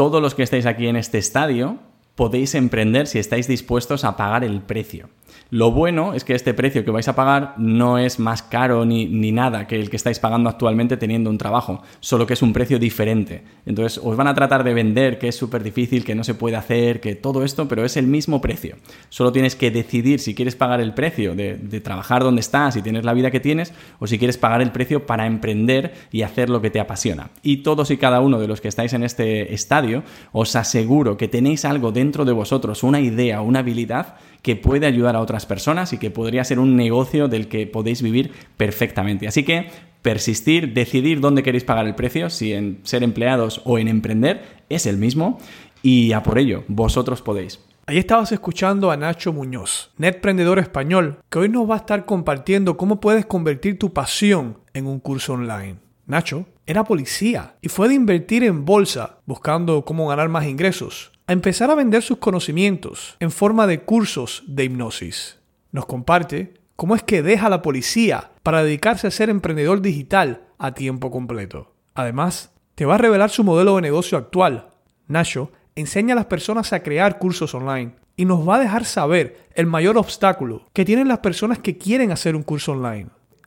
todos 0.00 0.22
los 0.22 0.34
que 0.34 0.42
estáis 0.42 0.64
aquí 0.64 0.86
en 0.86 0.96
este 0.96 1.18
estadio 1.18 1.76
podéis 2.20 2.54
emprender 2.54 3.06
si 3.06 3.18
estáis 3.18 3.48
dispuestos 3.48 4.04
a 4.04 4.14
pagar 4.14 4.44
el 4.44 4.60
precio. 4.60 5.08
Lo 5.48 5.72
bueno 5.72 6.12
es 6.12 6.22
que 6.22 6.34
este 6.34 6.52
precio 6.54 6.84
que 6.84 6.90
vais 6.90 7.08
a 7.08 7.16
pagar 7.16 7.54
no 7.56 7.98
es 7.98 8.20
más 8.20 8.42
caro 8.42 8.84
ni, 8.84 9.06
ni, 9.06 9.32
nada 9.32 9.66
que 9.66 9.74
el 9.74 9.90
que 9.90 9.96
estáis 9.96 10.20
pagando 10.20 10.48
actualmente 10.48 10.96
teniendo 10.96 11.30
un 11.30 11.38
trabajo, 11.38 11.82
solo 11.98 12.26
que 12.26 12.34
es 12.34 12.42
un 12.42 12.52
precio 12.52 12.78
diferente. 12.78 13.42
Entonces 13.66 14.00
os 14.04 14.16
van 14.16 14.28
a 14.28 14.34
tratar 14.34 14.62
de 14.62 14.74
vender 14.74 15.18
que 15.18 15.28
es 15.28 15.34
súper 15.34 15.64
difícil, 15.64 16.04
que 16.04 16.14
no 16.14 16.22
se 16.22 16.34
puede 16.34 16.56
hacer, 16.56 17.00
que 17.00 17.16
todo 17.16 17.42
esto, 17.42 17.66
pero 17.66 17.84
es 17.84 17.96
el 17.96 18.06
mismo 18.06 18.40
precio. 18.40 18.76
Solo 19.08 19.32
tienes 19.32 19.56
que 19.56 19.70
decidir 19.70 20.20
si 20.20 20.34
quieres 20.34 20.54
pagar 20.54 20.80
el 20.80 20.94
precio 20.94 21.34
de, 21.34 21.56
de 21.56 21.80
trabajar 21.80 22.22
donde 22.22 22.40
estás 22.40 22.76
y 22.76 22.82
tienes 22.82 23.04
la 23.04 23.14
vida 23.14 23.32
que 23.32 23.40
tienes, 23.40 23.72
o 23.98 24.06
si 24.06 24.18
quieres 24.18 24.36
pagar 24.38 24.62
el 24.62 24.70
precio 24.70 25.04
para 25.06 25.26
emprender 25.26 25.94
y 26.12 26.22
hacer 26.22 26.48
lo 26.48 26.60
que 26.60 26.70
te 26.70 26.78
apasiona. 26.78 27.30
Y 27.42 27.58
todos 27.58 27.90
y 27.90 27.96
cada 27.96 28.20
uno 28.20 28.38
de 28.38 28.46
los 28.46 28.60
que 28.60 28.68
estáis 28.68 28.92
en 28.92 29.02
este 29.02 29.52
estadio, 29.52 30.04
os 30.30 30.54
aseguro 30.54 31.16
que 31.16 31.26
tenéis 31.26 31.64
algo 31.64 31.90
dentro 31.90 32.09
de 32.10 32.32
vosotros, 32.32 32.82
una 32.82 33.00
idea, 33.00 33.40
una 33.40 33.60
habilidad 33.60 34.16
que 34.42 34.56
puede 34.56 34.86
ayudar 34.86 35.16
a 35.16 35.20
otras 35.20 35.46
personas 35.46 35.92
y 35.92 35.98
que 35.98 36.10
podría 36.10 36.44
ser 36.44 36.58
un 36.58 36.76
negocio 36.76 37.28
del 37.28 37.48
que 37.48 37.66
podéis 37.66 38.02
vivir 38.02 38.32
perfectamente. 38.56 39.28
Así 39.28 39.44
que 39.44 39.68
persistir, 40.02 40.72
decidir 40.72 41.20
dónde 41.20 41.42
queréis 41.42 41.64
pagar 41.64 41.86
el 41.86 41.94
precio, 41.94 42.30
si 42.30 42.52
en 42.52 42.80
ser 42.82 43.02
empleados 43.02 43.62
o 43.64 43.78
en 43.78 43.88
emprender, 43.88 44.42
es 44.68 44.86
el 44.86 44.96
mismo 44.96 45.38
y 45.82 46.12
a 46.12 46.22
por 46.22 46.38
ello, 46.38 46.64
vosotros 46.68 47.22
podéis. 47.22 47.60
Ahí 47.86 47.98
estabas 47.98 48.30
escuchando 48.32 48.90
a 48.90 48.96
Nacho 48.96 49.32
Muñoz, 49.32 49.90
netprendedor 49.96 50.58
español, 50.58 51.18
que 51.28 51.40
hoy 51.40 51.48
nos 51.48 51.68
va 51.68 51.74
a 51.74 51.78
estar 51.78 52.04
compartiendo 52.04 52.76
cómo 52.76 53.00
puedes 53.00 53.26
convertir 53.26 53.78
tu 53.78 53.92
pasión 53.92 54.58
en 54.74 54.86
un 54.86 55.00
curso 55.00 55.32
online. 55.32 55.76
Nacho 56.06 56.46
era 56.66 56.84
policía 56.84 57.56
y 57.60 57.68
fue 57.68 57.88
de 57.88 57.94
invertir 57.94 58.44
en 58.44 58.64
bolsa 58.64 59.18
buscando 59.26 59.84
cómo 59.84 60.06
ganar 60.08 60.28
más 60.28 60.46
ingresos 60.46 61.09
a 61.30 61.32
empezar 61.32 61.70
a 61.70 61.76
vender 61.76 62.02
sus 62.02 62.18
conocimientos 62.18 63.16
en 63.20 63.30
forma 63.30 63.68
de 63.68 63.82
cursos 63.82 64.42
de 64.48 64.64
hipnosis. 64.64 65.38
Nos 65.70 65.86
comparte 65.86 66.54
cómo 66.74 66.96
es 66.96 67.04
que 67.04 67.22
deja 67.22 67.48
la 67.48 67.62
policía 67.62 68.32
para 68.42 68.64
dedicarse 68.64 69.06
a 69.06 69.12
ser 69.12 69.30
emprendedor 69.30 69.80
digital 69.80 70.48
a 70.58 70.74
tiempo 70.74 71.12
completo. 71.12 71.72
Además, 71.94 72.50
te 72.74 72.84
va 72.84 72.96
a 72.96 72.98
revelar 72.98 73.30
su 73.30 73.44
modelo 73.44 73.76
de 73.76 73.82
negocio 73.82 74.18
actual. 74.18 74.70
Nacho 75.06 75.52
enseña 75.76 76.14
a 76.14 76.16
las 76.16 76.26
personas 76.26 76.72
a 76.72 76.82
crear 76.82 77.20
cursos 77.20 77.54
online 77.54 77.94
y 78.16 78.24
nos 78.24 78.48
va 78.48 78.56
a 78.56 78.60
dejar 78.60 78.84
saber 78.84 79.46
el 79.54 79.66
mayor 79.66 79.98
obstáculo 79.98 80.66
que 80.72 80.84
tienen 80.84 81.06
las 81.06 81.20
personas 81.20 81.60
que 81.60 81.78
quieren 81.78 82.10
hacer 82.10 82.34
un 82.34 82.42
curso 82.42 82.72
online. 82.72 83.06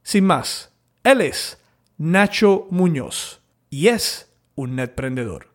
sin 0.03 0.25
más, 0.25 0.73
él 1.01 1.21
es 1.21 1.63
Nacho 1.97 2.67
Muñoz 2.71 3.41
y 3.69 3.87
es 3.87 4.35
un 4.55 4.75
netprendedor. 4.75 5.54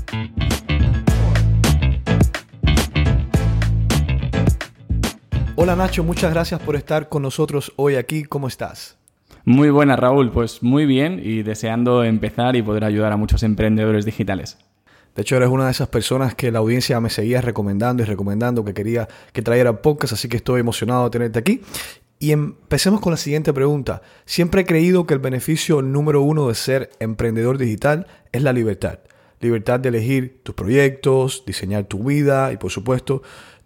Hola 5.61 5.75
Nacho, 5.75 6.03
muchas 6.03 6.33
gracias 6.33 6.59
por 6.59 6.75
estar 6.75 7.07
con 7.07 7.21
nosotros 7.21 7.71
hoy 7.75 7.93
aquí. 7.93 8.23
¿Cómo 8.23 8.47
estás? 8.47 8.97
Muy 9.45 9.69
buena 9.69 9.95
Raúl, 9.95 10.31
pues 10.31 10.63
muy 10.63 10.87
bien 10.87 11.21
y 11.23 11.43
deseando 11.43 12.03
empezar 12.03 12.55
y 12.55 12.63
poder 12.63 12.83
ayudar 12.83 13.11
a 13.11 13.15
muchos 13.15 13.43
emprendedores 13.43 14.03
digitales. 14.03 14.57
De 15.13 15.21
hecho, 15.21 15.37
eres 15.37 15.49
una 15.49 15.65
de 15.65 15.71
esas 15.71 15.87
personas 15.87 16.33
que 16.33 16.51
la 16.51 16.57
audiencia 16.57 16.99
me 16.99 17.11
seguía 17.11 17.41
recomendando 17.41 18.01
y 18.01 18.07
recomendando 18.07 18.65
que 18.65 18.73
quería 18.73 19.07
que 19.33 19.43
trajera 19.43 19.83
podcast, 19.83 20.13
así 20.13 20.27
que 20.27 20.37
estoy 20.37 20.61
emocionado 20.61 21.03
de 21.03 21.09
tenerte 21.11 21.37
aquí. 21.37 21.61
Y 22.17 22.31
empecemos 22.31 22.99
con 22.99 23.11
la 23.11 23.17
siguiente 23.17 23.53
pregunta. 23.53 24.01
Siempre 24.25 24.61
he 24.61 24.65
creído 24.65 25.05
que 25.05 25.13
el 25.13 25.19
beneficio 25.19 25.83
número 25.83 26.23
uno 26.23 26.47
de 26.47 26.55
ser 26.55 26.89
emprendedor 26.99 27.59
digital 27.59 28.07
es 28.31 28.41
la 28.41 28.51
libertad. 28.51 28.97
Libertad 29.39 29.79
de 29.79 29.89
elegir 29.89 30.41
tus 30.41 30.55
proyectos, 30.55 31.43
diseñar 31.45 31.83
tu 31.83 32.03
vida 32.03 32.51
y 32.51 32.57
por 32.57 32.71
supuesto 32.71 33.21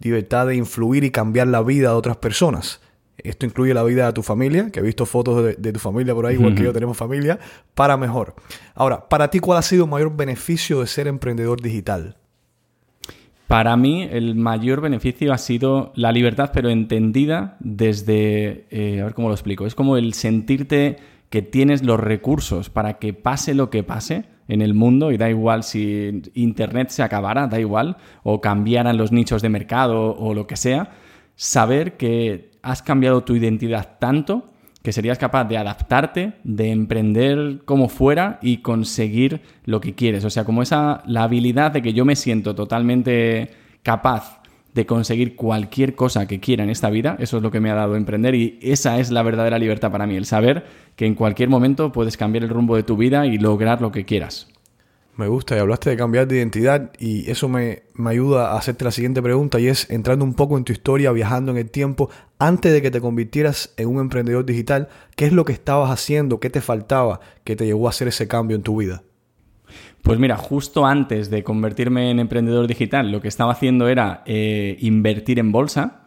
libertad 0.06 0.48
de 0.48 0.56
influir 0.56 1.04
y 1.04 1.12
cambiar 1.12 1.48
la 1.48 1.62
vida 1.62 1.90
de 1.90 1.96
otras 1.96 2.18
personas. 2.18 2.81
Esto 3.18 3.46
incluye 3.46 3.74
la 3.74 3.84
vida 3.84 4.06
de 4.06 4.13
tu 4.13 4.22
familia, 4.22 4.69
que 4.72 4.80
he 4.80 4.84
visto 4.84 5.06
fotos 5.06 5.56
de, 5.57 5.74
tu 5.74 5.80
familia 5.80 6.13
por 6.13 6.25
ahí, 6.25 6.36
igual 6.36 6.54
que 6.54 6.63
yo 6.63 6.74
tenemos 6.74 6.96
familia, 6.96 7.40
para 7.74 7.98
mejor. 7.98 8.36
Ahora, 8.75 9.10
para 9.10 9.30
ti, 9.30 9.40
¿cuál 9.40 9.57
ha 9.57 9.62
sido 9.62 9.86
el 9.86 9.90
mayor 9.90 10.16
beneficio 10.16 10.81
de 10.81 10.88
ser 10.88 11.07
emprendedor 11.07 11.62
digital? 11.62 12.18
Para 13.48 13.78
mí, 13.78 14.07
el 14.12 14.36
mayor 14.36 14.81
beneficio 14.81 15.31
ha 15.31 15.38
sido 15.38 15.92
la 15.96 16.12
libertad, 16.12 16.52
pero 16.54 16.69
entendida 16.69 17.57
desde. 17.60 18.66
Eh, 18.69 19.02
a 19.02 19.06
ver 19.06 19.13
cómo 19.13 19.30
lo 19.30 19.34
explico. 19.34 19.66
Es 19.66 19.75
como 19.75 19.98
el 19.98 20.13
sentirte 20.13 20.98
que 21.35 21.41
tienes 21.41 21.83
los 21.83 21.99
recursos 21.99 22.69
para 22.69 22.93
que 22.93 23.11
pase 23.11 23.53
lo 23.53 23.69
que 23.69 23.83
pase 23.83 24.23
en 24.47 24.61
el 24.61 24.73
mundo 24.73 25.11
y 25.11 25.17
da 25.17 25.29
igual 25.29 25.63
si 25.63 26.21
Internet 26.33 26.91
se 26.91 27.03
acabara, 27.03 27.47
da 27.47 27.59
igual, 27.59 27.97
o 28.23 28.39
cambiaran 28.39 28.95
los 28.95 29.11
nichos 29.11 29.41
de 29.41 29.49
mercado 29.49 30.15
o 30.15 30.33
lo 30.33 30.47
que 30.47 30.55
sea, 30.55 30.91
saber 31.35 31.97
que 31.97 32.51
has 32.61 32.81
cambiado 32.81 33.25
tu 33.25 33.35
identidad 33.35 33.97
tanto 33.99 34.53
que 34.81 34.93
serías 34.93 35.17
capaz 35.17 35.43
de 35.43 35.57
adaptarte, 35.57 36.35
de 36.45 36.71
emprender 36.71 37.63
como 37.65 37.89
fuera 37.89 38.39
y 38.41 38.59
conseguir 38.59 39.41
lo 39.65 39.81
que 39.81 39.93
quieres. 39.93 40.23
O 40.23 40.29
sea, 40.29 40.45
como 40.45 40.61
esa, 40.61 41.03
la 41.05 41.23
habilidad 41.23 41.71
de 41.71 41.81
que 41.81 41.91
yo 41.91 42.05
me 42.05 42.15
siento 42.15 42.55
totalmente 42.55 43.49
capaz 43.83 44.41
de 44.75 44.86
conseguir 44.86 45.36
cualquier 45.38 45.95
cosa 45.95 46.27
que 46.27 46.42
quiera 46.42 46.63
en 46.63 46.69
esta 46.69 46.89
vida, 46.89 47.16
eso 47.19 47.38
es 47.38 47.44
lo 47.44 47.50
que 47.50 47.62
me 47.62 47.72
ha 47.72 47.75
dado 47.75 47.95
emprender 47.95 48.36
y 48.36 48.60
esa 48.62 49.00
es 49.00 49.10
la 49.10 49.24
verdadera 49.24 49.57
libertad 49.57 49.89
para 49.89 50.06
mí, 50.06 50.18
el 50.18 50.25
saber 50.25 50.66
que 50.98 51.06
en 51.06 51.16
cualquier 51.16 51.48
momento 51.48 51.94
puedes 51.94 52.18
cambiar 52.18 52.44
el 52.44 52.50
rumbo 52.50 52.75
de 52.75 52.83
tu 52.83 52.98
vida 52.98 53.25
y 53.25 53.38
lograr 53.38 53.81
lo 53.81 53.94
que 53.94 54.04
quieras. 54.04 54.50
Me 55.16 55.30
gusta 55.30 55.56
y 55.56 55.60
hablaste 55.60 55.92
de 55.92 55.95
cambiar 55.95 56.27
de 56.27 56.36
identidad 56.36 56.92
y 57.00 57.31
eso 57.31 57.48
me, 57.48 57.83
me, 57.94 58.10
ayuda 58.10 58.51
a 58.51 58.57
hacerte 58.57 58.83
la 58.83 58.92
siguiente 58.92 59.22
pregunta 59.22 59.62
y 59.62 59.68
es 59.69 59.89
entrando 59.89 60.25
un 60.25 60.33
poco 60.33 60.57
en 60.57 60.66
tu 60.66 60.74
historia, 60.74 61.13
viajando 61.13 61.54
en 61.54 61.57
el 61.57 61.71
tiempo, 61.71 62.10
antes 62.38 62.74
de 62.74 62.81
que 62.81 62.92
te 62.92 63.00
convirtieras 63.00 63.74
en 63.78 63.88
un 63.88 64.01
emprendedor 64.01 64.45
digital, 64.45 64.89
¿qué 65.16 65.25
es 65.25 65.31
lo 65.31 65.45
que 65.45 65.54
estabas 65.54 65.89
haciendo? 65.89 66.42
¿Qué 66.42 66.50
te 66.50 66.60
faltaba 66.60 67.21
que 67.45 67.56
te 67.56 67.66
llevó 67.66 67.88
a 67.88 67.92
hacer 67.92 68.10
ese 68.10 68.28
cambio 68.28 68.57
en 68.57 68.63
tu 68.63 68.75
vida? 68.75 69.04
Pues 70.06 70.19
mira, 70.19 70.38
justo 70.38 70.86
antes 70.86 71.31
de 71.31 71.44
convertirme 71.44 72.12
en 72.12 72.19
emprendedor 72.19 72.68
digital, 72.68 73.12
lo 73.12 73.22
que 73.22 73.28
estaba 73.28 73.54
haciendo 73.54 73.88
era 73.88 74.22
eh, 74.28 74.78
invertir 74.81 75.40
en 75.40 75.52
bolsa 75.52 76.04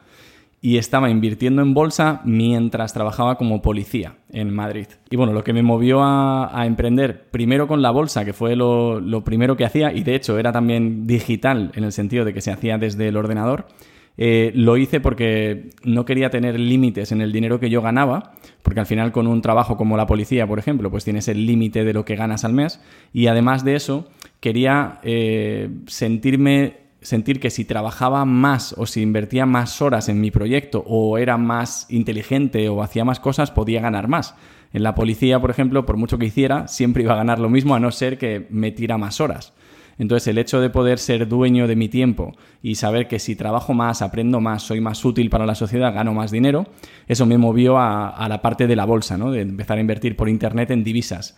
y 0.61 0.77
estaba 0.77 1.11
invirtiendo 1.11 1.63
en 1.63 1.75
bolsa 1.75 2.21
mientras 2.25 2.95
trabajaba 2.95 3.35
como 3.35 3.61
policía 3.61 4.15
en 4.31 4.55
Madrid. 4.55 4.87
Y 5.11 5.17
bueno, 5.17 5.33
lo 5.33 5.43
que 5.43 5.53
me 5.53 5.65
movió 5.65 6.05
a, 6.05 6.65
emprender 6.65 7.29
primero 7.33 7.67
con 7.67 7.83
la 7.83 7.91
bolsa, 7.91 8.25
que 8.25 8.33
fue 8.33 8.55
lo, 8.55 9.03
primero 9.25 9.57
que 9.57 9.65
hacía, 9.65 9.93
y 9.93 10.05
de 10.05 10.15
hecho 10.15 10.39
era 10.39 10.53
también 10.53 11.09
digital 11.09 11.73
en 11.75 11.83
el 11.83 11.91
sentido 11.91 12.25
de 12.25 12.33
que 12.33 12.41
se 12.41 12.53
hacía 12.53 12.79
desde 12.79 13.09
el 13.09 13.17
ordenador, 13.17 13.67
eh, 14.21 14.51
lo 14.55 14.77
hice 14.77 15.01
porque 15.01 15.71
no 15.85 16.05
quería 16.05 16.29
tener 16.29 16.59
límites 16.59 17.13
en 17.13 17.21
el 17.21 17.33
dinero 17.33 17.61
que 17.61 17.71
yo 17.71 17.81
ganaba, 17.81 18.33
porque 18.63 18.81
al 18.81 18.87
final 18.87 19.13
con 19.13 19.29
un 19.29 19.41
trabajo 19.41 19.77
como 19.77 19.97
la 19.97 20.07
policía, 20.07 20.47
por 20.47 20.59
ejemplo, 20.59 20.91
pues 20.91 21.05
tienes 21.05 21.29
el 21.29 21.47
límite 21.47 21.85
de 21.85 21.93
lo 21.93 22.05
que 22.05 22.17
ganas 22.17 22.45
al 22.45 22.53
mes, 22.53 22.81
y 23.13 23.29
además 23.29 23.65
de 23.65 23.77
eso, 23.77 24.09
quería 24.41 24.99
eh, 25.05 25.71
sentirme 25.87 26.89
sentir 27.01 27.39
que 27.39 27.51
si 27.51 27.65
trabajaba 27.65 28.25
más 28.25 28.75
o 28.77 28.85
si 28.85 29.03
invertía 29.03 29.47
más 29.47 29.81
horas 29.81 30.09
en 30.09 30.21
mi 30.21 30.33
proyecto 30.33 30.83
o 30.85 31.17
era 31.17 31.37
más 31.37 31.87
inteligente 31.89 32.69
o 32.69 32.83
hacía 32.83 33.05
más 33.05 33.21
cosas, 33.21 33.53
podía 33.53 33.81
ganar 33.81 34.09
más. 34.09 34.35
En 34.73 34.83
la 34.83 34.97
policía, 34.97 35.41
por 35.41 35.51
ejemplo, 35.51 35.87
por 35.87 35.97
mucho 35.97 36.19
que 36.19 36.27
hiciera, 36.27 36.67
siempre 36.67 37.05
iba 37.05 37.15
a 37.15 37.19
ganar 37.19 37.39
lo 37.39 37.49
mismo 37.49 37.77
a 37.77 37.81
no 37.81 37.93
ser 37.93 38.19
que 38.19 38.49
metiera 38.51 38.99
más 38.99 39.21
horas. 39.21 39.55
Entonces 39.99 40.29
el 40.29 40.39
hecho 40.39 40.61
de 40.61 40.71
poder 40.71 40.99
ser 40.99 41.29
dueño 41.29 41.67
de 41.67 41.77
mi 41.77 41.89
tiempo 41.89 42.37
y 42.63 42.77
saber 42.77 43.09
que 43.09 43.19
si 43.19 43.37
trabajo 43.37 43.75
más, 43.75 44.01
aprendo 44.01 44.41
más, 44.41 44.63
soy 44.63 44.81
más 44.81 45.05
útil 45.05 45.29
para 45.29 45.47
la 45.47 45.55
sociedad, 45.55 45.93
gano 45.93 46.15
más 46.15 46.31
dinero, 46.31 46.67
eso 47.07 47.27
me 47.27 47.39
movió 47.39 47.79
a, 47.79 48.27
la 48.29 48.41
parte 48.41 48.67
de 48.67 48.77
la 48.77 48.85
bolsa, 48.85 49.19
¿no? 49.19 49.31
de 49.31 49.43
empezar 49.43 49.79
a 49.79 49.81
invertir 49.81 50.17
por 50.17 50.29
Internet 50.29 50.71
en 50.71 50.85
divisas. 50.85 51.37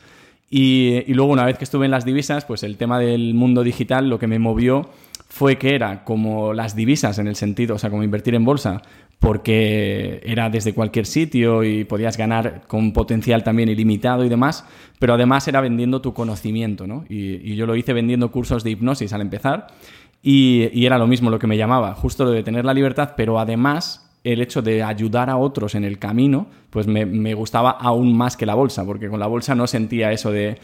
Y, 0.51 1.05
y 1.07 1.15
luego 1.15 1.33
una 1.33 1.45
vez 1.45 1.57
que 1.57 1.65
estuve 1.65 1.85
en 1.87 1.93
las 1.93 2.05
divisas, 2.05 2.45
pues 2.45 2.62
el 2.62 2.77
tema 2.77 2.99
del 2.99 3.35
mundo 3.35 3.62
digital 3.62 4.09
lo 4.11 4.19
que 4.19 4.27
me 4.27 4.39
movió 4.39 4.91
fue 5.31 5.59
que 5.59 5.77
era 5.77 6.03
como 6.03 6.53
las 6.53 6.75
divisas 6.75 7.19
en 7.21 7.29
el 7.29 7.37
sentido, 7.37 7.77
o 7.77 7.79
sea, 7.79 7.88
como 7.88 8.03
invertir 8.03 8.35
en 8.35 8.44
bolsa, 8.44 8.82
porque 9.21 10.21
era 10.25 10.50
desde 10.50 10.75
cualquier 10.75 11.06
sitio 11.06 11.62
y 11.62 11.85
podías 11.85 12.17
ganar 12.17 12.62
con 12.67 12.93
potencial 12.93 13.44
también 13.44 13.69
ilimitado 13.69 14.25
y 14.25 14.29
demás, 14.29 14.67
pero 14.99 15.15
además 15.15 15.47
era 15.47 15.61
vendiendo 15.61 16.00
tu 16.00 16.15
conocimiento, 16.15 16.88
¿no? 16.88 17.05
Y, 17.09 17.55
yo 17.55 17.67
lo 17.67 17.77
hice 17.77 17.93
vendiendo 17.93 18.32
cursos 18.32 18.65
de 18.65 18.71
hipnosis 18.71 19.12
al 19.12 19.21
empezar 19.21 19.69
y, 20.21 20.85
era 20.85 20.99
lo 20.99 21.06
mismo 21.06 21.31
lo 21.31 21.38
que 21.38 21.47
me 21.47 21.56
llamaba, 21.56 21.94
justo 21.94 22.25
lo 22.25 22.33
de 22.33 22.43
tener 22.43 22.65
la 22.65 22.75
libertad, 22.75 23.12
pero 23.17 23.38
además 23.38 24.10
el 24.22 24.43
hecho 24.43 24.61
de 24.61 24.82
ayudar 24.82 25.31
a 25.31 25.37
otros 25.37 25.75
en 25.75 25.84
el 25.84 25.99
camino, 25.99 26.46
pues 26.69 26.87
me, 26.87 27.34
gustaba 27.34 27.70
aún 27.70 28.17
más 28.17 28.37
que 28.37 28.44
la 28.44 28.55
bolsa, 28.55 28.84
porque 28.84 29.08
con 29.08 29.19
la 29.19 29.26
bolsa 29.26 29.55
no 29.55 29.67
sentía 29.67 30.12
eso 30.12 30.31
de, 30.31 30.58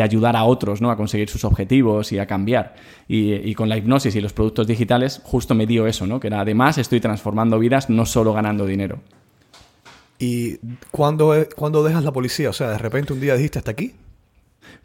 ayudar 0.00 0.36
a 0.36 0.44
otros 0.44 0.80
¿no? 0.80 0.90
a 0.90 0.96
conseguir 0.96 1.28
sus 1.28 1.44
objetivos 1.44 2.12
y 2.12 2.18
a 2.18 2.26
cambiar. 2.26 2.76
Y, 3.08 3.54
con 3.54 3.68
la 3.68 3.76
hipnosis 3.76 4.14
y 4.14 4.20
los 4.20 4.32
productos 4.32 4.66
digitales 4.66 5.20
justo 5.24 5.54
me 5.54 5.66
dio 5.66 5.86
eso, 5.86 6.06
¿no? 6.06 6.20
que 6.20 6.28
era, 6.28 6.40
además 6.40 6.78
estoy 6.78 7.00
transformando 7.00 7.58
vidas, 7.58 7.90
no 7.90 8.06
solo 8.06 8.32
ganando 8.32 8.64
dinero. 8.64 9.00
¿Y 10.18 10.58
cuándo, 10.90 11.34
cuándo 11.56 11.82
dejas 11.82 12.04
la 12.04 12.12
policía? 12.12 12.50
O 12.50 12.52
sea, 12.52 12.70
de 12.70 12.78
repente 12.78 13.12
un 13.12 13.20
día 13.20 13.34
dijiste 13.34 13.58
hasta 13.58 13.72
aquí. 13.72 13.94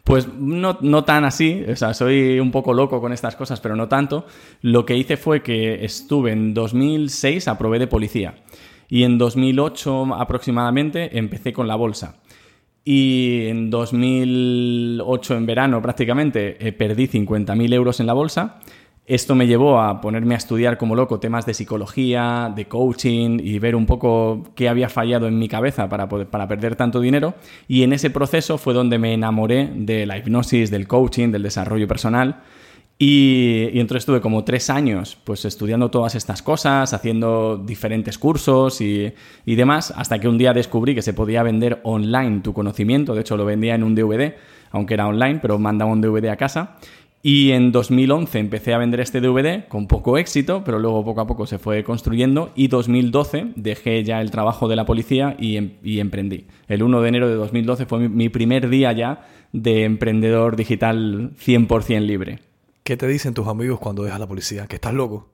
Pues 0.06 0.28
no, 0.32 0.78
no, 0.82 1.02
tan 1.02 1.24
así, 1.24 1.64
o 1.68 1.74
sea, 1.74 1.92
soy 1.92 2.38
un 2.38 2.52
poco 2.52 2.72
loco 2.72 3.00
con 3.00 3.12
estas 3.12 3.34
cosas, 3.34 3.58
pero 3.58 3.74
no 3.74 3.88
tanto. 3.88 4.24
Lo 4.62 4.86
que 4.86 4.96
hice 4.96 5.16
fue 5.16 5.42
que 5.42 5.84
estuve 5.84 6.30
en 6.30 6.54
2006, 6.54 7.48
aprobé 7.48 7.80
de 7.80 7.88
policía. 7.88 8.36
Y 8.88 9.02
en 9.02 9.18
2008 9.18 10.14
aproximadamente 10.14 11.18
empecé 11.18 11.52
con 11.52 11.66
la 11.66 11.74
bolsa. 11.74 12.20
Y 12.84 13.48
en 13.48 13.68
2008, 13.68 15.34
en 15.34 15.44
verano 15.44 15.82
prácticamente, 15.82 16.56
eh, 16.64 16.70
perdí 16.70 17.08
50.000 17.08 17.74
euros 17.74 17.98
en 17.98 18.06
la 18.06 18.12
bolsa 18.12 18.60
esto 19.06 19.36
me 19.36 19.46
llevó 19.46 19.80
a 19.80 20.00
ponerme 20.00 20.34
a 20.34 20.38
estudiar 20.38 20.78
como 20.78 20.96
loco 20.96 21.20
temas 21.20 21.46
de 21.46 21.54
psicología, 21.54 22.52
de 22.54 22.66
coaching 22.66 23.38
y 23.40 23.58
ver 23.60 23.76
un 23.76 23.86
poco 23.86 24.42
qué 24.56 24.68
había 24.68 24.88
fallado 24.88 25.28
en 25.28 25.38
mi 25.38 25.48
cabeza 25.48 25.88
para, 25.88 26.08
para 26.08 26.48
perder 26.48 26.74
tanto 26.74 27.00
dinero. 27.00 27.34
Y 27.68 27.84
en 27.84 27.92
ese 27.92 28.10
proceso 28.10 28.58
fue 28.58 28.74
donde 28.74 28.98
me 28.98 29.14
enamoré 29.14 29.70
de 29.72 30.06
la 30.06 30.18
hipnosis, 30.18 30.72
del 30.72 30.88
coaching, 30.88 31.30
del 31.30 31.44
desarrollo 31.44 31.86
personal. 31.86 32.42
Y, 32.98 33.78
entonces 33.78 34.02
estuve 34.02 34.22
como 34.22 34.42
tres 34.42 34.70
años 34.70 35.18
pues 35.22 35.44
estudiando 35.44 35.90
todas 35.90 36.14
estas 36.14 36.42
cosas, 36.42 36.92
haciendo 36.94 37.58
diferentes 37.58 38.18
cursos 38.18 38.80
y, 38.80 39.12
y, 39.44 39.54
demás, 39.54 39.92
hasta 39.96 40.18
que 40.18 40.28
un 40.28 40.38
día 40.38 40.52
descubrí 40.52 40.96
que 40.96 41.02
se 41.02 41.12
podía 41.12 41.44
vender 41.44 41.80
online 41.84 42.40
tu 42.40 42.52
conocimiento. 42.52 43.14
De 43.14 43.20
hecho, 43.20 43.36
lo 43.36 43.44
vendía 43.44 43.76
en 43.76 43.84
un 43.84 43.94
DVD, 43.94 44.34
aunque 44.72 44.94
era 44.94 45.06
online, 45.06 45.38
pero 45.40 45.60
mandaba 45.60 45.92
un 45.92 46.00
DVD 46.00 46.30
a 46.30 46.36
casa. 46.36 46.78
Y 47.28 47.50
en 47.50 47.72
2011 47.72 48.38
empecé 48.38 48.72
a 48.72 48.78
vender 48.78 49.00
este 49.00 49.20
DVD 49.20 49.66
con 49.66 49.88
poco 49.88 50.16
éxito, 50.16 50.62
pero 50.62 50.78
luego 50.78 51.04
poco 51.04 51.22
a 51.22 51.26
poco 51.26 51.44
se 51.44 51.58
fue 51.58 51.82
construyendo. 51.82 52.52
Y 52.54 52.68
2012 52.68 53.48
dejé 53.56 54.04
ya 54.04 54.20
el 54.20 54.30
trabajo 54.30 54.68
de 54.68 54.76
la 54.76 54.86
policía 54.86 55.34
y, 55.36 55.56
em, 55.56 55.72
emprendí. 55.82 56.46
El 56.68 56.84
1 56.84 57.00
de 57.00 57.08
enero 57.08 57.28
de 57.28 57.34
2012 57.34 57.86
fue 57.86 58.08
mi, 58.08 58.28
primer 58.28 58.68
día 58.68 58.92
ya 58.92 59.26
de 59.52 59.82
emprendedor 59.82 60.54
digital 60.54 61.32
100% 61.36 62.06
libre. 62.06 62.38
¿Qué 62.84 62.96
te 62.96 63.08
dicen 63.08 63.34
tus 63.34 63.48
amigos 63.48 63.80
cuando 63.80 64.04
dejas 64.04 64.20
la 64.20 64.28
policía? 64.28 64.68
¿Que 64.68 64.76
estás 64.76 64.94
loco? 64.94 65.32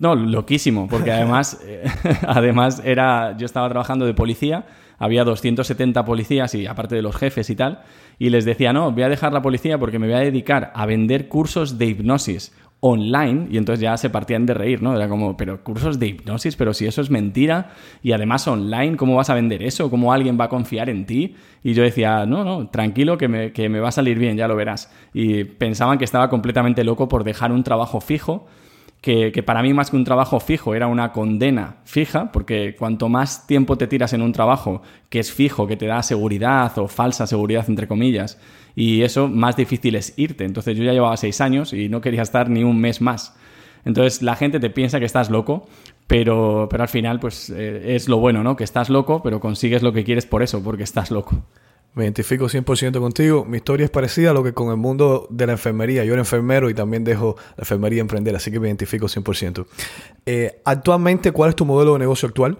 No, 0.00 0.16
loquísimo, 0.16 0.88
porque 0.88 1.12
además, 1.12 1.60
eh, 1.64 1.84
además 2.26 2.82
era, 2.84 3.36
yo 3.36 3.46
estaba 3.46 3.68
trabajando 3.68 4.04
de 4.04 4.14
policía 4.14 4.66
había 4.98 5.24
270 5.24 6.04
policías 6.04 6.54
y 6.54 6.66
aparte 6.66 6.94
de 6.94 7.02
los 7.02 7.16
jefes 7.16 7.50
y 7.50 7.56
tal, 7.56 7.82
y 8.18 8.30
les 8.30 8.44
decía, 8.44 8.72
no, 8.72 8.92
voy 8.92 9.02
a 9.02 9.08
dejar 9.08 9.32
la 9.32 9.42
policía 9.42 9.78
porque 9.78 9.98
me 9.98 10.06
voy 10.06 10.16
a 10.16 10.20
dedicar 10.20 10.72
a 10.74 10.86
vender 10.86 11.28
cursos 11.28 11.78
de 11.78 11.86
hipnosis 11.86 12.52
online 12.86 13.48
y 13.50 13.56
entonces 13.56 13.80
ya 13.80 13.96
se 13.96 14.10
partían 14.10 14.44
de 14.44 14.52
reír, 14.52 14.82
¿no? 14.82 14.94
Era 14.94 15.08
como, 15.08 15.38
pero 15.38 15.64
cursos 15.64 15.98
de 15.98 16.08
hipnosis, 16.08 16.54
pero 16.54 16.74
si 16.74 16.86
eso 16.86 17.00
es 17.00 17.08
mentira 17.08 17.70
y 18.02 18.12
además 18.12 18.46
online, 18.46 18.98
¿cómo 18.98 19.16
vas 19.16 19.30
a 19.30 19.34
vender 19.34 19.62
eso? 19.62 19.88
¿Cómo 19.88 20.12
alguien 20.12 20.38
va 20.38 20.44
a 20.44 20.48
confiar 20.50 20.90
en 20.90 21.06
ti? 21.06 21.34
Y 21.62 21.72
yo 21.72 21.82
decía, 21.82 22.26
no, 22.26 22.44
no, 22.44 22.68
tranquilo 22.68 23.16
que 23.16 23.26
me, 23.26 23.52
que 23.52 23.70
me 23.70 23.80
va 23.80 23.88
a 23.88 23.92
salir 23.92 24.18
bien, 24.18 24.36
ya 24.36 24.48
lo 24.48 24.54
verás. 24.54 24.92
Y 25.14 25.44
pensaban 25.44 25.96
que 25.96 26.04
estaba 26.04 26.28
completamente 26.28 26.84
loco 26.84 27.08
por 27.08 27.24
dejar 27.24 27.52
un 27.52 27.64
trabajo 27.64 28.02
fijo 28.02 28.46
que, 29.04 29.42
para 29.42 29.62
mí 29.62 29.74
más 29.74 29.90
que 29.90 29.96
un 29.96 30.04
trabajo 30.04 30.40
fijo 30.40 30.74
era 30.74 30.86
una 30.86 31.12
condena 31.12 31.76
fija, 31.84 32.32
porque 32.32 32.74
cuanto 32.74 33.10
más 33.10 33.46
tiempo 33.46 33.76
te 33.76 33.86
tiras 33.86 34.14
en 34.14 34.22
un 34.22 34.32
trabajo 34.32 34.80
que 35.10 35.18
es 35.18 35.30
fijo, 35.30 35.66
que 35.66 35.76
te 35.76 35.84
da 35.84 36.02
seguridad 36.02 36.72
o 36.78 36.88
falsa 36.88 37.26
seguridad, 37.26 37.66
entre 37.68 37.86
comillas, 37.86 38.40
y 38.74 39.02
eso 39.02 39.28
más 39.28 39.56
difícil 39.56 39.94
es 39.96 40.14
irte. 40.16 40.46
Entonces 40.46 40.74
yo 40.78 40.84
ya 40.84 40.94
llevaba 40.94 41.18
seis 41.18 41.42
años 41.42 41.74
y 41.74 41.90
no 41.90 42.00
quería 42.00 42.22
estar 42.22 42.48
ni 42.48 42.64
un 42.64 42.80
mes 42.80 43.02
más. 43.02 43.36
Entonces 43.84 44.22
la 44.22 44.36
gente 44.36 44.58
te 44.58 44.70
piensa 44.70 44.98
que 45.00 45.04
estás 45.04 45.28
loco, 45.28 45.68
pero, 46.06 46.68
pero 46.70 46.84
al 46.84 46.88
final 46.88 47.20
pues 47.20 47.50
eh, 47.50 47.94
es 47.94 48.08
lo 48.08 48.16
bueno, 48.16 48.42
¿no? 48.42 48.56
Que 48.56 48.64
estás 48.64 48.88
loco, 48.88 49.22
pero 49.22 49.38
consigues 49.38 49.82
lo 49.82 49.92
que 49.92 50.04
quieres 50.04 50.24
por 50.24 50.42
eso, 50.42 50.62
porque 50.62 50.82
estás 50.82 51.10
loco. 51.10 51.44
Me 51.94 52.04
identifico 52.04 52.46
100% 52.46 52.98
contigo. 52.98 53.44
Mi 53.44 53.58
historia 53.58 53.84
es 53.84 53.90
parecida 53.90 54.30
a 54.30 54.32
lo 54.32 54.42
que 54.42 54.52
con 54.52 54.70
el 54.70 54.76
mundo 54.76 55.28
de 55.30 55.46
la 55.46 55.52
enfermería. 55.52 56.04
Yo 56.04 56.12
era 56.12 56.22
enfermero 56.22 56.68
y 56.68 56.74
también 56.74 57.04
dejo 57.04 57.36
la 57.56 57.62
enfermería 57.62 58.00
emprender, 58.00 58.34
así 58.34 58.50
que 58.50 58.58
me 58.58 58.66
identifico 58.68 59.06
100%. 59.06 59.64
Eh, 60.26 60.60
actualmente, 60.64 61.30
¿cuál 61.30 61.50
es 61.50 61.56
tu 61.56 61.64
modelo 61.64 61.92
de 61.92 62.00
negocio 62.00 62.28
actual? 62.28 62.58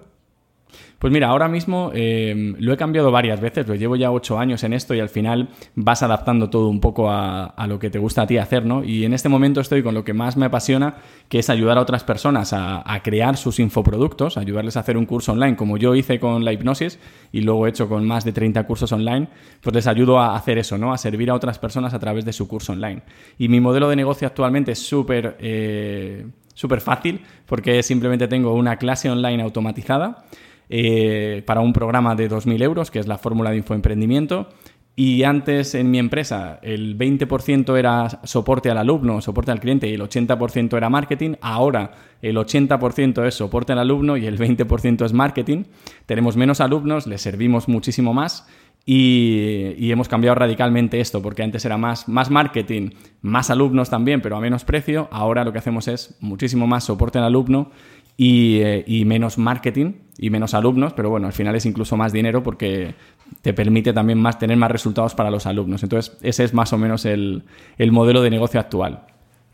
Pues 0.99 1.11
mira, 1.11 1.27
ahora 1.27 1.47
mismo 1.47 1.91
em, 1.93 2.55
lo 2.57 2.73
he 2.73 2.77
cambiado 2.77 3.11
varias 3.11 3.39
veces, 3.39 3.67
lo 3.67 3.75
llevo 3.75 3.95
ya 3.95 4.11
ocho 4.11 4.39
años 4.39 4.63
en 4.63 4.73
esto 4.73 4.95
y 4.95 4.99
al 4.99 5.09
final 5.09 5.49
vas 5.75 6.01
adaptando 6.03 6.49
todo 6.49 6.67
un 6.67 6.79
poco 6.79 7.11
a, 7.11 7.53
lo 7.67 7.77
que 7.79 7.89
te 7.89 7.99
gusta 7.99 8.23
a 8.23 8.27
ti 8.27 8.37
hacer, 8.37 8.65
¿no? 8.65 8.83
Y 8.83 9.05
en 9.05 9.13
este 9.13 9.29
momento 9.29 9.61
estoy 9.61 9.83
con 9.83 9.93
lo 9.93 10.03
que 10.03 10.13
más 10.13 10.37
me 10.37 10.45
apasiona, 10.45 10.95
que 11.29 11.39
es 11.39 11.49
ayudar 11.49 11.77
a 11.77 11.81
otras 11.81 12.03
personas 12.03 12.53
a, 12.53 12.83
crear 13.03 13.37
sus 13.37 13.59
infoproductos, 13.59 14.37
ayudarles 14.37 14.77
a 14.77 14.79
hacer 14.79 14.97
un 14.97 15.05
curso 15.05 15.33
online, 15.33 15.55
como 15.55 15.77
yo 15.77 15.93
hice 15.95 16.19
con 16.19 16.43
la 16.43 16.53
hipnosis 16.53 16.97
y 17.31 17.41
luego 17.41 17.67
he 17.67 17.69
hecho 17.69 17.87
con 17.87 18.05
más 18.07 18.25
de 18.25 18.31
30 18.31 18.65
cursos 18.65 18.91
online, 18.91 19.27
pues 19.61 19.75
les 19.75 19.87
ayudo 19.87 20.19
a 20.19 20.35
hacer 20.35 20.57
eso, 20.57 20.77
¿no? 20.77 20.93
A 20.93 20.97
servir 20.97 21.29
a 21.29 21.35
otras 21.35 21.59
personas 21.59 21.93
a 21.93 21.99
través 21.99 22.25
de 22.25 22.33
su 22.33 22.47
curso 22.47 22.71
online. 22.71 23.03
Y 23.37 23.47
mi 23.49 23.59
modelo 23.59 23.89
de 23.89 23.95
negocio 23.95 24.27
actualmente 24.27 24.71
es 24.71 24.79
súper... 24.79 25.37
Eh, 25.39 26.25
súper 26.55 26.81
fácil 26.81 27.21
porque 27.45 27.83
simplemente 27.83 28.27
tengo 28.27 28.53
una 28.53 28.77
clase 28.77 29.09
online 29.11 29.43
automatizada 29.43 30.25
eh, 30.69 31.43
para 31.45 31.61
un 31.61 31.73
programa 31.73 32.15
de 32.15 32.29
2.000 32.29 32.61
euros, 32.63 32.91
que 32.91 32.99
es 32.99 33.07
la 33.07 33.17
fórmula 33.17 33.51
de 33.51 33.57
infoemprendimiento. 33.57 34.49
Y 34.97 35.23
antes 35.23 35.75
en 35.75 35.91
mi 35.91 35.99
empresa 35.99 36.59
el 36.61 36.97
20% 36.97 37.77
era 37.77 38.21
soporte 38.23 38.71
al 38.71 38.77
alumno, 38.77 39.19
soporte 39.19 39.51
al 39.51 39.59
cliente 39.59 39.89
y 39.89 39.93
el 39.93 40.01
80% 40.01 40.77
era 40.77 40.89
marketing. 40.89 41.33
Ahora 41.41 41.91
el 42.21 42.37
80% 42.37 43.25
es 43.25 43.35
soporte 43.35 43.73
al 43.73 43.79
alumno 43.79 44.15
y 44.15 44.25
el 44.25 44.39
20% 44.39 45.03
es 45.05 45.11
marketing. 45.11 45.65
Tenemos 46.05 46.37
menos 46.37 46.61
alumnos, 46.61 47.07
les 47.07 47.21
servimos 47.21 47.67
muchísimo 47.67 48.13
más 48.13 48.47
y, 48.87 49.91
hemos 49.91 50.07
cambiado 50.07 50.35
radicalmente 50.35 50.99
esto, 50.99 51.21
porque 51.21 51.41
antes 51.41 51.65
era 51.65 51.75
más, 51.75 52.07
más 52.07 52.29
marketing, 52.29 52.91
más 53.21 53.49
alumnos 53.49 53.89
también, 53.89 54.21
pero 54.21 54.37
a 54.37 54.39
menos 54.39 54.63
precio. 54.63 55.07
Ahora 55.11 55.43
lo 55.43 55.51
que 55.51 55.57
hacemos 55.57 55.87
es 55.87 56.15
muchísimo 56.19 56.67
más 56.67 56.83
soporte 56.83 57.17
al 57.17 57.25
alumno 57.25 57.71
y, 58.17 58.59
eh, 58.59 58.83
y 58.87 59.05
menos 59.05 59.37
marketing 59.37 59.93
y 60.17 60.29
menos 60.29 60.53
alumnos, 60.53 60.93
pero 60.93 61.09
bueno, 61.09 61.27
al 61.27 61.33
final 61.33 61.55
es 61.55 61.65
incluso 61.65 61.97
más 61.97 62.13
dinero 62.13 62.41
porque 62.41 62.95
te 63.41 63.53
permite 63.53 63.93
también 63.93 64.19
más, 64.19 64.39
tener 64.39 64.57
más 64.57 64.71
resultados 64.71 65.15
para 65.15 65.29
los 65.29 65.45
alumnos. 65.45 65.83
Entonces, 65.83 66.17
ese 66.21 66.43
es 66.43 66.53
más 66.53 66.71
o 66.73 66.77
menos 66.77 67.05
el, 67.05 67.43
modelo 67.91 68.21
de 68.21 68.29
negocio 68.29 68.59
actual. 68.59 69.05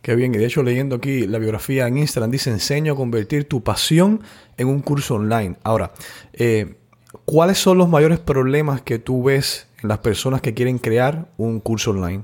Qué 0.02 0.16
bien, 0.16 0.34
y 0.34 0.40
de 0.40 0.46
hecho 0.46 0.64
leyendo 0.64 0.96
aquí 0.96 1.28
la 1.28 1.38
biografía 1.38 1.88
en 1.88 2.00
Instagram 2.00 2.32
dice 2.32 2.50
enseño 2.50 2.94
a 2.94 2.96
convertir 2.96 3.48
tu 3.48 3.64
pasión 3.64 4.22
en 4.58 4.68
un 4.68 4.82
curso 4.82 5.16
online. 5.16 5.58
Ahora, 5.64 5.92
eh, 6.34 6.78
¿cuáles 7.26 7.60
son 7.60 7.78
los 7.78 7.88
mayores 7.88 8.20
problemas 8.20 8.82
que 8.82 8.98
tú 8.98 9.24
ves 9.24 9.68
en 9.84 9.90
las 9.90 10.00
personas 10.00 10.42
que 10.42 10.56
quieren 10.56 10.80
crear 10.80 11.30
un 11.38 11.60
curso 11.60 11.92
online? 11.92 12.24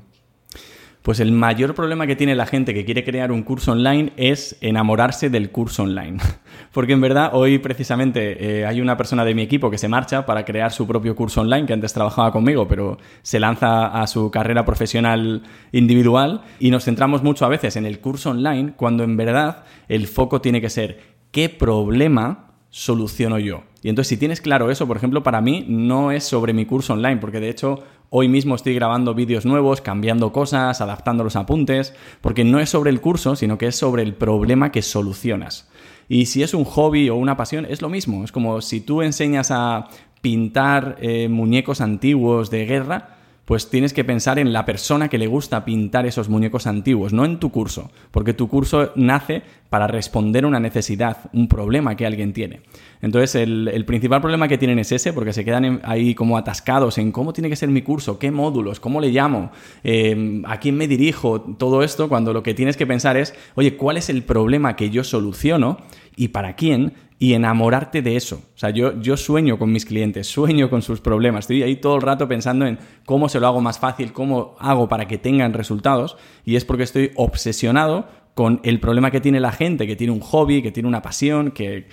Pues 1.08 1.22
el 1.22 1.32
mayor 1.32 1.74
problema 1.74 2.06
que 2.06 2.18
tiene 2.18 2.36
la 2.36 2.46
gente 2.46 2.74
que 2.74 2.84
quiere 2.84 3.06
crear 3.06 3.32
un 3.32 3.44
curso 3.44 3.72
online 3.72 4.12
es 4.18 4.58
enamorarse 4.60 5.30
del 5.30 5.52
curso 5.52 5.84
online. 5.84 6.18
Porque 6.74 6.92
en 6.92 7.00
verdad 7.00 7.30
hoy 7.32 7.60
precisamente 7.60 8.60
eh, 8.60 8.66
hay 8.66 8.82
una 8.82 8.98
persona 8.98 9.24
de 9.24 9.34
mi 9.34 9.42
equipo 9.42 9.72
que 9.72 9.78
se 9.78 9.88
marcha 9.88 10.26
para 10.26 10.44
crear 10.44 10.74
su 10.74 10.86
propio 10.86 11.16
curso 11.16 11.40
online, 11.40 11.66
que 11.66 11.72
antes 11.72 11.94
trabajaba 11.94 12.34
conmigo, 12.34 12.68
pero 12.68 12.98
se 13.22 13.40
lanza 13.40 13.88
a 13.88 14.06
su 14.06 14.30
carrera 14.32 14.66
profesional 14.66 15.44
individual 15.72 16.42
y 16.60 16.72
nos 16.72 16.84
centramos 16.84 17.24
mucho 17.24 17.46
a 17.46 17.48
veces 17.48 17.78
en 17.78 17.86
el 17.86 18.02
curso 18.02 18.32
online, 18.32 18.74
cuando 18.76 19.06
en 19.06 19.16
verdad 19.16 19.64
el 19.88 20.08
foco 20.08 20.42
tiene 20.42 20.60
que 20.60 20.70
ser 20.70 21.00
qué 21.32 21.48
problema 21.48 22.48
soluciono 22.70 23.40
yo. 23.40 23.64
Y 23.82 23.90
entonces 23.90 24.10
si 24.10 24.18
tienes 24.18 24.42
claro 24.42 24.70
eso, 24.72 24.86
por 24.88 24.98
ejemplo, 24.98 25.24
para 25.24 25.40
mí 25.40 25.66
no 25.70 26.12
es 26.12 26.26
sobre 26.26 26.52
mi 26.52 26.66
curso 26.66 26.92
online, 26.92 27.18
porque 27.18 27.40
de 27.40 27.50
hecho 27.50 27.84
Hoy 28.10 28.30
mismo 28.30 28.56
estoy 28.56 28.74
grabando 28.74 29.14
vídeos 29.14 29.46
nuevos, 29.46 29.82
cambiando 29.82 30.32
cosas, 30.32 30.80
adaptando 30.80 31.26
los 31.26 31.36
apuntes, 31.36 31.94
porque 32.22 32.46
no 32.46 32.60
es 32.62 32.70
sobre 32.70 32.90
el 32.90 33.02
curso, 33.02 33.36
sino 33.36 33.58
que 33.58 33.68
es 33.68 33.76
sobre 33.76 34.02
el 34.02 34.14
problema 34.14 34.72
que 34.72 34.82
solucionas. 34.82 35.68
Y 36.08 36.28
si 36.28 36.42
es 36.42 36.54
un 36.54 36.64
hobby 36.64 37.10
o 37.10 37.16
una 37.16 37.36
pasión, 37.36 37.66
es 37.70 37.82
lo 37.82 37.90
mismo. 37.90 38.24
Es 38.24 38.32
como 38.32 38.62
si 38.62 38.80
tú 38.80 39.02
enseñas 39.02 39.52
a 39.52 39.90
pintar 40.22 40.98
eh, 41.02 41.28
muñecos 41.28 41.82
antiguos 41.82 42.50
de 42.50 42.66
guerra, 42.66 43.17
pues 43.48 43.70
tienes 43.70 43.94
que 43.94 44.04
pensar 44.04 44.40
en 44.40 44.52
la 44.52 44.66
persona 44.66 45.08
que 45.08 45.18
le 45.18 45.26
gusta 45.26 45.64
pintar 45.64 46.06
esos 46.06 46.28
muñecos 46.28 46.68
antiguos, 46.68 47.14
no 47.14 47.24
en 47.24 47.40
tu 47.40 47.50
curso, 47.50 47.90
porque 48.12 48.34
tu 48.34 48.50
curso 48.50 48.92
nace 48.96 49.42
para 49.70 49.88
responder 49.88 50.44
a 50.44 50.50
una 50.50 50.60
necesidad, 50.60 51.30
un 51.32 51.48
problema 51.48 51.96
que 51.96 52.06
alguien 52.06 52.34
tiene. 52.34 52.60
Entonces, 53.02 53.36
el, 53.36 53.86
principal 53.86 54.20
problema 54.20 54.50
que 54.50 54.58
tienen 54.58 54.80
es 54.80 54.92
ese, 54.92 55.14
porque 55.14 55.32
se 55.32 55.46
quedan 55.46 55.80
ahí 55.86 56.14
como 56.14 56.38
atascados 56.38 56.98
en 56.98 57.14
cómo 57.14 57.32
tiene 57.32 57.50
que 57.50 57.56
ser 57.56 57.70
mi 57.70 57.84
curso, 57.84 58.20
qué 58.20 58.32
módulos, 58.32 58.82
cómo 58.82 59.00
le 59.00 59.12
llamo, 59.12 59.52
em, 59.82 60.44
a 60.46 60.60
quién 60.60 60.76
me 60.76 60.90
dirijo, 60.90 61.40
todo 61.40 61.84
esto, 61.84 62.10
cuando 62.10 62.34
lo 62.34 62.44
que 62.44 62.54
tienes 62.54 62.76
que 62.76 62.86
pensar 62.86 63.16
es, 63.16 63.34
oye, 63.56 63.78
¿cuál 63.78 63.96
es 63.96 64.10
el 64.10 64.24
problema 64.24 64.76
que 64.76 64.90
yo 64.90 65.06
soluciono 65.06 65.78
y 66.18 66.30
para 66.30 66.58
quién? 66.58 66.94
Y 67.20 67.34
enamorarte 67.34 68.02
de 68.02 68.16
eso. 68.16 68.42
O 68.56 68.58
sea, 68.58 68.70
yo, 68.70 69.00
yo 69.02 69.18
sueño 69.18 69.58
con 69.58 69.72
mis 69.72 69.86
clientes, 69.86 70.28
sueño 70.28 70.70
con 70.70 70.82
sus 70.82 71.02
problemas. 71.02 71.46
Estoy 71.46 71.64
ahí 71.64 71.78
todo 71.78 71.96
el 71.96 72.02
rato 72.02 72.28
pensando 72.28 72.66
en 72.66 72.78
cómo 73.06 73.30
se 73.30 73.40
lo 73.40 73.48
hago 73.48 73.62
más 73.62 73.80
fácil, 73.80 74.14
cómo 74.14 74.56
hago 74.60 74.88
para 74.88 75.08
que 75.08 75.18
tengan 75.18 75.54
resultados. 75.54 76.18
Y 76.46 76.56
es 76.56 76.66
porque 76.66 76.84
estoy 76.84 77.12
obsesionado 77.16 78.08
con 78.38 78.60
el 78.62 78.80
problema 78.80 79.10
que 79.10 79.20
tiene 79.20 79.40
la 79.40 79.52
gente, 79.52 79.88
que 79.88 79.96
tiene 79.96 80.14
un 80.14 80.20
hobby, 80.20 80.62
que 80.62 80.72
tiene 80.72 80.88
una 80.88 81.02
pasión, 81.02 81.50
que, 81.50 81.88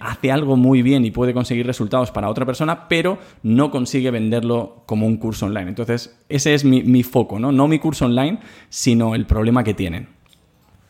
hace 0.00 0.30
algo 0.30 0.54
muy 0.54 0.82
bien 0.82 1.06
y 1.06 1.10
puede 1.10 1.32
conseguir 1.32 1.66
resultados 1.66 2.10
para 2.10 2.28
otra 2.28 2.44
persona, 2.44 2.88
pero 2.88 3.16
no 3.42 3.70
consigue 3.70 4.10
venderlo 4.10 4.82
como 4.84 5.06
un 5.06 5.16
curso 5.16 5.46
online. 5.46 5.70
Entonces, 5.70 6.20
ese 6.28 6.52
es 6.52 6.62
mi, 6.66 6.82
mi 6.82 7.02
foco, 7.02 7.38
¿no? 7.38 7.52
No 7.52 7.68
mi 7.68 7.78
curso 7.78 8.04
online, 8.04 8.38
sino 8.68 9.14
el 9.14 9.24
problema 9.24 9.64
que 9.64 9.72
tienen. 9.72 10.17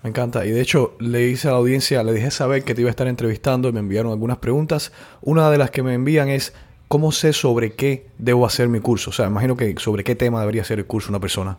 Me 0.02 0.10
encanta. 0.10 0.46
Y 0.46 0.50
de 0.50 0.60
hecho, 0.60 0.96
le 1.00 1.28
hice 1.28 1.48
a 1.48 1.52
la 1.52 1.58
audiencia, 1.58 2.02
le 2.02 2.12
dije 2.12 2.30
saber 2.30 2.62
que 2.62 2.74
te 2.74 2.82
iba 2.82 2.88
a 2.88 2.92
estar 2.92 3.08
entrevistando 3.08 3.68
y 3.68 3.72
me 3.72 3.80
enviaron 3.80 4.12
algunas 4.12 4.38
preguntas. 4.38 4.92
Una 5.22 5.50
de 5.50 5.58
las 5.58 5.70
que 5.70 5.82
me 5.82 5.94
envían 5.94 6.28
es, 6.28 6.54
¿cómo 6.86 7.10
sé 7.12 7.32
sobre 7.32 7.72
qué 7.72 8.06
debo 8.18 8.46
hacer 8.46 8.68
mi 8.68 8.80
curso? 8.80 9.10
O 9.10 9.12
sea, 9.12 9.26
imagino 9.26 9.56
que 9.56 9.74
sobre 9.78 10.04
qué 10.04 10.14
tema 10.14 10.40
debería 10.40 10.62
hacer 10.62 10.78
el 10.78 10.86
curso 10.86 11.10
una 11.10 11.20
persona. 11.20 11.58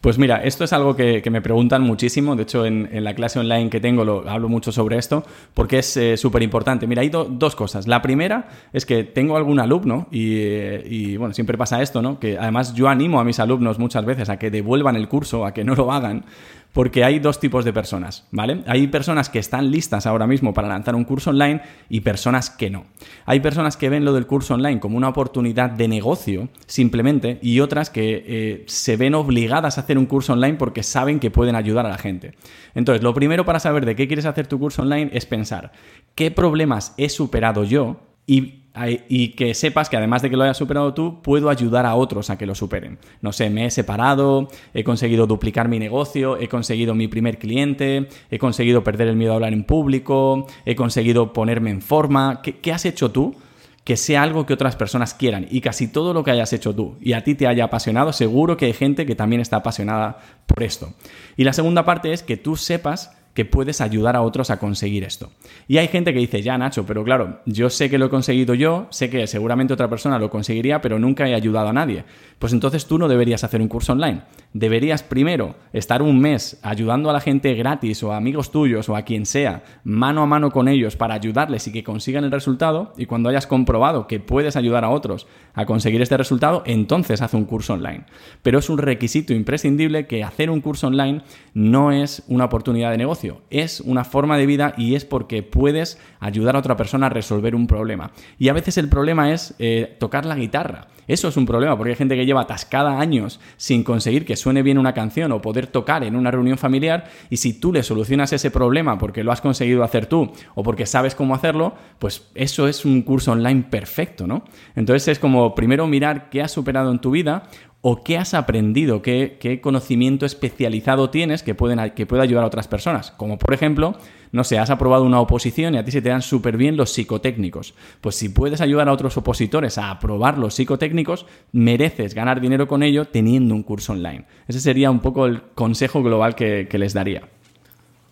Pues 0.00 0.18
mira, 0.18 0.42
esto 0.42 0.64
es 0.64 0.72
algo 0.72 0.96
que, 0.96 1.22
me 1.30 1.42
preguntan 1.42 1.82
muchísimo. 1.82 2.36
De 2.36 2.44
hecho, 2.44 2.64
en, 2.64 2.88
la 3.04 3.14
clase 3.14 3.38
online 3.38 3.70
que 3.70 3.80
tengo 3.80 4.04
lo, 4.04 4.28
hablo 4.28 4.48
mucho 4.48 4.72
sobre 4.72 4.98
esto 4.98 5.24
porque 5.54 5.78
es 5.78 5.96
eh, 5.96 6.16
súper 6.16 6.42
importante. 6.42 6.86
Mira, 6.86 7.02
hay 7.02 7.10
dos 7.10 7.56
cosas. 7.56 7.86
La 7.86 8.02
primera 8.02 8.48
es 8.72 8.86
que 8.86 9.04
tengo 9.04 9.36
algún 9.36 9.60
alumno 9.60 10.06
y, 10.10 10.36
eh, 10.38 10.82
y, 10.86 11.16
bueno, 11.16 11.34
siempre 11.34 11.58
pasa 11.58 11.82
esto, 11.82 12.02
¿no? 12.02 12.18
Que 12.18 12.38
además 12.38 12.74
yo 12.74 12.88
animo 12.88 13.20
a 13.20 13.24
mis 13.24 13.40
alumnos 13.40 13.78
muchas 13.78 14.04
veces 14.04 14.28
a 14.28 14.38
que 14.38 14.50
devuelvan 14.50 14.96
el 14.96 15.08
curso, 15.08 15.44
a 15.44 15.52
que 15.52 15.64
no 15.64 15.74
lo 15.74 15.92
hagan, 15.92 16.24
porque 16.72 17.04
hay 17.04 17.18
dos 17.18 17.40
tipos 17.40 17.64
de 17.64 17.72
personas, 17.72 18.26
¿vale? 18.30 18.62
Hay 18.66 18.86
personas 18.86 19.28
que 19.28 19.38
están 19.38 19.70
listas 19.70 20.06
ahora 20.06 20.26
mismo 20.26 20.54
para 20.54 20.68
lanzar 20.68 20.94
un 20.94 21.04
curso 21.04 21.30
online 21.30 21.62
y 21.88 22.00
personas 22.00 22.50
que 22.50 22.70
no. 22.70 22.84
Hay 23.26 23.40
personas 23.40 23.76
que 23.76 23.88
ven 23.88 24.04
lo 24.04 24.12
del 24.12 24.26
curso 24.26 24.54
online 24.54 24.78
como 24.78 24.96
una 24.96 25.08
oportunidad 25.08 25.70
de 25.70 25.88
negocio, 25.88 26.48
simplemente, 26.66 27.38
y 27.42 27.60
otras 27.60 27.90
que 27.90 28.24
eh, 28.26 28.64
se 28.66 28.96
ven 28.96 29.14
obligadas 29.14 29.78
a 29.78 29.80
hacer 29.80 29.98
un 29.98 30.06
curso 30.06 30.32
online 30.32 30.54
porque 30.54 30.82
saben 30.82 31.18
que 31.18 31.30
pueden 31.30 31.56
ayudar 31.56 31.86
a 31.86 31.90
la 31.90 31.98
gente. 31.98 32.34
Entonces, 32.74 33.02
lo 33.02 33.14
primero 33.14 33.44
para 33.44 33.60
saber 33.60 33.84
de 33.84 33.96
qué 33.96 34.06
quieres 34.06 34.26
hacer 34.26 34.46
tu 34.46 34.58
curso 34.58 34.82
online 34.82 35.10
es 35.12 35.26
pensar, 35.26 35.72
¿qué 36.14 36.30
problemas 36.30 36.94
he 36.96 37.08
superado 37.08 37.64
yo? 37.64 38.00
Y 38.26 38.59
y 39.08 39.28
que 39.30 39.54
sepas 39.54 39.88
que 39.88 39.96
además 39.96 40.22
de 40.22 40.30
que 40.30 40.36
lo 40.36 40.44
hayas 40.44 40.56
superado 40.56 40.94
tú, 40.94 41.20
puedo 41.22 41.50
ayudar 41.50 41.86
a 41.86 41.96
otros 41.96 42.30
a 42.30 42.38
que 42.38 42.46
lo 42.46 42.54
superen. 42.54 42.98
No 43.20 43.32
sé, 43.32 43.50
me 43.50 43.66
he 43.66 43.70
separado, 43.70 44.48
he 44.74 44.84
conseguido 44.84 45.26
duplicar 45.26 45.68
mi 45.68 45.78
negocio, 45.78 46.38
he 46.38 46.48
conseguido 46.48 46.94
mi 46.94 47.08
primer 47.08 47.38
cliente, 47.38 48.08
he 48.30 48.38
conseguido 48.38 48.84
perder 48.84 49.08
el 49.08 49.16
miedo 49.16 49.32
a 49.32 49.34
hablar 49.36 49.52
en 49.52 49.64
público, 49.64 50.46
he 50.64 50.76
conseguido 50.76 51.32
ponerme 51.32 51.70
en 51.70 51.82
forma. 51.82 52.42
¿Qué, 52.42 52.72
has 52.72 52.84
hecho 52.84 53.10
tú? 53.10 53.34
que 53.82 53.96
sea 53.96 54.22
algo 54.22 54.44
que 54.44 54.52
otras 54.52 54.76
personas 54.76 55.14
quieran 55.14 55.48
y 55.50 55.62
casi 55.62 55.88
todo 55.88 56.12
lo 56.12 56.22
que 56.22 56.30
hayas 56.30 56.52
hecho 56.52 56.74
tú 56.74 56.96
y 57.00 57.14
a 57.14 57.24
ti 57.24 57.34
te 57.34 57.48
haya 57.48 57.64
apasionado, 57.64 58.12
seguro 58.12 58.56
que 58.56 58.66
hay 58.66 58.72
gente 58.74 59.06
que 59.06 59.16
también 59.16 59.40
está 59.40 59.56
apasionada 59.56 60.18
por 60.46 60.62
esto. 60.62 60.92
Y 61.36 61.44
la 61.44 61.54
segunda 61.54 61.84
parte 61.84 62.12
es 62.12 62.22
que 62.22 62.36
tú 62.36 62.56
sepas 62.56 63.16
que 63.34 63.44
puedes 63.44 63.80
ayudar 63.80 64.16
a 64.16 64.22
otros 64.22 64.50
a 64.50 64.58
conseguir 64.58 65.04
esto. 65.04 65.30
Y 65.68 65.78
hay 65.78 65.88
gente 65.88 66.12
que 66.12 66.18
dice, 66.18 66.42
ya 66.42 66.58
Nacho, 66.58 66.84
pero 66.84 67.04
claro, 67.04 67.40
yo 67.46 67.70
sé 67.70 67.88
que 67.88 67.98
lo 67.98 68.06
he 68.06 68.10
conseguido 68.10 68.54
yo, 68.54 68.88
sé 68.90 69.08
que 69.08 69.26
seguramente 69.26 69.72
otra 69.72 69.88
persona 69.88 70.18
lo 70.18 70.30
conseguiría, 70.30 70.80
pero 70.80 70.98
nunca 70.98 71.28
he 71.28 71.34
ayudado 71.34 71.68
a 71.68 71.72
nadie. 71.72 72.04
Pues 72.38 72.52
entonces 72.52 72.86
tú 72.86 72.98
no 72.98 73.08
deberías 73.08 73.44
hacer 73.44 73.60
un 73.60 73.68
curso 73.68 73.92
online. 73.92 74.22
Deberías 74.52 75.02
primero 75.02 75.54
estar 75.72 76.02
un 76.02 76.18
mes 76.18 76.58
ayudando 76.62 77.08
a 77.08 77.12
la 77.12 77.20
gente 77.20 77.54
gratis 77.54 78.02
o 78.02 78.12
a 78.12 78.16
amigos 78.16 78.50
tuyos 78.50 78.88
o 78.88 78.96
a 78.96 79.02
quien 79.02 79.26
sea, 79.26 79.62
mano 79.84 80.22
a 80.22 80.26
mano 80.26 80.50
con 80.50 80.66
ellos 80.66 80.96
para 80.96 81.14
ayudarles 81.14 81.68
y 81.68 81.72
que 81.72 81.84
consigan 81.84 82.24
el 82.24 82.32
resultado. 82.32 82.92
Y 82.96 83.06
cuando 83.06 83.28
hayas 83.28 83.46
comprobado 83.46 84.08
que 84.08 84.18
puedes 84.18 84.56
ayudar 84.56 84.84
a 84.84 84.90
otros 84.90 85.28
a 85.54 85.66
conseguir 85.66 86.02
este 86.02 86.16
resultado, 86.16 86.62
entonces 86.66 87.22
haz 87.22 87.34
un 87.34 87.44
curso 87.44 87.74
online. 87.74 88.04
Pero 88.42 88.58
es 88.58 88.68
un 88.68 88.78
requisito 88.78 89.32
imprescindible 89.34 90.06
que 90.06 90.24
hacer 90.24 90.50
un 90.50 90.60
curso 90.60 90.88
online 90.88 91.22
no 91.54 91.92
es 91.92 92.24
una 92.26 92.46
oportunidad 92.46 92.90
de 92.90 92.98
negocio 92.98 93.19
es 93.50 93.80
una 93.80 94.04
forma 94.04 94.36
de 94.36 94.46
vida 94.46 94.74
y 94.76 94.94
es 94.94 95.04
porque 95.04 95.42
puedes 95.42 95.98
ayudar 96.20 96.56
a 96.56 96.58
otra 96.58 96.76
persona 96.76 97.06
a 97.06 97.10
resolver 97.10 97.54
un 97.54 97.66
problema. 97.66 98.12
Y 98.38 98.48
a 98.48 98.52
veces 98.52 98.78
el 98.78 98.88
problema 98.88 99.32
es 99.32 99.54
eh, 99.58 99.96
tocar 99.98 100.26
la 100.26 100.36
guitarra. 100.36 100.88
Eso 101.06 101.26
es 101.26 101.36
un 101.36 101.44
problema 101.44 101.76
porque 101.76 101.90
hay 101.90 101.96
gente 101.96 102.14
que 102.14 102.24
lleva 102.24 102.42
atascada 102.42 103.00
años 103.00 103.40
sin 103.56 103.82
conseguir 103.82 104.24
que 104.24 104.36
suene 104.36 104.62
bien 104.62 104.78
una 104.78 104.94
canción 104.94 105.32
o 105.32 105.42
poder 105.42 105.66
tocar 105.66 106.04
en 106.04 106.14
una 106.14 106.30
reunión 106.30 106.56
familiar 106.56 107.10
y 107.30 107.38
si 107.38 107.52
tú 107.52 107.72
le 107.72 107.82
solucionas 107.82 108.32
ese 108.32 108.52
problema 108.52 108.96
porque 108.96 109.24
lo 109.24 109.32
has 109.32 109.40
conseguido 109.40 109.82
hacer 109.82 110.06
tú 110.06 110.30
o 110.54 110.62
porque 110.62 110.86
sabes 110.86 111.16
cómo 111.16 111.34
hacerlo, 111.34 111.74
pues 111.98 112.28
eso 112.36 112.68
es 112.68 112.84
un 112.84 113.02
curso 113.02 113.32
online 113.32 113.64
perfecto, 113.68 114.28
¿no? 114.28 114.44
Entonces 114.76 115.08
es 115.08 115.18
como 115.18 115.54
primero 115.56 115.88
mirar 115.88 116.30
qué 116.30 116.42
has 116.42 116.52
superado 116.52 116.92
en 116.92 117.00
tu 117.00 117.10
vida 117.10 117.48
o 117.82 118.02
qué 118.02 118.18
has 118.18 118.34
aprendido, 118.34 119.00
qué, 119.00 119.60
conocimiento 119.62 120.26
especializado 120.26 121.10
tienes 121.10 121.42
que, 121.42 121.56
que 121.94 122.06
pueda 122.06 122.22
ayudar 122.22 122.44
a 122.44 122.46
otras 122.46 122.68
personas. 122.68 123.10
Como 123.12 123.38
por 123.38 123.54
ejemplo, 123.54 123.96
no 124.32 124.44
sé, 124.44 124.58
has 124.58 124.70
aprobado 124.70 125.04
una 125.04 125.20
oposición 125.20 125.74
y 125.74 125.78
a 125.78 125.84
ti 125.84 125.90
se 125.90 126.02
te 126.02 126.10
dan 126.10 126.22
súper 126.22 126.56
bien 126.56 126.76
los 126.76 126.92
psicotécnicos. 126.92 127.74
Pues 128.00 128.16
si 128.16 128.28
puedes 128.28 128.60
ayudar 128.60 128.88
a 128.88 128.92
otros 128.92 129.16
opositores 129.16 129.78
a 129.78 129.90
aprobar 129.90 130.36
los 130.36 130.54
psicotécnicos, 130.54 131.26
mereces 131.52 132.14
ganar 132.14 132.40
dinero 132.40 132.68
con 132.68 132.82
ello 132.82 133.06
teniendo 133.06 133.54
un 133.54 133.62
curso 133.62 133.92
online. 133.92 134.26
Ese 134.46 134.60
sería 134.60 134.90
un 134.90 135.00
poco 135.00 135.26
el 135.26 135.42
consejo 135.54 136.02
global 136.02 136.34
que 136.34 136.68
les 136.72 136.92
daría. 136.92 137.28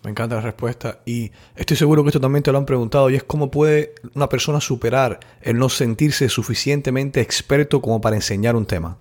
Me 0.03 0.11
encanta 0.11 0.35
la 0.35 0.41
respuesta 0.41 0.99
y 1.05 1.31
estoy 1.57 1.75
seguro 1.75 2.03
que 2.03 2.09
esto 2.09 2.21
también 2.21 2.41
te 2.41 2.53
lo 2.53 2.57
han 2.57 2.65
preguntado 2.65 3.09
y 3.09 3.15
es 3.15 3.23
cómo 3.23 3.51
puede 3.51 3.95
una 4.15 4.29
persona 4.29 4.61
superar 4.61 5.19
el 5.41 5.57
no 5.57 5.67
sentirse 5.67 6.29
suficientemente 6.29 7.19
experto 7.19 7.81
como 7.81 7.99
para 7.99 8.15
enseñar 8.15 8.55
un 8.55 8.65
tema. 8.65 8.97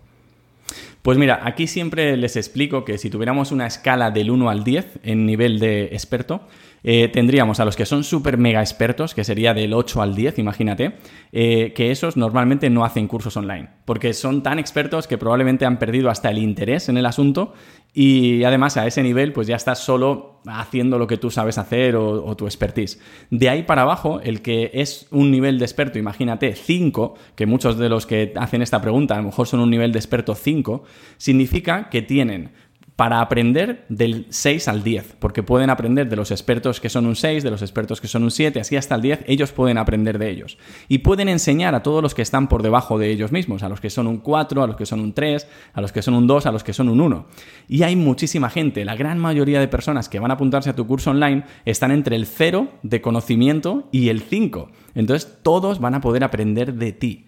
Pues 1.03 1.17
mira, 1.17 1.41
aquí 1.45 1.67
siempre 1.67 2.17
les 2.17 2.37
explico 2.37 2.85
que 2.85 2.99
si 2.99 3.11
tuviéramos 3.11 3.53
una 3.53 3.67
escala 3.67 4.11
del 4.11 4.31
1 4.31 4.51
al 4.51 4.65
10 4.65 5.01
en 5.03 5.27
nivel 5.27 5.59
de 5.59 5.85
experto, 5.87 6.43
eh, 6.85 7.09
tendríamos 7.09 7.61
a 7.61 7.65
los 7.65 7.77
que 7.77 7.87
son 7.87 8.05
súper 8.05 8.39
mega 8.39 8.61
expertos, 8.61 9.15
que 9.15 9.25
sería 9.25 9.55
del 9.55 9.75
8 9.75 10.03
al 10.03 10.15
10, 10.15 10.39
imagínate, 10.39 10.95
eh, 11.33 11.73
que 11.75 11.91
esos 11.91 12.17
normalmente 12.17 12.71
no 12.71 12.85
hacen 12.85 13.09
cursos 13.09 13.37
online, 13.37 13.69
porque 13.85 14.13
son 14.13 14.43
tan 14.43 14.59
expertos 14.59 15.07
que 15.07 15.19
probablemente 15.19 15.67
han 15.67 15.79
perdido 15.79 16.11
hasta 16.11 16.31
el 16.31 16.39
interés 16.39 16.89
en 16.89 16.97
el 16.97 17.07
asunto 17.07 17.55
y 17.95 18.45
además 18.45 18.77
a 18.77 18.87
ese 18.87 19.03
nivel 19.03 19.33
pues 19.33 19.47
ya 19.47 19.57
estás 19.57 19.79
solo 19.81 20.41
haciendo 20.47 20.99
lo 20.99 21.07
que 21.07 21.17
tú 21.17 21.31
sabes 21.31 21.59
hacer 21.59 21.97
o, 21.97 22.37
tu 22.37 22.47
expertise. 22.47 23.01
De 23.31 23.49
ahí 23.49 23.65
para 23.65 23.83
abajo, 23.83 24.21
el 24.21 24.41
que 24.41 24.71
es 24.75 25.07
un 25.11 25.31
nivel 25.31 25.59
de 25.59 25.65
experto, 25.65 25.99
imagínate 25.99 26.55
5, 26.55 27.15
que 27.35 27.47
muchos 27.47 27.79
de 27.79 27.89
los 27.89 28.07
que 28.07 28.33
hacen 28.37 28.63
esta 28.63 28.81
pregunta 28.81 29.15
a 29.15 29.19
lo 29.19 29.25
mejor 29.25 29.47
son 29.47 29.61
un 29.61 29.71
nivel 29.71 29.93
de 29.93 29.99
experto 29.99 30.35
5, 30.35 30.85
significa 31.17 31.89
que 31.91 32.03
tienen 32.03 32.53
para 32.99 33.21
aprender 33.21 33.85
del 33.89 34.27
6 34.29 34.67
al 34.67 34.83
10, 34.83 35.15
porque 35.21 35.45
pueden 35.45 35.71
aprender 35.71 36.09
de 36.09 36.17
los 36.17 36.33
expertos 36.33 36.81
que 36.81 36.89
son 36.89 37.07
un 37.07 37.15
6, 37.15 37.45
de 37.45 37.51
los 37.53 37.63
expertos 37.63 38.01
que 38.01 38.09
son 38.09 38.25
un 38.25 38.33
7, 38.33 38.59
así 38.59 38.75
hasta 38.75 38.97
el 38.97 39.03
10, 39.03 39.21
ellos 39.29 39.53
pueden 39.53 39.79
aprender 39.79 40.19
de 40.19 40.29
ellos. 40.29 40.59
Y 40.89 40.99
pueden 40.99 41.29
enseñar 41.29 41.77
a 41.77 41.85
todos 41.85 42.03
los 42.03 42.13
que 42.13 42.23
están 42.23 42.49
por 42.49 42.65
debajo 42.65 42.99
de 42.99 43.13
ellos 43.13 43.31
mismos, 43.31 43.63
a 43.63 43.69
los 43.69 43.81
que 43.81 43.89
son 43.89 44.09
un 44.09 44.19
4, 44.19 44.65
a 44.65 44.67
los 44.67 44.75
que 44.75 44.85
son 44.85 44.99
un 44.99 45.13
3, 45.13 45.47
a 45.75 45.81
los 45.81 45.93
que 45.93 46.03
son 46.03 46.15
un 46.15 46.27
2, 46.27 46.47
a 46.47 46.51
los 46.51 46.65
que 46.65 46.73
son 46.73 46.89
un 46.89 47.01
1. 47.01 47.27
Y 47.69 47.85
hay 47.85 47.95
muchísima 47.95 48.51
gente, 48.51 48.85
la 48.85 48.97
gran 48.97 49.21
mayoría 49.21 49.61
de 49.61 49.69
personas 49.69 50.09
que 50.09 50.19
van 50.19 50.33
a 50.33 50.35
apuntarse 50.35 50.71
a 50.71 50.75
tu 50.75 50.85
curso 50.89 51.13
online 51.13 51.45
están 51.67 51.93
entre 51.93 52.17
el 52.17 52.27
0 52.27 52.67
de 52.83 53.01
conocimiento 53.01 53.89
y 53.93 54.09
el 54.09 54.23
5. 54.23 54.73
Entonces 54.97 55.39
todos 55.45 55.79
van 55.79 55.95
a 55.95 56.01
poder 56.01 56.25
aprender 56.25 56.75
de 56.75 56.93
ti. 56.93 57.28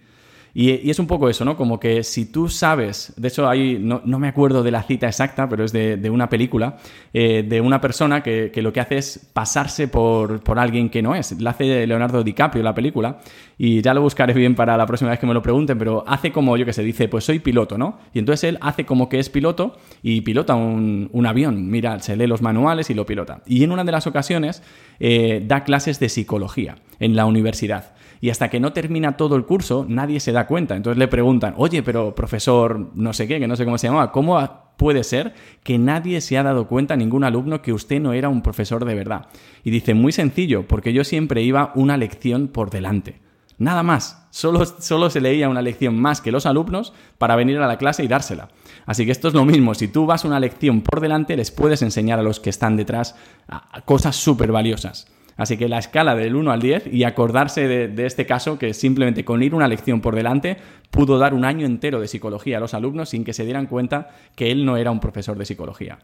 Y, 0.54 0.90
es 0.90 0.99
un 0.99 1.07
poco 1.07 1.28
eso, 1.28 1.45
¿no? 1.45 1.57
Como 1.57 1.78
que 1.78 2.02
si 2.02 2.26
tú 2.26 2.49
sabes, 2.49 3.12
de 3.16 3.28
hecho 3.28 3.49
ahí 3.49 3.78
no, 3.80 4.00
me 4.19 4.28
acuerdo 4.28 4.62
de 4.62 4.71
la 4.71 4.83
cita 4.83 5.07
exacta, 5.07 5.49
pero 5.49 5.64
es 5.64 5.73
de, 5.73 6.11
una 6.11 6.28
película, 6.28 6.78
eh, 7.12 7.45
de 7.47 7.61
una 7.61 7.80
persona 7.80 8.23
que, 8.23 8.52
lo 8.57 8.73
que 8.73 8.80
hace 8.80 8.99
es 8.99 9.30
pasarse 9.33 9.88
por, 9.88 10.42
alguien 10.57 10.90
que 10.90 11.02
no 11.02 11.14
es. 11.14 11.40
La 11.40 11.50
hace 11.50 11.87
Leonardo 11.87 12.23
DiCaprio 12.23 12.62
la 12.62 12.75
película, 12.75 13.19
y 13.57 13.80
ya 13.83 13.95
lo 13.95 14.02
buscaré 14.02 14.35
bien 14.35 14.54
para 14.54 14.76
la 14.76 14.87
próxima 14.87 15.11
vez 15.11 15.21
que 15.21 15.26
me 15.26 15.35
lo 15.35 15.42
pregunten, 15.42 15.78
pero 15.78 16.04
hace 16.07 16.33
como, 16.33 16.57
yo 16.57 16.64
que 16.64 16.73
sé, 16.73 16.83
dice, 16.83 17.09
pues 17.09 17.25
soy 17.25 17.38
piloto, 17.38 17.78
¿no? 17.78 17.99
Y 18.12 18.19
entonces 18.19 18.45
él 18.45 18.59
hace 18.61 18.85
como 18.85 19.09
que 19.09 19.19
es 19.19 19.30
piloto 19.30 19.76
y 20.02 20.23
pilota 20.23 20.54
un, 20.54 21.26
avión, 21.26 21.71
mira, 21.71 21.99
se 22.00 22.16
lee 22.16 22.26
los 22.26 22.42
manuales 22.42 22.90
y 22.90 22.95
lo 22.95 23.07
pilota. 23.07 23.42
Y 23.47 23.62
en 23.62 23.73
una 23.73 23.85
de 23.85 23.92
las 23.92 24.07
ocasiones 24.07 24.62
eh, 24.99 25.45
da 25.47 25.64
clases 25.64 26.00
de 26.00 26.09
psicología 26.09 26.76
en 26.99 27.14
la 27.14 27.26
universidad 27.26 27.92
y 28.20 28.30
hasta 28.30 28.50
que 28.50 28.60
no 28.60 28.72
termina 28.72 29.16
todo 29.16 29.36
el 29.36 29.44
curso 29.44 29.86
nadie 29.88 30.20
se 30.20 30.32
da 30.32 30.46
cuenta. 30.46 30.76
Entonces 30.76 30.98
le 30.98 31.08
preguntan, 31.08 31.54
oye, 31.56 31.82
pero 31.82 32.14
profesor 32.14 32.90
no 32.94 33.12
sé 33.12 33.26
qué, 33.26 33.38
que 33.38 33.48
no 33.48 33.56
sé 33.56 33.64
cómo 33.64 33.78
se 33.78 33.86
llamaba, 33.86 34.12
¿cómo 34.12 34.38
puede 34.76 35.04
ser 35.04 35.34
que 35.62 35.78
nadie 35.78 36.20
se 36.20 36.38
ha 36.38 36.42
dado 36.42 36.66
cuenta, 36.66 36.96
ningún 36.96 37.24
alumno, 37.24 37.62
que 37.62 37.72
usted 37.72 38.00
no 38.00 38.12
era 38.12 38.28
un 38.28 38.42
profesor 38.42 38.84
de 38.84 38.94
verdad? 38.94 39.26
Y 39.64 39.70
dice, 39.70 39.94
muy 39.94 40.12
sencillo, 40.12 40.66
porque 40.66 40.92
yo 40.92 41.04
siempre 41.04 41.42
iba 41.42 41.72
una 41.74 41.96
lección 41.96 42.48
por 42.48 42.70
delante. 42.70 43.20
Nada 43.58 43.82
más, 43.82 44.26
solo, 44.30 44.64
solo 44.64 45.10
se 45.10 45.20
leía 45.20 45.50
una 45.50 45.60
lección 45.60 46.00
más 46.00 46.22
que 46.22 46.32
los 46.32 46.46
alumnos 46.46 46.94
para 47.18 47.36
venir 47.36 47.58
a 47.58 47.66
la 47.66 47.76
clase 47.76 48.02
y 48.02 48.08
dársela. 48.08 48.48
Así 48.86 49.04
que 49.04 49.12
esto 49.12 49.28
es 49.28 49.34
lo 49.34 49.44
mismo, 49.44 49.74
si 49.74 49.86
tú 49.86 50.06
vas 50.06 50.24
una 50.24 50.40
lección 50.40 50.80
por 50.80 51.00
delante, 51.00 51.36
les 51.36 51.50
puedes 51.50 51.82
enseñar 51.82 52.18
a 52.18 52.22
los 52.22 52.40
que 52.40 52.48
están 52.48 52.78
detrás 52.78 53.16
cosas 53.84 54.16
súper 54.16 54.50
valiosas. 54.50 55.08
Así 55.40 55.56
que 55.56 55.70
la 55.70 55.78
escala 55.78 56.14
del 56.14 56.37
1 56.37 56.52
al 56.52 56.61
10 56.61 56.88
y 56.92 57.04
acordarse 57.04 57.66
de, 57.66 58.04
este 58.04 58.26
caso 58.26 58.59
que 58.59 58.75
simplemente 58.75 59.25
con 59.25 59.42
ir 59.42 59.54
una 59.54 59.68
lección 59.68 60.02
por 60.02 60.14
delante 60.14 60.59
pudo 60.90 61.18
dar 61.18 61.32
un 61.32 61.47
año 61.47 61.64
entero 61.64 61.99
de 61.99 62.09
psicología 62.09 62.59
a 62.59 62.61
los 62.61 62.75
alumnos 62.75 63.09
sin 63.09 63.25
que 63.25 63.32
se 63.32 63.47
dieran 63.47 63.64
cuenta 63.64 64.11
que 64.37 64.50
él 64.50 64.66
no 64.66 64.76
era 64.76 64.90
un 64.90 65.00
profesor 65.00 65.38
de 65.38 65.47
psicología. 65.47 65.99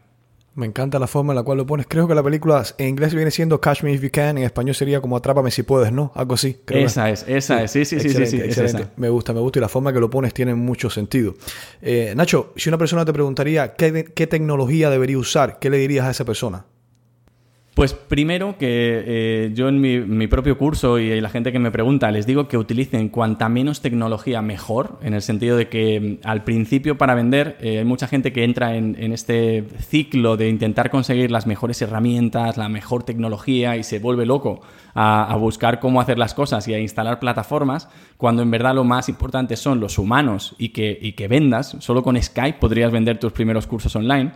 Me 0.55 0.65
encanta 0.65 0.97
la 0.97 1.05
forma 1.05 1.33
en 1.33 1.35
la 1.35 1.43
cual 1.43 1.59
lo 1.59 1.67
pones. 1.67 1.85
Creo 1.87 2.07
que 2.07 2.15
la 2.15 2.23
película 2.23 2.63
en 2.79 2.87
inglés 2.87 3.13
viene 3.13 3.29
siendo 3.29 3.61
Catch 3.61 3.83
Me 3.83 3.93
If 3.93 4.01
You 4.01 4.09
Can, 4.11 4.39
en 4.39 4.43
español 4.43 4.73
sería 4.73 5.01
como 5.01 5.15
Atrápame 5.15 5.51
si 5.51 5.61
puedes, 5.61 5.91
¿no? 5.91 6.11
Algo 6.15 6.33
así. 6.33 6.57
esa 6.69 7.11
es, 7.11 7.23
esa 7.27 7.61
es. 7.61 7.69
Sí, 7.69 7.85
sí, 7.85 7.99
sí, 7.99 8.09
sí, 8.25 8.37
excelente. 8.37 8.87
Me 8.95 9.09
gusta, 9.09 9.33
me 9.33 9.39
gusta 9.39 9.59
y 9.59 9.61
la 9.61 9.69
forma 9.69 9.93
que 9.93 9.99
lo 9.99 10.09
pones 10.09 10.33
tiene 10.33 10.55
mucho 10.55 10.89
sentido. 10.89 11.35
Eh, 11.79 12.11
Nacho, 12.15 12.53
si 12.55 12.69
una 12.69 12.79
persona 12.79 13.05
te 13.05 13.13
preguntaría 13.13 13.75
qué, 13.75 14.11
qué 14.15 14.25
tecnología 14.25 14.89
debería 14.89 15.19
usar, 15.19 15.59
¿qué 15.59 15.69
le 15.69 15.77
dirías 15.77 16.07
a 16.07 16.09
esa 16.09 16.25
persona? 16.25 16.65
Pues 17.77 17.93
primero 17.93 18.57
que 18.57 19.03
eh, 19.05 19.51
yo 19.53 19.69
en 19.69 19.79
mi, 19.79 20.25
propio 20.25 20.57
curso 20.57 20.97
y 20.97 21.21
la 21.21 21.29
gente 21.29 21.51
que 21.51 21.59
me 21.59 21.69
pregunta 21.69 22.09
les 22.09 22.25
digo 22.25 22.47
que 22.47 22.57
utilicen 22.57 23.09
cuanta 23.09 23.49
menos 23.49 23.81
tecnología 23.81 24.41
mejor, 24.41 24.97
en 25.03 25.13
el 25.13 25.21
sentido 25.21 25.55
de 25.55 25.69
que 25.69 26.17
mm, 26.23 26.27
al 26.27 26.43
principio 26.43 26.97
para 26.97 27.13
vender 27.13 27.55
eh, 27.61 27.77
hay 27.77 27.85
mucha 27.85 28.07
gente 28.07 28.33
que 28.33 28.43
entra 28.43 28.75
en, 28.75 28.95
este 29.13 29.63
ciclo 29.77 30.37
de 30.37 30.49
intentar 30.49 30.89
conseguir 30.89 31.29
las 31.29 31.45
mejores 31.45 31.79
herramientas, 31.79 32.57
la 32.57 32.67
mejor 32.67 33.03
tecnología 33.03 33.77
y 33.77 33.83
se 33.83 33.99
vuelve 33.99 34.25
loco 34.25 34.61
a, 34.95 35.35
buscar 35.35 35.79
cómo 35.79 36.01
hacer 36.01 36.17
las 36.17 36.33
cosas 36.33 36.67
y 36.67 36.73
a 36.73 36.79
instalar 36.79 37.19
plataformas, 37.19 37.89
cuando 38.17 38.41
en 38.41 38.49
verdad 38.49 38.73
lo 38.73 38.85
más 38.85 39.07
importante 39.07 39.55
son 39.55 39.79
los 39.79 39.99
humanos 39.99 40.55
y 40.57 40.69
que, 40.69 40.97
y 40.99 41.11
que 41.11 41.27
vendas. 41.27 41.77
Solo 41.79 42.01
con 42.01 42.19
Skype 42.19 42.57
podrías 42.57 42.91
vender 42.91 43.19
tus 43.19 43.33
primeros 43.33 43.67
cursos 43.67 43.95
online. 43.95 44.31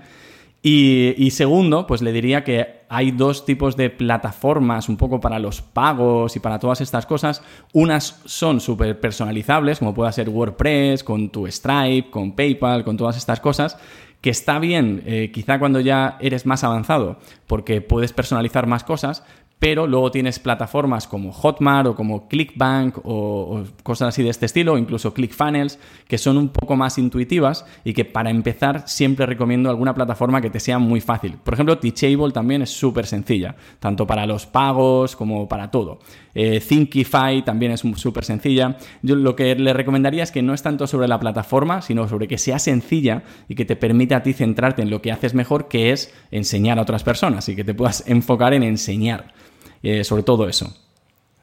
Y, 0.64 1.30
segundo, 1.32 1.88
pues 1.88 2.04
le 2.04 2.12
diría 2.12 2.44
que 2.44 2.82
hay 2.88 3.10
dos 3.10 3.46
tipos 3.46 3.76
de 3.76 3.90
plataformas 3.90 4.90
un 4.90 4.98
poco 4.98 5.20
para 5.20 5.40
los 5.40 5.62
pagos 5.62 6.36
y 6.36 6.40
para 6.40 6.60
todas 6.60 6.82
estas 6.82 7.08
cosas. 7.08 7.42
Unas 7.74 8.22
son 8.26 8.60
súper 8.60 9.00
personalizables, 9.00 9.80
como 9.80 9.96
puede 9.96 10.12
ser 10.14 10.30
WordPress, 10.30 11.04
con 11.04 11.30
tu 11.30 11.48
Stripe, 11.48 12.12
con 12.12 12.36
PayPal, 12.36 12.84
con 12.84 12.96
todas 12.96 13.18
estas 13.18 13.40
cosas, 13.40 13.78
que 14.22 14.30
está 14.30 14.60
bien 14.60 15.02
eh, 15.08 15.32
quizá 15.34 15.58
cuando 15.58 15.80
ya 15.80 16.18
eres 16.22 16.46
más 16.46 16.64
avanzado, 16.64 17.18
porque 17.48 17.82
puedes 17.82 18.14
personalizar 18.14 18.68
más 18.68 18.84
cosas, 18.84 19.24
pero 19.62 19.86
luego 19.86 20.10
tienes 20.10 20.40
plataformas 20.40 21.08
como 21.08 21.32
Hotmart 21.32 21.90
o 21.90 21.96
como 21.96 22.28
ClickBank 22.28 22.98
o, 23.04 23.64
cosas 23.84 24.08
así 24.08 24.24
de 24.24 24.32
este 24.32 24.48
estilo, 24.48 24.76
incluso 24.76 25.14
ClickFunnels, 25.14 25.78
que 26.08 26.18
son 26.18 26.38
un 26.38 26.50
poco 26.50 26.76
más 26.76 26.98
intuitivas 26.98 27.64
y 27.84 27.94
que 27.94 28.04
para 28.04 28.32
empezar 28.32 28.88
siempre 28.88 29.28
recomiendo 29.28 29.70
alguna 29.70 29.94
plataforma 29.94 30.42
que 30.42 30.50
te 30.50 30.60
sea 30.60 30.80
muy 30.80 31.00
fácil. 31.00 31.38
Por 31.44 31.54
ejemplo, 31.54 31.78
Teachable 31.78 32.32
también 32.32 32.64
es 32.64 32.72
súper 32.72 33.06
sencilla, 33.06 33.56
tanto 33.80 34.08
para 34.08 34.26
los 34.26 34.48
pagos 34.48 35.16
como 35.16 35.48
para 35.48 35.70
todo. 35.70 36.00
Eh, 36.34 36.60
Thinkify 36.60 37.46
también 37.46 37.72
es 37.72 37.82
súper 37.82 38.26
sencilla. 38.26 38.78
Yo 39.04 39.16
lo 39.16 39.36
que 39.36 39.54
le 39.54 39.74
recomendaría 39.74 40.24
es 40.24 40.32
que 40.32 40.42
no 40.42 40.56
es 40.56 40.64
tanto 40.64 40.88
sobre 40.88 41.08
la 41.08 41.20
plataforma, 41.20 41.84
sino 41.84 42.08
sobre 42.08 42.28
que 42.28 42.40
sea 42.40 42.58
sencilla 42.58 43.22
y 43.48 43.54
que 43.54 43.66
te 43.66 43.76
permita 43.76 44.18
a 44.18 44.24
ti 44.24 44.34
centrarte 44.34 44.82
en 44.82 44.90
lo 44.90 45.04
que 45.04 45.12
haces 45.12 45.36
mejor, 45.36 45.68
que 45.68 45.92
es 45.92 46.12
enseñar 46.32 46.80
a 46.80 46.82
otras 46.82 47.04
personas 47.04 47.48
y 47.48 47.56
que 47.56 47.64
te 47.64 47.76
puedas 47.76 48.04
enfocar 48.08 48.56
en 48.56 48.64
enseñar. 48.64 49.51
Eh, 49.84 50.04
sobre 50.04 50.24
todo 50.24 50.48
eso. 50.48 50.74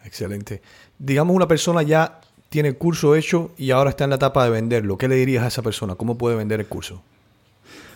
Excelente. 0.04 0.62
Digamos 0.98 1.34
una 1.34 1.48
persona 1.48 1.82
ya 1.82 2.20
tiene 2.48 2.70
el 2.70 2.78
curso 2.78 3.14
hecho 3.14 3.52
y 3.58 3.70
ahora 3.70 3.90
está 3.90 4.04
en 4.04 4.10
la 4.10 4.16
etapa 4.16 4.44
de 4.44 4.50
venderlo. 4.50 4.96
¿Qué 4.96 5.08
le 5.08 5.16
dirías 5.16 5.44
a 5.44 5.48
esa 5.48 5.62
persona? 5.62 5.96
¿Cómo 5.96 6.16
puede 6.16 6.36
vender 6.36 6.60
el 6.60 6.66
curso? 6.66 7.02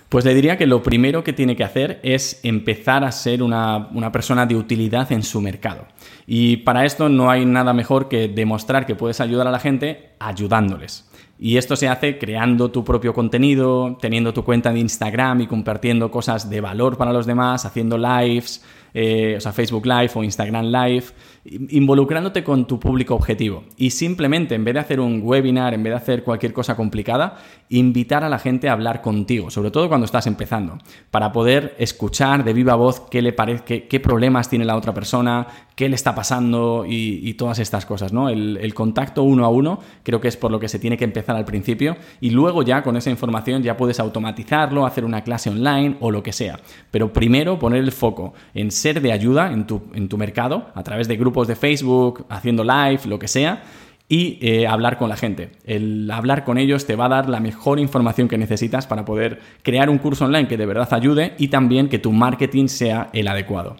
Pues 0.08 0.26
le 0.26 0.34
diría 0.34 0.58
que 0.58 0.66
lo 0.66 0.82
primero 0.82 1.24
que 1.24 1.32
tiene 1.32 1.56
que 1.56 1.64
hacer 1.64 1.98
es 2.02 2.38
empezar 2.42 3.02
a 3.02 3.10
ser 3.12 3.42
una, 3.42 3.88
una, 3.94 4.12
persona 4.12 4.44
de 4.44 4.54
utilidad 4.54 5.10
en 5.10 5.22
su 5.22 5.40
mercado. 5.40 5.86
Y 6.26 6.58
para 6.58 6.84
esto 6.84 7.08
no 7.08 7.30
hay 7.30 7.46
nada 7.46 7.72
mejor 7.72 8.10
que 8.10 8.28
demostrar 8.28 8.84
que 8.84 8.94
puedes 8.94 9.22
ayudar 9.22 9.46
a 9.46 9.50
la 9.50 9.58
gente 9.58 10.10
ayudándoles. 10.18 11.08
Y 11.38 11.56
esto 11.56 11.76
se 11.76 11.88
hace 11.88 12.18
creando 12.18 12.70
tu 12.70 12.84
propio 12.84 13.14
contenido, 13.14 13.96
teniendo 14.00 14.34
tu 14.34 14.44
cuenta 14.44 14.70
de 14.70 14.80
Instagram 14.80 15.40
y 15.40 15.46
compartiendo 15.46 16.10
cosas 16.10 16.50
de 16.50 16.60
valor 16.60 16.98
para 16.98 17.12
los 17.12 17.24
demás, 17.24 17.64
haciendo 17.64 17.96
lives, 17.96 18.62
eh, 18.94 19.34
o 19.36 19.40
sea, 19.40 19.52
Facebook 19.52 19.86
Live 19.86 20.10
o 20.14 20.24
Instagram 20.24 20.66
Live, 20.66 21.06
involucrándote 21.44 22.44
con 22.44 22.66
tu 22.66 22.78
público 22.78 23.14
objetivo. 23.14 23.64
Y 23.76 23.90
simplemente, 23.90 24.54
en 24.54 24.64
vez 24.64 24.74
de 24.74 24.80
hacer 24.80 25.00
un 25.00 25.20
webinar, 25.24 25.74
en 25.74 25.82
vez 25.82 25.92
de 25.92 25.96
hacer 25.96 26.22
cualquier 26.22 26.52
cosa 26.52 26.76
complicada, 26.76 27.38
invitar 27.68 28.22
a 28.22 28.28
la 28.28 28.38
gente 28.38 28.68
a 28.68 28.72
hablar 28.72 29.00
contigo, 29.02 29.50
sobre 29.50 29.72
todo 29.72 29.88
cuando 29.88 30.04
estás 30.04 30.26
empezando, 30.28 30.78
para 31.10 31.32
poder 31.32 31.74
escuchar 31.78 32.44
de 32.44 32.52
viva 32.52 32.76
voz 32.76 33.00
qué 33.10 33.22
le 33.22 33.32
parece, 33.32 33.86
qué, 33.88 34.00
problemas 34.00 34.48
tiene 34.48 34.64
la 34.64 34.76
otra 34.76 34.94
persona, 34.94 35.46
qué 35.74 35.88
le 35.88 35.96
está 35.96 36.14
pasando 36.14 36.84
y, 36.86 37.32
todas 37.34 37.58
estas 37.58 37.86
cosas, 37.86 38.12
¿no? 38.12 38.28
El, 38.28 38.72
contacto 38.74 39.22
uno 39.22 39.44
a 39.44 39.48
uno 39.48 39.80
creo 40.02 40.20
que 40.20 40.28
es 40.28 40.36
por 40.36 40.50
lo 40.50 40.60
que 40.60 40.68
se 40.68 40.78
tiene 40.78 40.96
que 40.96 41.04
empezar 41.04 41.34
al 41.34 41.44
principio 41.44 41.96
y 42.20 42.30
luego 42.30 42.62
ya 42.62 42.82
con 42.82 42.96
esa 42.96 43.10
información 43.10 43.62
ya 43.62 43.76
puedes 43.76 44.00
automatizarlo, 44.00 44.86
hacer 44.86 45.04
una 45.04 45.22
clase 45.22 45.50
online 45.50 45.96
o 46.00 46.10
lo 46.10 46.22
que 46.22 46.32
sea. 46.32 46.60
Pero 46.90 47.12
primero 47.12 47.58
poner 47.58 47.80
el 47.80 47.92
foco 47.92 48.34
en 48.54 48.70
ser 48.70 49.00
de 49.00 49.12
ayuda 49.12 49.52
en 49.52 49.66
tu, 49.66 49.82
en 49.94 50.08
tu 50.08 50.18
mercado 50.18 50.66
a 50.74 50.82
través 50.82 51.08
de 51.08 51.16
grupos 51.16 51.31
de 51.32 51.56
Facebook, 51.56 52.26
haciendo 52.28 52.62
live, 52.64 53.00
lo 53.06 53.18
que 53.18 53.28
sea, 53.28 53.62
y 54.08 54.38
eh, 54.42 54.66
hablar 54.66 54.98
con 54.98 55.08
la 55.08 55.16
gente. 55.16 55.52
El 55.64 56.10
hablar 56.10 56.44
con 56.44 56.58
ellos 56.58 56.86
te 56.86 56.96
va 56.96 57.06
a 57.06 57.08
dar 57.08 57.28
la 57.28 57.40
mejor 57.40 57.78
información 57.78 58.28
que 58.28 58.36
necesitas 58.36 58.86
para 58.86 59.04
poder 59.04 59.40
crear 59.62 59.88
un 59.88 59.98
curso 59.98 60.26
online 60.26 60.48
que 60.48 60.56
de 60.56 60.66
verdad 60.66 60.92
ayude 60.92 61.34
y 61.38 61.48
también 61.48 61.88
que 61.88 61.98
tu 61.98 62.12
marketing 62.12 62.68
sea 62.68 63.08
el 63.12 63.26
adecuado. 63.26 63.76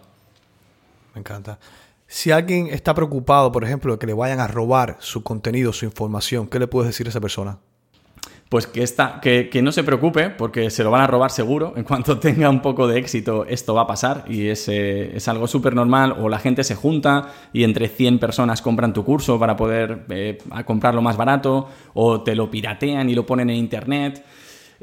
Me 1.13 1.19
encanta. 1.19 1.59
Si 2.07 2.31
alguien 2.31 2.67
está 2.67 2.93
preocupado, 2.93 3.51
por 3.51 3.63
ejemplo, 3.63 3.93
de 3.93 3.99
que 3.99 4.07
le 4.07 4.13
vayan 4.13 4.39
a 4.39 4.47
robar 4.47 4.97
su 4.99 5.23
contenido, 5.23 5.73
su 5.73 5.85
información, 5.85 6.47
¿qué 6.47 6.59
le 6.59 6.67
puedes 6.67 6.89
decir 6.89 7.07
a 7.07 7.09
esa 7.09 7.21
persona? 7.21 7.59
Pues 8.53 8.67
que, 8.67 8.83
está, 8.83 9.19
que, 9.19 9.61
no 9.63 9.71
se 9.71 9.83
preocupe, 9.83 10.29
porque 10.29 10.69
se 10.69 10.83
lo 10.83 10.91
van 10.91 11.01
a 11.01 11.07
robar 11.07 11.31
seguro. 11.31 11.73
En 11.75 11.83
cuanto 11.83 12.19
tenga 12.19 12.51
un 12.51 12.61
poco 12.61 12.87
de 12.87 12.99
éxito, 12.99 13.47
esto 13.49 13.73
va 13.73 13.81
a 13.81 13.87
pasar 13.87 14.25
y 14.27 14.45
es, 14.45 14.69
eh, 14.69 15.15
es 15.15 15.27
algo 15.27 15.47
súper 15.47 15.73
normal. 15.73 16.15
O 16.19 16.29
la 16.29 16.37
gente 16.37 16.63
se 16.63 16.75
junta 16.75 17.29
y 17.51 17.63
entre 17.63 17.87
100 17.87 18.19
personas 18.19 18.61
compran 18.61 18.93
tu 18.93 19.03
curso 19.03 19.39
para 19.39 19.57
poder 19.57 20.05
eh, 20.09 20.37
comprarlo 20.67 21.01
más 21.01 21.17
barato, 21.17 21.67
o 21.95 22.21
te 22.21 22.35
lo 22.35 22.51
piratean 22.51 23.09
y 23.09 23.15
lo 23.15 23.25
ponen 23.25 23.49
en 23.49 23.55
internet 23.55 24.23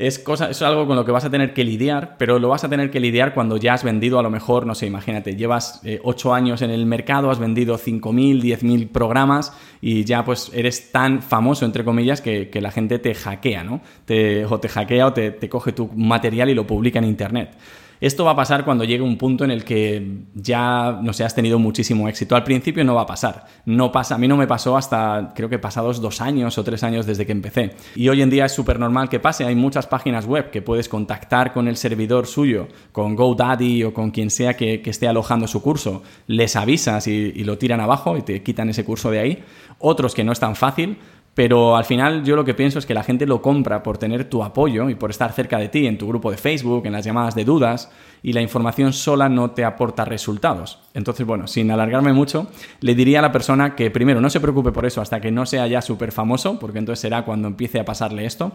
es, 0.00 0.18
cosa, 0.18 0.50
es 0.50 0.62
algo 0.62 0.86
con 0.86 0.96
lo 0.96 1.04
que 1.04 1.12
vas 1.12 1.24
a 1.24 1.30
tener 1.30 1.52
que 1.52 1.62
lidiar, 1.62 2.16
pero 2.18 2.38
lo 2.38 2.48
vas 2.48 2.64
a 2.64 2.68
tener 2.68 2.90
que 2.90 3.00
lidiar 3.00 3.34
cuando 3.34 3.58
ya 3.58 3.74
has 3.74 3.84
vendido 3.84 4.18
a 4.18 4.22
lo 4.22 4.30
mejor, 4.30 4.66
no 4.66 4.74
sé, 4.74 4.86
imagínate, 4.86 5.36
llevas 5.36 5.80
eh, 5.84 6.00
ocho 6.02 6.30
8 6.30 6.34
años 6.34 6.62
en 6.62 6.70
el 6.70 6.86
mercado, 6.86 7.30
has 7.30 7.38
vendido 7.38 7.78
5.000, 7.78 8.42
10.000 8.42 8.88
programas 8.88 9.52
y 9.80 10.04
ya 10.04 10.24
pues 10.24 10.50
eres 10.54 10.92
tan 10.92 11.22
famoso, 11.22 11.64
entre 11.64 11.84
comillas, 11.84 12.20
que, 12.20 12.50
la 12.60 12.70
gente 12.70 12.98
te 12.98 13.14
hackea, 13.14 13.64
¿no? 13.64 13.80
Te, 14.04 14.44
o 14.44 14.60
te 14.60 14.68
hackea 14.68 15.06
o 15.06 15.12
te, 15.12 15.30
te 15.30 15.48
coge 15.48 15.72
tu 15.72 15.88
material 15.88 16.50
y 16.50 16.54
lo 16.54 16.66
publica 16.66 16.98
en 16.98 17.06
Internet. 17.06 17.56
Esto 18.00 18.24
va 18.24 18.30
a 18.30 18.36
pasar 18.36 18.64
cuando 18.64 18.84
llegue 18.84 19.02
un 19.02 19.18
punto 19.18 19.44
en 19.44 19.50
el 19.50 19.62
que 19.62 20.24
ya, 20.34 20.98
no 21.02 21.12
sé, 21.12 21.22
has 21.22 21.34
tenido 21.34 21.58
muchísimo 21.58 22.08
éxito. 22.08 22.34
Al 22.34 22.44
principio 22.44 22.82
no 22.82 22.94
va 22.94 23.02
a 23.02 23.06
pasar. 23.06 23.44
No 23.66 23.92
pasa, 23.92 24.14
a 24.14 24.18
mí 24.18 24.26
no 24.26 24.38
me 24.38 24.46
pasó 24.46 24.76
hasta, 24.76 25.32
creo 25.34 25.50
que 25.50 25.58
pasados 25.58 26.00
dos 26.00 26.22
años 26.22 26.56
o 26.56 26.64
tres 26.64 26.82
años 26.82 27.04
desde 27.04 27.26
que 27.26 27.32
empecé. 27.32 27.74
Y 27.94 28.08
hoy 28.08 28.22
en 28.22 28.30
día 28.30 28.46
es 28.46 28.52
súper 28.52 28.78
normal 28.78 29.10
que 29.10 29.20
pase. 29.20 29.44
Hay 29.44 29.54
muchas 29.54 29.86
páginas 29.86 30.24
web 30.24 30.50
que 30.50 30.62
puedes 30.62 30.88
contactar 30.88 31.52
con 31.52 31.68
el 31.68 31.76
servidor 31.76 32.26
suyo, 32.26 32.68
con 32.92 33.16
GoDaddy 33.16 33.84
o 33.84 33.92
con 33.92 34.10
quien 34.10 34.30
sea 34.30 34.54
que, 34.54 34.80
esté 34.90 35.06
alojando 35.06 35.46
su 35.46 35.62
curso. 35.62 36.02
Les 36.26 36.56
avisas 36.56 37.06
y, 37.06 37.32
y 37.36 37.44
lo 37.44 37.58
tiran 37.58 37.80
abajo 37.80 38.16
y 38.16 38.22
te 38.22 38.42
quitan 38.42 38.70
ese 38.70 38.84
curso 38.84 39.10
de 39.10 39.20
ahí. 39.20 39.44
Otros 39.78 40.14
que 40.14 40.24
no 40.24 40.32
es 40.32 40.40
tan 40.40 40.56
fácil 40.56 40.96
pero 41.34 41.76
al 41.76 41.84
final 41.84 42.24
yo 42.24 42.36
lo 42.36 42.44
que 42.44 42.54
pienso 42.54 42.78
es 42.78 42.86
que 42.86 42.94
la 42.94 43.04
gente 43.04 43.24
lo 43.24 43.40
compra 43.40 43.82
por 43.82 43.98
tener 43.98 44.24
tu 44.28 44.42
apoyo 44.42 44.90
y 44.90 44.94
por 44.94 45.10
estar 45.10 45.32
cerca 45.32 45.58
de 45.58 45.68
ti 45.68 45.86
en 45.86 45.96
tu 45.96 46.08
grupo 46.08 46.30
de 46.30 46.36
Facebook, 46.36 46.86
en 46.86 46.92
las 46.92 47.04
llamadas 47.04 47.34
de 47.34 47.44
dudas, 47.44 47.90
y 48.22 48.32
la 48.32 48.42
información 48.42 48.92
sola 48.92 49.28
no 49.28 49.52
te 49.52 49.64
aporta 49.64 50.04
resultados. 50.04 50.78
Entonces, 50.92 51.26
bueno, 51.26 51.46
sin 51.46 51.70
alargarme 51.70 52.12
mucho, 52.12 52.48
le 52.80 52.94
diría 52.94 53.20
a 53.20 53.22
la 53.22 53.32
persona 53.32 53.74
que 53.74 53.90
primero 53.90 54.20
no 54.20 54.28
se 54.28 54.40
preocupe 54.40 54.72
por 54.72 54.84
eso 54.84 55.00
hasta 55.00 55.20
que 55.20 55.30
no 55.30 55.46
sea 55.46 55.66
ya 55.66 55.80
súper 55.80 56.12
famoso, 56.12 56.58
porque 56.58 56.78
entonces 56.78 57.00
será 57.00 57.24
cuando 57.24 57.48
empiece 57.48 57.80
a 57.80 57.84
pasarle 57.84 58.26
esto. 58.26 58.52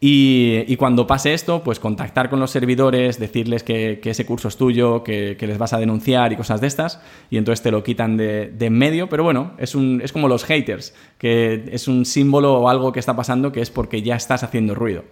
Y, 0.00 0.76
cuando 0.76 1.08
pase 1.08 1.34
esto, 1.34 1.62
pues 1.64 1.80
contactar 1.80 2.30
con 2.30 2.38
los 2.38 2.52
servidores, 2.52 3.18
decirles 3.18 3.64
que, 3.64 4.00
ese 4.04 4.24
curso 4.24 4.46
es 4.46 4.56
tuyo, 4.56 5.02
que, 5.02 5.36
les 5.40 5.58
vas 5.58 5.72
a 5.72 5.78
denunciar 5.78 6.32
y 6.32 6.36
cosas 6.36 6.60
de 6.60 6.68
estas, 6.68 7.00
y 7.30 7.36
entonces 7.36 7.62
te 7.62 7.72
lo 7.72 7.82
quitan 7.82 8.16
de, 8.16 8.54
en 8.58 8.72
medio. 8.74 9.08
Pero 9.08 9.24
bueno, 9.24 9.52
es, 9.58 9.74
un, 9.74 10.00
es 10.02 10.12
como 10.12 10.28
los 10.28 10.44
haters, 10.44 10.94
que 11.18 11.68
es 11.72 11.88
un 11.88 12.04
símbolo 12.04 12.54
o 12.54 12.68
algo 12.68 12.92
que 12.92 13.00
está 13.00 13.16
pasando 13.16 13.50
que 13.50 13.60
es 13.60 13.70
porque 13.70 14.02
ya 14.02 14.14
estás 14.14 14.44
haciendo 14.44 14.76
ruido. 14.76 15.04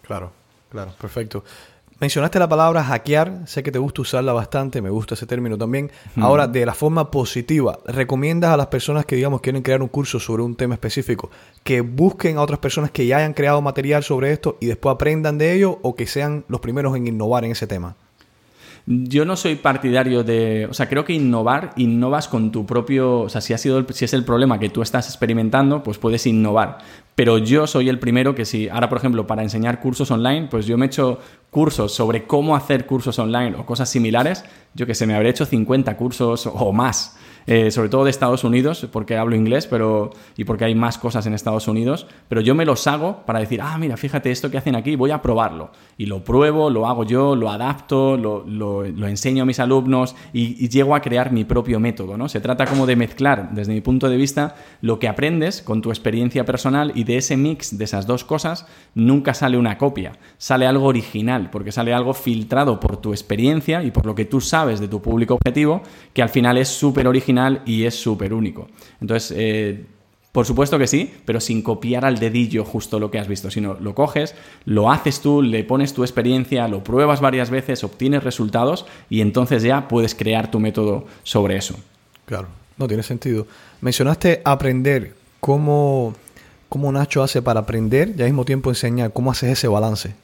Claro, 0.00 0.32
claro, 0.70 0.92
perfecto. 0.98 1.44
Mencionaste 2.02 2.40
la 2.40 2.48
palabra 2.48 2.82
hackear, 2.82 3.42
sé 3.46 3.62
que 3.62 3.70
te 3.70 3.78
gusta 3.78 4.02
usarla 4.02 4.32
bastante, 4.32 4.82
me 4.82 4.90
gusta 4.90 5.14
ese 5.14 5.24
término 5.24 5.56
también. 5.56 5.92
Ahora, 6.16 6.48
de 6.48 6.66
la 6.66 6.74
forma 6.74 7.12
positiva, 7.12 7.78
¿recomiendas 7.86 8.50
a 8.50 8.56
las 8.56 8.66
personas 8.66 9.06
que, 9.06 9.14
digamos, 9.14 9.40
quieren 9.40 9.62
crear 9.62 9.80
un 9.82 9.86
curso 9.86 10.18
sobre 10.18 10.42
un 10.42 10.56
tema 10.56 10.74
específico 10.74 11.30
que 11.62 11.80
busquen 11.80 12.38
a 12.38 12.42
otras 12.42 12.58
personas 12.58 12.90
que 12.90 13.06
ya 13.06 13.18
hayan 13.18 13.34
creado 13.34 13.62
material 13.62 14.02
sobre 14.02 14.32
esto 14.32 14.58
y 14.60 14.66
después 14.66 14.92
aprendan 14.96 15.38
de 15.38 15.52
ello 15.54 15.78
o 15.82 15.94
que 15.94 16.08
sean 16.08 16.44
los 16.48 16.60
primeros 16.60 16.96
en 16.96 17.06
innovar 17.06 17.44
en 17.44 17.52
ese 17.52 17.68
tema? 17.68 17.94
Yo 18.84 19.24
no 19.24 19.36
soy 19.36 19.54
partidario 19.54 20.24
de. 20.24 20.66
O 20.68 20.74
sea, 20.74 20.88
creo 20.88 21.04
que 21.04 21.12
innovar, 21.12 21.72
innovas 21.76 22.26
con 22.26 22.50
tu 22.50 22.66
propio. 22.66 23.20
O 23.20 23.28
sea, 23.28 23.40
si, 23.40 23.52
ha 23.52 23.58
sido 23.58 23.86
si 23.90 24.04
es 24.04 24.12
el 24.12 24.24
problema 24.24 24.58
que 24.58 24.70
tú 24.70 24.82
estás 24.82 25.06
experimentando, 25.06 25.84
pues 25.84 25.98
puedes 25.98 26.26
innovar. 26.26 26.78
Pero 27.14 27.38
yo 27.38 27.66
soy 27.66 27.88
el 27.88 27.98
primero 27.98 28.34
que 28.34 28.44
si. 28.44 28.68
Ahora, 28.68 28.88
por 28.88 28.98
ejemplo, 28.98 29.26
para 29.26 29.42
enseñar 29.42 29.80
cursos 29.80 30.10
online, 30.10 30.48
pues 30.50 30.66
yo 30.66 30.78
me 30.78 30.86
he 30.86 30.88
hecho 30.88 31.18
cursos 31.50 31.92
sobre 31.92 32.24
cómo 32.24 32.56
hacer 32.56 32.86
cursos 32.86 33.18
online 33.18 33.54
o 33.56 33.66
cosas 33.66 33.90
similares. 33.90 34.44
Yo 34.74 34.86
que 34.86 34.94
sé, 34.94 35.06
me 35.06 35.14
habré 35.14 35.28
hecho 35.28 35.44
50 35.44 35.96
cursos 35.96 36.46
o 36.46 36.72
más. 36.72 37.16
Eh, 37.46 37.70
sobre 37.70 37.88
todo 37.88 38.04
de 38.04 38.10
Estados 38.10 38.44
Unidos, 38.44 38.86
porque 38.92 39.16
hablo 39.16 39.34
inglés 39.34 39.66
pero, 39.66 40.10
y 40.36 40.44
porque 40.44 40.64
hay 40.64 40.74
más 40.74 40.96
cosas 40.96 41.26
en 41.26 41.34
Estados 41.34 41.66
Unidos, 41.66 42.06
pero 42.28 42.40
yo 42.40 42.54
me 42.54 42.64
los 42.64 42.86
hago 42.86 43.24
para 43.26 43.40
decir, 43.40 43.60
ah, 43.60 43.76
mira, 43.78 43.96
fíjate 43.96 44.30
esto 44.30 44.50
que 44.50 44.58
hacen 44.58 44.76
aquí, 44.76 44.94
voy 44.94 45.10
a 45.10 45.22
probarlo. 45.22 45.72
Y 45.98 46.06
lo 46.06 46.22
pruebo, 46.22 46.70
lo 46.70 46.86
hago 46.86 47.04
yo, 47.04 47.34
lo 47.34 47.50
adapto, 47.50 48.16
lo, 48.16 48.44
lo, 48.46 48.84
enseño 49.06 49.42
a 49.42 49.46
mis 49.46 49.58
alumnos 49.58 50.14
y, 50.32 50.68
llego 50.68 50.94
a 50.94 51.00
crear 51.00 51.32
mi 51.32 51.44
propio 51.44 51.80
método. 51.80 52.16
¿no? 52.16 52.28
Se 52.28 52.40
trata 52.40 52.66
como 52.66 52.86
de 52.86 52.96
mezclar, 52.96 53.50
desde 53.52 53.74
mi 53.74 53.80
punto 53.80 54.08
de 54.08 54.16
vista, 54.16 54.54
lo 54.80 54.98
que 54.98 55.08
aprendes 55.08 55.60
con 55.60 55.82
tu 55.82 55.90
experiencia 55.90 56.44
personal 56.44 56.92
y 56.94 57.04
ese 57.16 57.36
mix 57.36 57.76
de 57.76 57.84
esas 57.84 58.06
dos 58.06 58.24
cosas 58.24 58.66
nunca 58.94 59.34
sale 59.34 59.56
una 59.56 59.78
copia, 59.78 60.12
sale 60.38 60.66
algo 60.66 60.86
original, 60.86 61.50
porque 61.50 61.72
sale 61.72 61.92
algo 61.92 62.14
filtrado 62.14 62.80
por 62.80 62.96
tu 62.96 63.12
experiencia 63.12 63.82
y 63.82 63.90
por 63.90 64.06
lo 64.06 64.14
que 64.14 64.24
tú 64.24 64.40
sabes 64.40 64.80
de 64.80 64.88
tu 64.88 65.00
público 65.02 65.34
objetivo, 65.34 65.82
que 66.12 66.22
al 66.22 66.28
final 66.28 66.58
es 66.58 66.68
súper 66.68 67.06
original 67.06 67.62
y 67.66 67.84
es 67.84 67.94
súper 67.94 68.32
único. 68.32 68.68
Entonces, 69.00 69.34
eh, 69.36 69.84
por 70.32 70.46
supuesto 70.46 70.78
que 70.78 70.86
sí, 70.86 71.12
pero 71.26 71.40
sin 71.40 71.60
copiar 71.60 72.06
al 72.06 72.18
dedillo 72.18 72.64
justo 72.64 72.98
lo 72.98 73.10
que 73.10 73.18
has 73.18 73.28
visto, 73.28 73.50
sino 73.50 73.74
lo 73.74 73.94
coges, 73.94 74.34
lo 74.64 74.90
haces 74.90 75.20
tú, 75.20 75.42
le 75.42 75.62
pones 75.62 75.92
tu 75.92 76.04
experiencia, 76.04 76.68
lo 76.68 76.82
pruebas 76.82 77.20
varias 77.20 77.50
veces, 77.50 77.84
obtienes 77.84 78.24
resultados 78.24 78.86
y 79.10 79.20
entonces 79.20 79.62
ya 79.62 79.88
puedes 79.88 80.14
crear 80.14 80.50
tu 80.50 80.58
método 80.58 81.04
sobre 81.22 81.56
eso. 81.56 81.76
Claro, 82.24 82.48
no 82.78 82.88
tiene 82.88 83.02
sentido. 83.02 83.46
Mencionaste 83.82 84.40
aprender. 84.42 85.14
¿Cómo, 85.38 86.14
cómo 86.72 86.90
Nacho 86.90 87.22
hace 87.22 87.42
para 87.42 87.60
aprender 87.60 88.14
y 88.16 88.22
al 88.22 88.28
mismo 88.28 88.46
tiempo 88.46 88.70
enseñar? 88.70 89.12
¿Cómo 89.12 89.30
haces 89.30 89.50
ese 89.50 89.68
balance? 89.68 90.14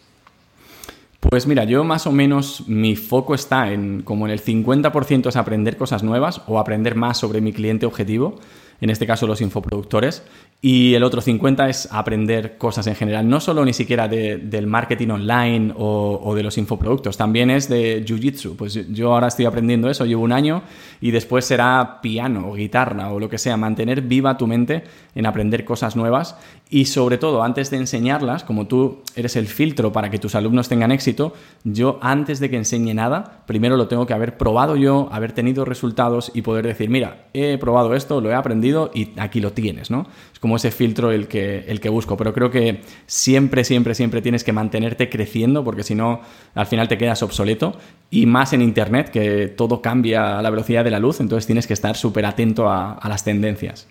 Pues 1.21 1.47
mira, 1.47 1.65
yo 1.65 1.85
más 1.85 2.07
o 2.07 2.13
menos 2.13 2.67
mi 2.67 2.97
foco 2.97 3.35
está 3.35 3.71
en 3.71 4.01
como 4.01 4.25
en 4.25 4.33
el 4.33 4.43
50% 4.43 5.29
es 5.29 5.37
aprender 5.37 5.77
cosas 5.77 6.03
nuevas 6.03 6.41
o 6.47 6.59
aprender 6.59 6.95
más 6.95 7.19
sobre 7.19 7.43
mi 7.43 7.53
cliente 7.53 7.85
objetivo, 7.85 8.39
en 8.81 8.89
este 8.89 9.07
caso 9.07 9.27
los 9.27 9.43
infoproductores, 9.43 10.23
y 10.61 10.95
el 10.95 11.05
otro 11.05 11.21
50 11.21 11.69
es 11.69 11.89
aprender 11.93 12.59
cosas 12.59 12.89
en 12.89 12.97
general, 12.97 13.29
no 13.29 13.39
solo 13.39 13.65
ni 13.65 13.73
siquiera 13.73 14.09
del 14.09 14.67
marketing 14.67 15.11
online 15.11 15.73
o, 15.77 16.35
de 16.35 16.43
los 16.43 16.59
infoproductos, 16.59 17.17
también 17.17 17.49
es 17.49 17.69
de 17.69 18.05
Jiu-Jitsu. 18.05 18.57
Pues 18.57 18.93
yo 18.93 19.15
ahora 19.15 19.29
estoy 19.29 19.45
aprendiendo 19.45 19.89
eso, 19.89 20.05
llevo 20.05 20.25
un 20.25 20.33
año 20.33 20.63
y 21.01 21.13
después 21.13 21.45
será 21.45 22.01
piano 22.03 22.49
o 22.49 22.55
guitarra 22.55 23.13
o 23.13 23.21
lo 23.21 23.29
que 23.29 23.39
sea, 23.39 23.57
mantener 23.57 24.03
viva 24.03 24.37
tu 24.37 24.49
mente 24.49 24.83
en 25.15 25.27
aprender 25.27 25.65
cosas 25.65 25.95
nuevas 25.95 26.37
y 26.71 26.87
sobre 26.87 27.19
todo 27.19 27.45
antes 27.45 27.71
de 27.71 27.77
enseñarlas, 27.77 28.43
como 28.43 28.67
tú 28.67 29.03
eres 29.15 29.37
el 29.37 29.47
filtro 29.47 29.93
para 29.93 30.11
que 30.11 30.19
tus 30.19 30.35
alumnos 30.35 30.69
tengan 30.69 30.91
éxito, 30.91 31.35
yo 31.63 32.01
antes 32.03 32.41
de 32.41 32.51
que 32.51 32.57
enseñe 32.57 32.95
nada, 32.95 33.45
primero 33.47 33.77
lo 33.77 33.87
tengo 33.87 34.07
que 34.07 34.13
haber 34.13 34.37
probado 34.37 34.75
yo, 34.75 35.09
haber 35.13 35.33
tenido 35.33 35.65
resultados 35.65 36.33
y 36.35 36.43
poder 36.43 36.67
decir, 36.67 36.91
mira, 36.91 37.29
he 37.33 37.59
probado 37.59 37.95
esto, 37.95 38.21
lo 38.21 38.31
he 38.31 38.35
aprendido 38.35 38.91
y 38.93 39.11
aquí 39.19 39.41
lo 39.41 39.53
tienes, 39.53 39.91
¿no? 39.91 40.09
Ese 40.57 40.71
filtro 40.71 41.11
el 41.11 41.29
que, 41.29 41.65
el 41.69 41.81
que 41.81 41.89
busco. 41.89 42.17
Pero 42.17 42.33
creo 42.33 42.51
que 42.51 42.83
siempre, 43.07 43.65
siempre, 43.65 43.95
siempre 43.95 44.23
tienes 44.23 44.45
que 44.45 44.53
mantenerte 44.53 45.09
creciendo 45.09 45.65
porque 45.65 45.83
si 45.83 45.95
no, 45.95 46.21
al 46.55 46.67
final 46.67 46.89
te 46.89 46.99
quedas 46.99 47.23
obsoleto. 47.23 47.77
Y 48.11 48.27
más 48.27 48.53
en 48.53 48.63
Internet, 48.63 49.11
que 49.11 49.49
todo 49.49 49.83
cambia 49.83 50.39
a 50.39 50.43
la 50.43 50.51
velocidad 50.51 50.85
de 50.85 50.91
la 50.91 50.99
luz, 50.99 51.21
entonces 51.21 51.47
tienes 51.47 51.67
que 51.67 51.75
estar 51.75 51.97
súper 51.97 52.27
atento 52.27 52.71
a, 52.71 53.01
las 53.09 53.25
tendencias. 53.25 53.89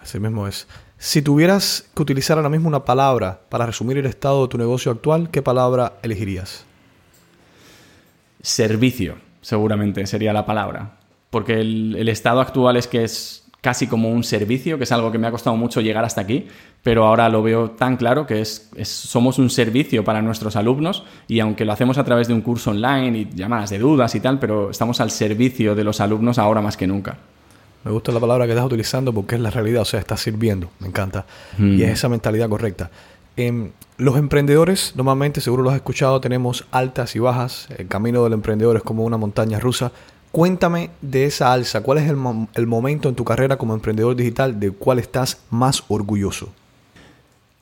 Así 0.00 0.18
mismo 0.20 0.46
es. 0.46 0.68
Si 0.98 1.22
tuvieras 1.22 1.88
que 1.94 2.02
utilizar 2.02 2.38
ahora 2.38 2.48
mismo 2.48 2.68
una 2.68 2.84
palabra 2.84 3.40
para 3.48 3.66
resumir 3.66 3.98
el 3.98 4.06
estado 4.06 4.42
de 4.42 4.48
tu 4.48 4.58
negocio 4.58 4.92
actual, 4.92 5.30
¿qué 5.30 5.42
palabra 5.42 5.94
elegirías? 6.02 6.64
Servicio, 8.42 9.16
seguramente 9.40 10.06
sería 10.06 10.32
la 10.32 10.46
palabra. 10.46 10.98
Porque 11.30 11.60
el 11.60 12.08
estado 12.08 12.40
actual 12.40 12.76
es 12.76 12.86
que 12.86 13.04
es 13.04 13.47
casi 13.68 13.86
como 13.86 14.08
un 14.08 14.24
servicio, 14.24 14.78
que 14.78 14.84
es 14.84 14.92
algo 14.92 15.12
que 15.12 15.18
me 15.18 15.26
ha 15.26 15.30
costado 15.30 15.54
mucho 15.54 15.82
llegar 15.82 16.02
hasta 16.02 16.22
aquí, 16.22 16.46
pero 16.82 17.04
ahora 17.04 17.28
lo 17.28 17.42
veo 17.42 17.72
tan 17.72 17.98
claro 17.98 18.26
que 18.26 18.40
es, 18.40 18.70
somos 18.82 19.38
un 19.38 19.50
servicio 19.50 20.02
para 20.04 20.22
nuestros 20.22 20.56
alumnos 20.56 21.04
y 21.26 21.40
aunque 21.40 21.66
lo 21.66 21.74
hacemos 21.74 21.98
a 21.98 22.04
través 22.04 22.28
de 22.28 22.32
un 22.32 22.40
curso 22.40 22.70
online 22.70 23.18
y 23.18 23.28
llamadas 23.34 23.68
de 23.68 23.78
dudas 23.78 24.14
y 24.14 24.20
tal, 24.20 24.38
pero 24.38 24.70
estamos 24.70 25.02
al 25.02 25.10
servicio 25.10 25.74
de 25.74 25.84
los 25.84 26.00
alumnos 26.00 26.38
ahora 26.38 26.62
más 26.62 26.78
que 26.78 26.86
nunca. 26.86 27.18
Me 27.84 27.90
gusta 27.90 28.10
la 28.10 28.20
palabra 28.20 28.46
que 28.46 28.52
estás 28.52 28.64
utilizando 28.64 29.12
porque 29.12 29.34
es 29.34 29.40
la 29.42 29.50
realidad, 29.50 29.82
o 29.82 29.84
sea, 29.84 30.00
estás 30.00 30.20
sirviendo, 30.20 30.70
me 30.78 30.88
encanta. 30.88 31.26
Y 31.58 31.82
es 31.82 31.90
esa 31.90 32.08
mentalidad 32.08 32.48
correcta. 32.48 32.90
Em, 33.36 33.72
los 33.98 34.16
emprendedores, 34.16 34.94
normalmente, 34.96 35.42
seguro 35.42 35.62
lo 35.62 35.68
has 35.68 35.76
escuchado, 35.76 36.22
tenemos 36.22 36.64
altas 36.70 37.14
y 37.16 37.18
bajas. 37.18 37.68
El 37.76 37.86
camino 37.86 38.24
del 38.24 38.32
emprendedor 38.32 38.78
es 38.78 38.82
como 38.82 39.04
una 39.04 39.18
montaña 39.18 39.60
rusa. 39.60 39.92
Cuéntame 40.32 40.90
de 41.00 41.24
esa 41.24 41.52
alza. 41.52 41.82
¿Cuál 41.82 41.98
es 41.98 42.08
el, 42.08 42.66
momento 42.66 43.08
en 43.08 43.14
tu 43.14 43.24
carrera 43.24 43.56
como 43.56 43.74
emprendedor 43.74 44.14
digital 44.14 44.60
del 44.60 44.74
cual 44.74 44.98
estás 44.98 45.42
más 45.50 45.82
orgulloso? 45.88 46.52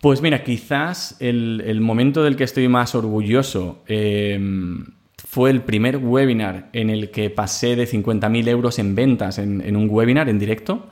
Pues 0.01 0.21
mira, 0.21 0.43
quizás 0.43 1.17
el, 1.21 1.81
momento 1.81 2.23
del 2.23 2.37
que 2.37 2.45
estoy 2.45 2.69
más 2.69 2.95
orgulloso 2.95 3.83
em, 3.87 4.85
fue 5.17 5.51
el 5.51 5.63
primer 5.63 5.99
webinar 5.99 6.69
en 6.73 6.91
el 6.91 7.11
que 7.11 7.31
pasé 7.31 7.77
de 7.77 7.87
50.000 7.87 8.49
euros 8.49 8.79
en 8.79 8.95
ventas 8.95 9.39
en, 9.39 9.77
un 9.77 9.89
webinar 9.89 10.29
en 10.29 10.39
directo. 10.39 10.87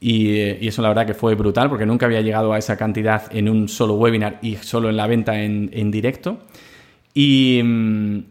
Y, 0.00 0.38
eso 0.38 0.82
la 0.82 0.88
verdad 0.88 1.06
que 1.06 1.14
fue 1.14 1.36
brutal 1.36 1.68
porque 1.68 1.86
nunca 1.86 2.06
había 2.06 2.20
llegado 2.20 2.52
a 2.52 2.58
esa 2.58 2.76
cantidad 2.76 3.34
en 3.34 3.48
un 3.48 3.68
solo 3.68 3.94
webinar 3.94 4.40
y 4.42 4.56
solo 4.56 4.90
en 4.90 4.96
la 4.96 5.06
venta 5.06 5.40
en, 5.40 5.70
en 5.72 5.92
directo. 5.92 6.38
Y, 7.14 7.60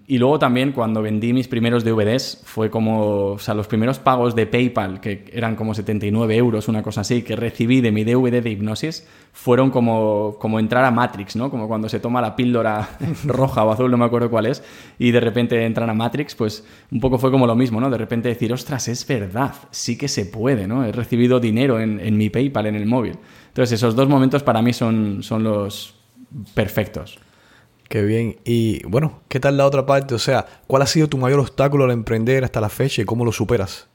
luego 0.07 0.39
también 0.39 0.71
cuando 0.71 1.03
vendí 1.03 1.33
mis 1.33 1.47
primeros 1.47 1.83
DVDs 1.83 2.41
fue 2.43 2.71
como, 2.71 3.33
o 3.33 3.39
sea, 3.39 3.53
los 3.53 3.67
primeros 3.67 3.99
pagos 3.99 4.35
de 4.35 4.47
PayPal, 4.47 4.99
que 4.99 5.25
eran 5.31 5.55
como 5.55 5.75
79 5.75 6.35
euros, 6.35 6.67
una 6.67 6.81
cosa 6.81 7.01
así, 7.01 7.21
que 7.21 7.35
recibí 7.35 7.79
de 7.81 7.91
mi 7.91 8.03
DVD 8.03 8.41
de 8.41 8.49
hipnosis, 8.49 9.07
fueron 9.33 9.69
como, 9.69 10.35
como 10.39 10.59
entrar 10.59 10.83
a 10.83 10.89
Matrix, 10.89 11.35
¿no? 11.35 11.51
Como 11.51 11.67
cuando 11.67 11.89
se 11.89 11.99
toma 11.99 12.21
la 12.21 12.35
píldora 12.35 12.89
roja 13.25 13.63
o 13.63 13.71
azul, 13.71 13.91
no 13.91 13.97
me 13.97 14.05
acuerdo 14.05 14.31
cuál 14.31 14.47
es, 14.47 14.63
y 14.97 15.11
de 15.11 15.19
repente 15.19 15.63
entran 15.63 15.91
a 15.91 15.93
Matrix, 15.93 16.33
pues 16.33 16.65
un 16.91 16.99
poco 16.99 17.19
fue 17.19 17.29
como 17.29 17.45
lo 17.45 17.55
mismo, 17.55 17.79
¿no? 17.79 17.91
De 17.91 17.99
repente 17.99 18.29
decir, 18.29 18.51
ostras, 18.51 18.87
es 18.87 19.05
verdad, 19.05 19.53
sí 19.69 19.95
que 19.95 20.07
se 20.07 20.25
puede, 20.25 20.67
¿no? 20.67 20.83
He 20.83 20.91
recibido 20.91 21.39
dinero 21.39 21.79
en, 21.79 21.99
en 21.99 22.17
mi 22.17 22.31
PayPal, 22.31 22.65
en 22.65 22.75
el 22.75 22.87
móvil. 22.87 23.19
Entonces 23.49 23.73
esos 23.73 23.95
dos 23.95 24.09
momentos 24.09 24.41
para 24.41 24.63
mí 24.63 24.73
son, 24.73 25.21
son 25.21 25.43
los 25.43 25.93
perfectos. 26.55 27.19
Qué 27.91 28.03
bien. 28.03 28.37
Y 28.45 28.81
bueno, 28.87 29.19
¿qué 29.27 29.41
tal 29.41 29.57
la 29.57 29.65
otra 29.65 29.85
parte? 29.85 30.15
O 30.15 30.17
sea, 30.17 30.45
¿cuál 30.65 30.81
ha 30.81 30.85
sido 30.85 31.09
tu 31.09 31.17
mayor 31.17 31.41
obstáculo 31.41 31.83
al 31.83 31.91
emprender 31.91 32.45
hasta 32.45 32.61
la 32.61 32.69
fecha 32.69 33.01
y 33.01 33.05
cómo 33.05 33.25
lo 33.25 33.33
superas? 33.33 33.89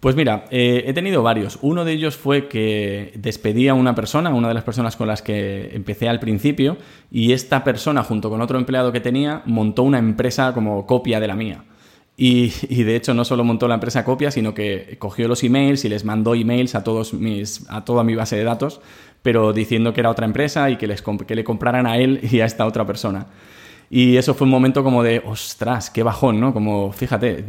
Pues 0.00 0.16
mira, 0.16 0.46
eh, 0.50 0.84
he 0.86 0.94
tenido 0.94 1.22
varios. 1.22 1.58
Uno 1.60 1.84
de 1.84 1.92
ellos 1.92 2.16
fue 2.16 2.48
que 2.48 3.12
despedí 3.16 3.68
a 3.68 3.74
una 3.74 3.94
persona, 3.94 4.30
una 4.30 4.48
de 4.48 4.54
las 4.54 4.64
personas 4.64 4.96
con 4.96 5.06
las 5.06 5.20
que 5.20 5.68
empecé 5.74 6.08
al 6.08 6.18
principio, 6.18 6.78
y 7.10 7.32
esta 7.32 7.62
persona, 7.62 8.02
junto 8.04 8.30
con 8.30 8.40
otro 8.40 8.56
empleado 8.56 8.90
que 8.90 9.00
tenía, 9.00 9.42
montó 9.44 9.82
una 9.82 9.98
empresa 9.98 10.54
como 10.54 10.86
copia 10.86 11.20
de 11.20 11.26
la 11.26 11.34
mía. 11.34 11.62
Y, 12.18 12.48
de 12.82 12.96
hecho 12.96 13.12
no 13.12 13.26
solo 13.26 13.44
montó 13.44 13.68
la 13.68 13.74
empresa 13.74 14.02
copia, 14.02 14.30
sino 14.30 14.54
que 14.54 14.96
cogió 14.98 15.28
los 15.28 15.44
emails 15.44 15.84
y 15.84 15.90
les 15.90 16.04
mandó 16.04 16.34
emails 16.34 16.74
a 16.74 16.78
a 16.78 17.84
toda 17.84 18.04
mi 18.04 18.14
base 18.14 18.36
de 18.36 18.44
datos 18.44 18.80
pero 19.26 19.52
diciendo 19.52 19.92
que 19.92 19.98
era 19.98 20.10
otra 20.10 20.24
empresa 20.24 20.70
y 20.70 20.76
que, 20.76 20.86
les 20.86 21.02
que 21.02 21.34
le 21.34 21.42
compraran 21.42 21.84
a 21.84 21.96
él 21.96 22.20
y 22.30 22.38
a 22.38 22.44
esta 22.44 22.64
otra 22.64 22.86
persona. 22.86 23.26
Y 23.88 24.16
eso 24.16 24.34
fue 24.34 24.46
un 24.46 24.50
momento 24.50 24.82
como 24.82 25.02
de, 25.02 25.22
ostras, 25.24 25.90
qué 25.90 26.02
bajón, 26.02 26.40
¿no? 26.40 26.52
Como, 26.52 26.90
fíjate, 26.92 27.44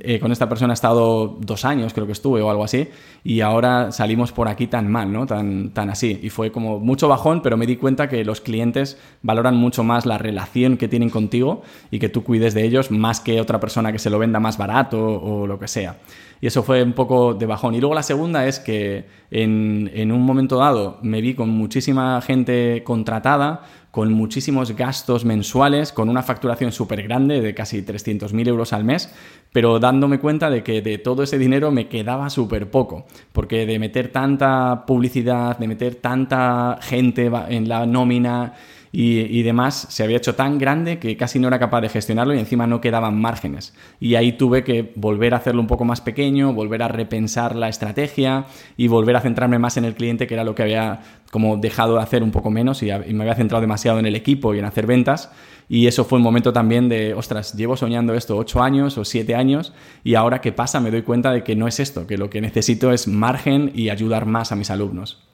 eh, 0.00 0.18
con 0.20 0.32
esta 0.32 0.48
persona 0.48 0.72
he 0.72 0.74
estado 0.74 1.36
dos 1.40 1.64
años, 1.64 1.92
creo 1.92 2.06
que 2.06 2.12
estuve, 2.12 2.40
o 2.40 2.50
algo 2.50 2.64
así, 2.64 2.88
y 3.24 3.40
ahora 3.40 3.92
salimos 3.92 4.32
por 4.32 4.48
aquí 4.48 4.66
tan 4.66 4.90
mal, 4.90 5.12
¿no? 5.12 5.26
Tan, 5.26 5.70
tan 5.70 5.90
así. 5.90 6.18
Y 6.22 6.30
fue 6.30 6.50
como 6.50 6.78
mucho 6.78 7.08
bajón, 7.08 7.42
pero 7.42 7.56
me 7.56 7.66
di 7.66 7.76
cuenta 7.76 8.08
que 8.08 8.24
los 8.24 8.40
clientes 8.40 8.98
valoran 9.22 9.56
mucho 9.56 9.84
más 9.84 10.06
la 10.06 10.16
relación 10.16 10.78
que 10.78 10.88
tienen 10.88 11.10
contigo 11.10 11.62
y 11.90 11.98
que 11.98 12.08
tú 12.08 12.24
cuides 12.24 12.54
de 12.54 12.64
ellos 12.64 12.90
más 12.90 13.20
que 13.20 13.40
otra 13.40 13.60
persona 13.60 13.92
que 13.92 13.98
se 13.98 14.08
lo 14.08 14.18
venda 14.18 14.40
más 14.40 14.56
barato 14.56 14.98
o 14.98 15.46
lo 15.46 15.58
que 15.58 15.68
sea. 15.68 15.98
Y 16.42 16.48
eso 16.48 16.64
fue 16.64 16.82
un 16.82 16.92
poco 16.92 17.34
de 17.34 17.46
bajón. 17.46 17.76
Y 17.76 17.80
luego 17.80 17.94
la 17.94 18.02
segunda 18.02 18.48
es 18.48 18.58
que 18.58 19.04
en, 19.30 19.88
en 19.94 20.10
un 20.10 20.22
momento 20.22 20.56
dado 20.56 20.98
me 21.00 21.20
vi 21.20 21.34
con 21.34 21.48
muchísima 21.50 22.20
gente 22.20 22.82
contratada, 22.84 23.62
con 23.92 24.10
muchísimos 24.10 24.74
gastos 24.74 25.26
mensuales, 25.26 25.92
con 25.92 26.08
una 26.08 26.22
facturación 26.22 26.72
súper 26.72 27.02
grande 27.02 27.42
de 27.42 27.54
casi 27.54 27.82
300.000 27.82 28.48
euros 28.48 28.72
al 28.72 28.84
mes, 28.84 29.12
pero 29.52 29.78
dándome 29.78 30.18
cuenta 30.18 30.48
de 30.48 30.64
que 30.64 30.80
de 30.80 30.96
todo 30.96 31.22
ese 31.22 31.36
dinero 31.36 31.70
me 31.70 31.88
quedaba 31.88 32.30
súper 32.30 32.70
poco, 32.70 33.04
porque 33.32 33.66
de 33.66 33.78
meter 33.78 34.08
tanta 34.08 34.84
publicidad, 34.86 35.58
de 35.58 35.68
meter 35.68 35.96
tanta 35.96 36.78
gente 36.80 37.30
en 37.50 37.68
la 37.68 37.84
nómina, 37.84 38.54
y, 38.94 39.42
demás 39.42 39.86
se 39.88 40.04
había 40.04 40.18
hecho 40.18 40.34
tan 40.34 40.58
grande 40.58 40.98
que 40.98 41.16
casi 41.16 41.38
no 41.38 41.48
era 41.48 41.58
capaz 41.58 41.80
de 41.80 41.88
gestionarlo 41.88 42.34
y 42.34 42.38
encima 42.38 42.66
no 42.66 42.82
quedaban 42.82 43.18
márgenes. 43.18 43.72
Y 44.00 44.16
ahí 44.16 44.32
tuve 44.32 44.64
que 44.64 44.92
volver 44.96 45.32
a 45.32 45.38
hacerlo 45.38 45.62
un 45.62 45.66
poco 45.66 45.86
más 45.86 46.02
pequeño, 46.02 46.52
volver 46.52 46.82
a 46.82 46.88
repensar 46.88 47.56
la 47.56 47.70
estrategia 47.70 48.44
y 48.76 48.88
volver 48.88 49.16
a 49.16 49.22
centrarme 49.22 49.58
más 49.58 49.78
en 49.78 49.86
el 49.86 49.94
cliente, 49.94 50.26
que 50.26 50.34
era 50.34 50.44
lo 50.44 50.54
que 50.54 50.62
había 50.62 51.00
como 51.30 51.56
dejado 51.56 51.96
de 51.96 52.02
hacer 52.02 52.22
un 52.22 52.32
poco 52.32 52.50
menos 52.50 52.82
y, 52.82 52.86
me 52.86 53.22
había 53.22 53.34
centrado 53.34 53.62
demasiado 53.62 53.98
en 53.98 54.04
el 54.04 54.14
equipo 54.14 54.54
y 54.54 54.58
en 54.58 54.66
hacer 54.66 54.86
ventas. 54.86 55.30
Y 55.70 55.86
eso 55.86 56.04
fue 56.04 56.18
un 56.18 56.22
momento 56.22 56.52
también 56.52 56.90
de, 56.90 57.14
ostras, 57.14 57.54
llevo 57.54 57.78
soñando 57.78 58.12
esto 58.12 58.36
ocho 58.36 58.62
años 58.62 58.98
o 58.98 59.06
siete 59.06 59.34
años 59.34 59.72
y 60.04 60.16
ahora 60.16 60.42
que 60.42 60.52
pasa 60.52 60.80
me 60.80 60.90
doy 60.90 61.00
cuenta 61.00 61.32
de 61.32 61.42
que 61.42 61.56
no 61.56 61.66
es 61.66 61.80
esto, 61.80 62.06
que 62.06 62.18
lo 62.18 62.28
que 62.28 62.42
necesito 62.42 62.92
es 62.92 63.08
margen 63.08 63.72
y 63.74 63.88
ayudar 63.88 64.26
más 64.26 64.52
a 64.52 64.56
mis 64.56 64.70
alumnos. 64.70 65.31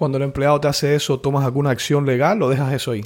Cuando 0.00 0.16
el 0.16 0.24
empleado 0.24 0.58
te 0.58 0.66
hace 0.66 0.94
eso, 0.94 1.20
¿tomas 1.20 1.44
alguna 1.44 1.68
acción 1.68 2.06
legal 2.06 2.40
o 2.40 2.48
dejas 2.48 2.72
eso 2.72 2.92
ahí? 2.92 3.02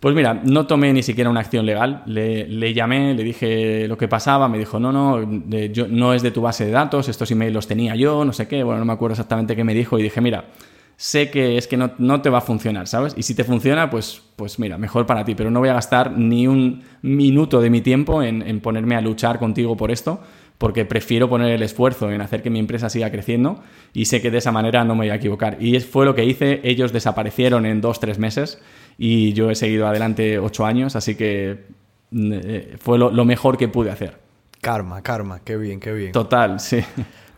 Pues 0.00 0.14
mira, 0.14 0.40
no 0.42 0.66
tomé 0.66 0.90
ni 0.94 1.02
siquiera 1.02 1.28
una 1.28 1.40
acción 1.40 1.66
legal. 1.66 2.02
Le, 2.06 2.72
llamé, 2.72 3.12
le 3.12 3.22
dije 3.22 3.86
lo 3.86 3.98
que 3.98 4.08
pasaba, 4.08 4.48
me 4.48 4.56
dijo, 4.56 4.80
no, 4.80 4.90
no, 4.90 5.20
yo, 5.70 5.86
no 5.86 6.14
es 6.14 6.22
de 6.22 6.30
tu 6.30 6.40
base 6.40 6.64
de 6.64 6.70
datos, 6.70 7.10
estos 7.10 7.30
emails 7.30 7.52
los 7.52 7.66
tenía 7.66 7.94
yo, 7.94 8.24
no 8.24 8.32
sé 8.32 8.48
qué, 8.48 8.62
bueno, 8.62 8.78
no 8.78 8.86
me 8.86 8.94
acuerdo 8.94 9.12
exactamente 9.12 9.54
qué 9.54 9.64
me 9.64 9.74
dijo 9.74 9.98
y 9.98 10.02
dije, 10.02 10.22
mira, 10.22 10.46
sé 10.96 11.30
que 11.30 11.58
es 11.58 11.68
que 11.68 11.76
no, 11.76 12.22
te 12.22 12.30
va 12.30 12.38
a 12.38 12.40
funcionar, 12.40 12.88
¿sabes? 12.88 13.12
Y 13.14 13.22
si 13.22 13.34
te 13.34 13.44
funciona, 13.44 13.90
pues, 13.90 14.22
pues 14.34 14.58
mira, 14.58 14.78
mejor 14.78 15.04
para 15.04 15.26
ti, 15.26 15.34
pero 15.34 15.50
no 15.50 15.60
voy 15.60 15.68
a 15.68 15.74
gastar 15.74 16.12
ni 16.12 16.46
un 16.46 16.84
minuto 17.02 17.60
de 17.60 17.68
mi 17.68 17.82
tiempo 17.82 18.22
en 18.22 18.60
ponerme 18.60 18.96
a 18.96 19.02
luchar 19.02 19.38
contigo 19.38 19.76
por 19.76 19.90
esto, 19.90 20.22
porque 20.58 20.84
prefiero 20.84 21.28
poner 21.28 21.52
el 21.52 21.62
esfuerzo 21.62 22.10
en 22.10 22.20
hacer 22.20 22.42
que 22.42 22.50
mi 22.50 22.58
empresa 22.58 22.90
siga 22.90 23.10
creciendo 23.10 23.62
y 23.92 24.06
sé 24.06 24.20
que 24.20 24.30
de 24.30 24.38
esa 24.38 24.52
manera 24.52 24.84
no 24.84 24.94
me 24.94 25.02
voy 25.02 25.10
a 25.10 25.14
equivocar. 25.14 25.56
Y 25.60 25.78
fue 25.80 26.04
lo 26.04 26.14
que 26.14 26.24
hice, 26.24 26.60
ellos 26.64 26.92
desaparecieron 26.92 27.64
en 27.64 27.80
dos, 27.80 28.00
tres 28.00 28.18
meses 28.18 28.60
y 28.98 29.32
yo 29.32 29.50
he 29.50 29.54
seguido 29.54 29.86
adelante 29.86 30.38
ocho 30.40 30.66
años, 30.66 30.96
así 30.96 31.14
que 31.14 31.66
mm, 32.10 32.32
eh, 32.32 32.76
fue 32.78 32.98
lo, 32.98 33.24
mejor 33.24 33.56
que 33.56 33.68
pude 33.68 33.92
hacer. 33.92 34.18
Karma, 34.60 35.00
karma, 35.02 35.40
qué 35.44 35.56
bien, 35.56 35.78
qué 35.78 35.92
bien. 35.92 36.12
Total, 36.12 36.58
sí. 36.58 36.80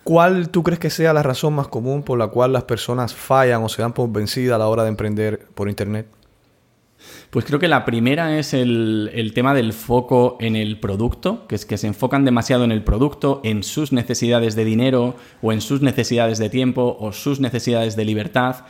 ¿Cuál 0.02 0.48
tú 0.48 0.62
crees 0.62 0.80
que 0.80 0.88
sea 0.88 1.12
la 1.12 1.22
razón 1.22 1.54
más 1.54 1.68
común 1.68 2.02
por 2.02 2.18
la 2.18 2.28
cual 2.28 2.54
las 2.54 2.64
personas 2.64 3.14
fallan 3.14 3.62
o 3.62 3.68
se 3.68 3.82
dan 3.82 3.92
por 3.92 4.10
vencidas 4.10 4.54
a 4.54 4.58
la 4.58 4.66
hora 4.66 4.82
de 4.84 4.88
emprender 4.88 5.46
por 5.54 5.68
Internet? 5.68 6.06
Pues 7.30 7.44
creo 7.44 7.60
que 7.60 7.68
la 7.68 7.84
primera 7.84 8.36
es 8.40 8.54
el, 8.54 9.30
tema 9.36 9.54
del 9.54 9.72
foco 9.72 10.36
en 10.40 10.56
el 10.56 10.80
producto, 10.80 11.46
que 11.46 11.54
es 11.54 11.64
que 11.64 11.78
se 11.78 11.86
enfocan 11.86 12.24
demasiado 12.24 12.64
en 12.64 12.72
el 12.72 12.82
producto, 12.82 13.40
en 13.44 13.62
sus 13.62 13.92
necesidades 13.92 14.56
de 14.56 14.64
dinero 14.64 15.14
o 15.40 15.52
en 15.52 15.60
sus 15.60 15.80
necesidades 15.80 16.38
de 16.38 16.50
tiempo 16.50 16.96
o 16.98 17.12
sus 17.12 17.38
necesidades 17.38 17.94
de 17.94 18.04
libertad 18.04 18.64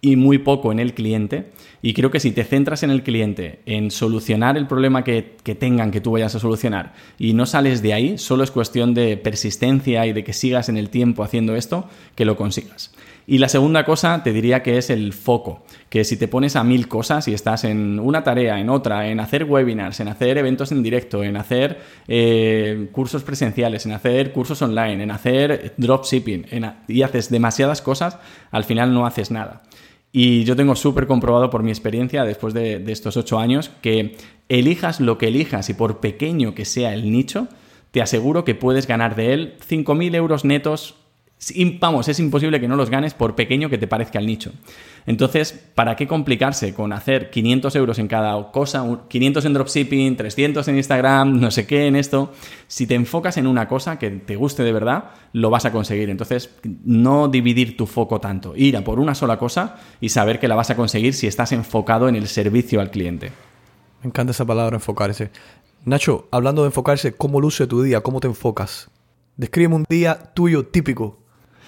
y 0.00 0.14
muy 0.14 0.38
poco 0.38 0.70
en 0.70 0.78
el 0.78 0.94
cliente. 0.94 1.50
Y 1.82 1.92
creo 1.92 2.12
que 2.12 2.20
si 2.20 2.30
te 2.30 2.44
centras 2.44 2.84
en 2.84 2.90
el 2.90 3.02
cliente, 3.02 3.62
en 3.66 3.90
solucionar 3.90 4.56
el 4.56 4.68
problema 4.68 5.02
que, 5.02 5.34
que, 5.42 5.56
tengan 5.56 5.90
que 5.90 6.00
tú 6.00 6.12
vayas 6.12 6.36
a 6.36 6.38
solucionar 6.38 6.92
y 7.18 7.32
no 7.32 7.46
sales 7.46 7.82
de 7.82 7.94
ahí, 7.94 8.16
solo 8.18 8.44
es 8.44 8.52
cuestión 8.52 8.94
de 8.94 9.16
persistencia 9.16 10.06
y 10.06 10.12
de 10.12 10.22
que 10.22 10.32
sigas 10.32 10.68
en 10.68 10.76
el 10.76 10.88
tiempo 10.88 11.24
haciendo 11.24 11.56
esto, 11.56 11.88
que 12.14 12.24
lo 12.24 12.36
consigas. 12.36 12.94
Y 13.26 13.38
la 13.38 13.48
segunda 13.48 13.84
cosa 13.84 14.22
te 14.22 14.32
diría 14.32 14.62
que 14.62 14.76
es 14.76 14.90
el 14.90 15.14
foco, 15.14 15.62
que 15.88 16.04
si 16.04 16.18
te 16.18 16.28
pones 16.28 16.56
a 16.56 16.64
mil 16.64 16.88
cosas 16.88 17.26
y 17.26 17.32
estás 17.32 17.64
en 17.64 17.98
una 17.98 18.22
tarea, 18.22 18.60
en 18.60 18.68
otra, 18.68 19.08
en 19.08 19.18
hacer 19.18 19.44
webinars, 19.44 20.00
en 20.00 20.08
hacer 20.08 20.36
eventos 20.36 20.72
en 20.72 20.82
directo, 20.82 21.24
en 21.24 21.36
hacer 21.36 21.80
eh, 22.06 22.88
cursos 22.92 23.22
presenciales, 23.22 23.86
en 23.86 23.92
hacer 23.92 24.32
cursos 24.32 24.60
online, 24.60 25.02
en 25.02 25.10
hacer 25.10 25.72
dropshipping, 25.78 26.46
y 26.86 27.02
haces 27.02 27.30
demasiadas 27.30 27.80
cosas, 27.80 28.18
al 28.50 28.64
final 28.64 28.92
no 28.92 29.06
haces 29.06 29.30
nada. 29.30 29.62
Y 30.12 30.44
yo 30.44 30.54
tengo 30.54 30.76
súper 30.76 31.06
comprobado 31.06 31.50
por 31.50 31.62
mi 31.62 31.70
experiencia 31.70 32.24
después 32.24 32.52
de, 32.52 32.78
de 32.78 32.92
estos 32.92 33.16
ocho 33.16 33.38
años 33.38 33.70
que 33.80 34.16
elijas 34.48 35.00
lo 35.00 35.18
que 35.18 35.28
elijas 35.28 35.70
y 35.70 35.74
por 35.74 36.00
pequeño 36.00 36.54
que 36.54 36.66
sea 36.66 36.92
el 36.92 37.10
nicho, 37.10 37.48
te 37.90 38.02
aseguro 38.02 38.44
que 38.44 38.54
puedes 38.54 38.86
ganar 38.86 39.16
de 39.16 39.32
él 39.32 39.54
5.000 39.68 40.14
euros 40.14 40.44
netos 40.44 40.96
Vamos, 41.80 42.08
es 42.08 42.20
imposible 42.20 42.60
que 42.60 42.68
no 42.68 42.76
los 42.76 42.90
ganes 42.90 43.14
por 43.14 43.34
pequeño 43.34 43.68
que 43.68 43.78
te 43.78 43.86
parezca 43.86 44.18
el 44.18 44.26
nicho. 44.26 44.52
Entonces, 45.06 45.52
¿para 45.74 45.96
qué 45.96 46.06
complicarse 46.06 46.72
con 46.74 46.92
hacer 46.92 47.30
500 47.30 47.76
euros 47.76 47.98
en 47.98 48.08
cada 48.08 48.50
cosa, 48.52 49.00
500 49.08 49.44
en 49.44 49.52
dropshipping, 49.52 50.16
300 50.16 50.66
en 50.68 50.76
Instagram, 50.76 51.40
no 51.40 51.50
sé 51.50 51.66
qué 51.66 51.86
en 51.86 51.96
esto? 51.96 52.32
Si 52.68 52.86
te 52.86 52.94
enfocas 52.94 53.36
en 53.36 53.46
una 53.46 53.68
cosa 53.68 53.98
que 53.98 54.10
te 54.10 54.36
guste 54.36 54.62
de 54.62 54.72
verdad, 54.72 55.10
lo 55.32 55.50
vas 55.50 55.64
a 55.66 55.72
conseguir. 55.72 56.08
Entonces, 56.08 56.50
no 56.84 57.28
dividir 57.28 57.76
tu 57.76 57.86
foco 57.86 58.20
tanto, 58.20 58.54
ir 58.56 58.76
a 58.76 58.84
por 58.84 58.98
una 58.98 59.14
sola 59.14 59.36
cosa 59.38 59.76
y 60.00 60.08
saber 60.08 60.38
que 60.38 60.48
la 60.48 60.54
vas 60.54 60.70
a 60.70 60.76
conseguir 60.76 61.14
si 61.14 61.26
estás 61.26 61.52
enfocado 61.52 62.08
en 62.08 62.16
el 62.16 62.28
servicio 62.28 62.80
al 62.80 62.90
cliente. 62.90 63.32
Me 64.02 64.08
encanta 64.08 64.32
esa 64.32 64.44
palabra, 64.44 64.76
enfocarse. 64.76 65.30
Nacho, 65.84 66.28
hablando 66.30 66.62
de 66.62 66.68
enfocarse, 66.68 67.14
¿cómo 67.14 67.40
luce 67.40 67.66
tu 67.66 67.82
día? 67.82 68.00
¿Cómo 68.00 68.20
te 68.20 68.28
enfocas? 68.28 68.90
Descríbeme 69.36 69.74
un 69.74 69.84
día 69.88 70.32
tuyo 70.34 70.66
típico. 70.66 71.23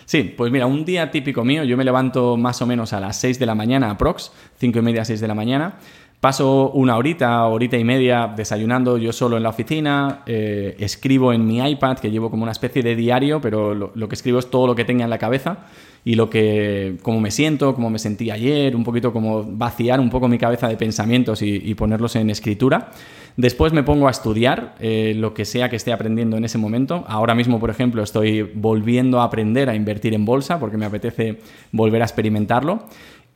Sí, 0.06 0.22
pues 0.36 0.52
mira, 0.52 0.66
un 0.66 0.84
día 0.84 1.10
típico 1.10 1.44
mío, 1.44 1.64
yo 1.64 1.76
me 1.76 1.82
levanto 1.82 2.36
más 2.36 2.62
o 2.62 2.66
menos 2.66 2.92
a 2.92 3.00
las 3.00 3.16
6 3.16 3.40
de 3.40 3.46
la 3.46 3.56
mañana, 3.56 3.90
aprox, 3.90 4.30
5 4.58 4.78
y 4.78 4.82
media, 4.82 5.04
6 5.04 5.20
de 5.20 5.26
la 5.26 5.34
mañana. 5.34 5.78
Paso 6.20 6.70
una 6.70 6.96
horita, 6.96 7.44
horita 7.46 7.76
y 7.76 7.82
media 7.82 8.32
desayunando 8.34 8.98
yo 8.98 9.12
solo 9.12 9.36
en 9.36 9.42
la 9.42 9.48
oficina, 9.48 10.22
eh, 10.26 10.76
escribo 10.78 11.32
en 11.32 11.44
mi 11.44 11.58
iPad, 11.58 11.98
que 11.98 12.10
llevo 12.12 12.30
como 12.30 12.44
una 12.44 12.52
especie 12.52 12.82
de 12.82 12.94
diario, 12.94 13.40
pero 13.40 13.74
lo, 13.74 14.08
que 14.08 14.14
escribo 14.14 14.38
es 14.38 14.48
todo 14.48 14.68
lo 14.68 14.76
que 14.76 14.84
tenga 14.84 15.04
en 15.04 15.10
la 15.10 15.18
cabeza 15.18 15.66
y 16.04 16.14
lo 16.14 16.30
que, 16.30 16.98
cómo 17.02 17.20
me 17.20 17.32
siento, 17.32 17.74
cómo 17.74 17.90
me 17.90 17.98
sentí 17.98 18.30
ayer, 18.30 18.76
un 18.76 18.84
poquito 18.84 19.12
como 19.12 19.42
vaciar 19.44 19.98
un 19.98 20.08
poco 20.08 20.28
mi 20.28 20.38
cabeza 20.38 20.68
de 20.68 20.76
pensamientos 20.76 21.42
y, 21.42 21.56
y 21.64 21.74
ponerlos 21.74 22.14
en 22.14 22.30
escritura. 22.30 22.92
Después 23.36 23.72
me 23.72 23.82
pongo 23.82 24.08
a 24.08 24.10
estudiar 24.10 24.74
eh, 24.80 25.14
lo 25.14 25.34
que 25.34 25.44
sea 25.44 25.68
que 25.68 25.76
esté 25.76 25.92
aprendiendo 25.92 26.38
en 26.38 26.44
ese 26.44 26.56
momento. 26.56 27.04
Ahora 27.06 27.34
mismo, 27.34 27.60
por 27.60 27.68
ejemplo, 27.68 28.02
estoy 28.02 28.42
volviendo 28.42 29.20
a 29.20 29.24
aprender 29.24 29.68
a 29.68 29.74
invertir 29.74 30.14
en 30.14 30.24
bolsa 30.24 30.58
porque 30.58 30.78
me 30.78 30.86
apetece 30.86 31.40
volver 31.70 32.00
a 32.00 32.06
experimentarlo. 32.06 32.84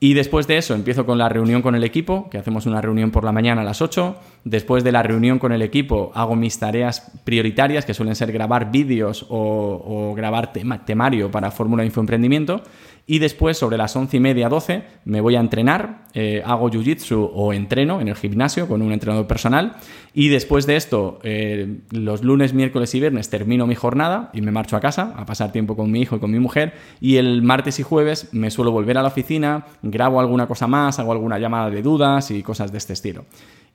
Y 0.03 0.15
después 0.15 0.47
de 0.47 0.57
eso 0.57 0.75
empiezo 0.75 1.05
con 1.05 1.19
la 1.19 1.29
reunión 1.29 1.61
con 1.61 1.75
el 1.75 1.85
equipo, 1.85 2.31
que 2.31 2.39
hacemos 2.39 2.65
una 2.65 2.81
reunión 2.81 3.11
por 3.11 3.23
la 3.23 3.33
mañana 3.33 3.61
a 3.61 3.65
las 3.65 3.83
8. 3.83 4.17
Después 4.45 4.83
de 4.83 4.93
la 4.93 5.03
reunión 5.03 5.39
con 5.39 5.53
el 5.53 5.61
equipo 5.61 6.11
hago 6.15 6.37
mis 6.37 6.59
tareas 6.59 7.13
prioritarias, 7.25 7.85
que 7.85 7.93
suelen 7.93 8.17
ser 8.17 8.33
grabar 8.33 8.71
vídeos 8.73 9.27
o, 9.29 10.15
grabar 10.17 10.55
temario 10.87 11.31
para 11.31 11.51
Fórmula 11.51 11.85
Infoemprendimiento. 11.85 12.63
Y 13.11 13.19
después, 13.19 13.59
sobre 13.59 13.77
las 13.77 13.97
once 13.97 14.19
y 14.19 14.21
media, 14.21 14.49
12, 14.49 14.85
me 15.05 15.21
voy 15.21 15.35
a 15.35 15.41
entrenar, 15.41 16.05
eh, 16.15 16.45
hago 16.47 16.71
jiu-jitsu 16.71 17.31
o 17.35 17.53
entreno 17.53 18.01
en 18.01 18.07
el 18.07 18.15
gimnasio 18.15 18.69
con 18.69 18.83
un 18.83 18.93
entrenador 18.93 19.27
personal. 19.27 19.79
Y 20.15 20.29
después 20.29 20.65
de 20.65 20.77
esto, 20.77 21.19
eh, 21.25 21.81
los 21.91 22.23
lunes, 22.23 22.55
miércoles 22.55 22.95
y 22.95 23.01
viernes 23.01 23.29
termino 23.29 23.67
mi 23.67 23.75
jornada 23.75 24.31
y 24.33 24.43
me 24.43 24.53
marcho 24.53 24.77
a 24.77 24.81
casa 24.81 25.13
a 25.17 25.27
pasar 25.27 25.51
tiempo 25.51 25.75
con 25.75 25.91
mi 25.91 26.01
hijo 26.01 26.15
y 26.15 26.21
con 26.21 26.31
mi 26.31 26.39
mujer. 26.39 26.75
Y 27.01 27.17
el 27.17 27.43
martes 27.43 27.81
y 27.81 27.83
jueves 27.83 28.29
me 28.31 28.53
suelo 28.53 28.71
volver 28.71 28.97
a 28.97 29.03
la 29.03 29.09
oficina, 29.09 29.67
grabo 29.83 30.21
alguna 30.21 30.47
cosa 30.47 30.69
más, 30.69 31.01
hago 31.01 31.11
alguna 31.11 31.41
llamada 31.41 31.69
de 31.69 31.83
dudas 31.83 32.31
y 32.31 32.45
cosas 32.45 32.71
de 32.71 32.79
este 32.79 32.93
estilo. 32.93 33.25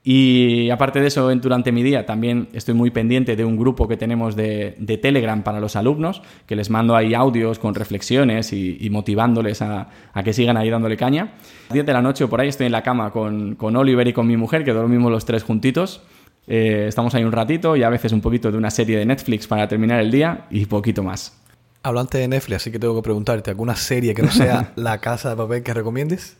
Y 0.07 0.69
aparte 0.69 1.01
de 1.01 1.07
eso, 1.07 1.33
durante 1.33 1.71
mi 1.71 1.81
día 1.81 2.05
también 2.05 2.47
estoy 2.53 2.75
muy 2.75 2.91
pendiente 2.91 3.35
de 3.35 3.43
un 3.43 3.57
grupo 3.57 3.87
que 3.87 3.97
tenemos 3.97 4.35
de, 4.35 4.99
Telegram 5.01 5.41
para 5.41 5.59
los 5.59 5.75
alumnos, 5.75 6.21
que 6.45 6.55
les 6.55 6.69
mando 6.69 6.95
ahí 6.95 7.15
audios 7.15 7.57
con 7.57 7.73
reflexiones 7.73 8.53
y, 8.53 8.87
motivándoles 8.91 9.63
a, 9.63 9.87
que 10.23 10.31
sigan 10.31 10.57
ahí 10.57 10.69
dándole 10.69 10.95
caña. 10.95 11.33
A 11.71 11.73
10 11.73 11.87
de 11.87 11.91
la 11.91 12.03
noche 12.03 12.23
o 12.23 12.29
por 12.29 12.39
ahí 12.39 12.49
estoy 12.49 12.67
en 12.67 12.71
la 12.71 12.83
cama 12.83 13.09
con, 13.09 13.57
Oliver 13.59 14.07
y 14.07 14.13
con 14.13 14.27
mi 14.27 14.37
mujer, 14.37 14.63
que 14.63 14.73
dormimos 14.73 15.11
los 15.11 15.25
tres 15.25 15.41
juntitos. 15.41 16.03
Eh, 16.45 16.85
estamos 16.87 17.15
ahí 17.15 17.23
un 17.23 17.31
ratito 17.31 17.75
y 17.75 17.81
a 17.81 17.89
veces 17.89 18.11
un 18.11 18.21
poquito 18.21 18.51
de 18.51 18.59
una 18.59 18.69
serie 18.69 18.99
de 18.99 19.07
Netflix 19.07 19.47
para 19.47 19.67
terminar 19.67 19.99
el 20.01 20.11
día 20.11 20.45
y 20.51 20.67
poquito 20.67 21.01
más. 21.01 21.41
Hablante 21.81 22.19
de 22.19 22.27
Netflix, 22.27 22.57
así 22.57 22.71
que 22.71 22.77
tengo 22.77 22.95
que 22.95 23.01
preguntarte, 23.01 23.49
¿alguna 23.49 23.75
serie 23.75 24.13
que 24.13 24.21
no 24.21 24.29
sea 24.29 24.71
La 24.75 24.99
Casa 24.99 25.31
de 25.31 25.35
Papel 25.35 25.63
que 25.63 25.73
recomiendes? 25.73 26.37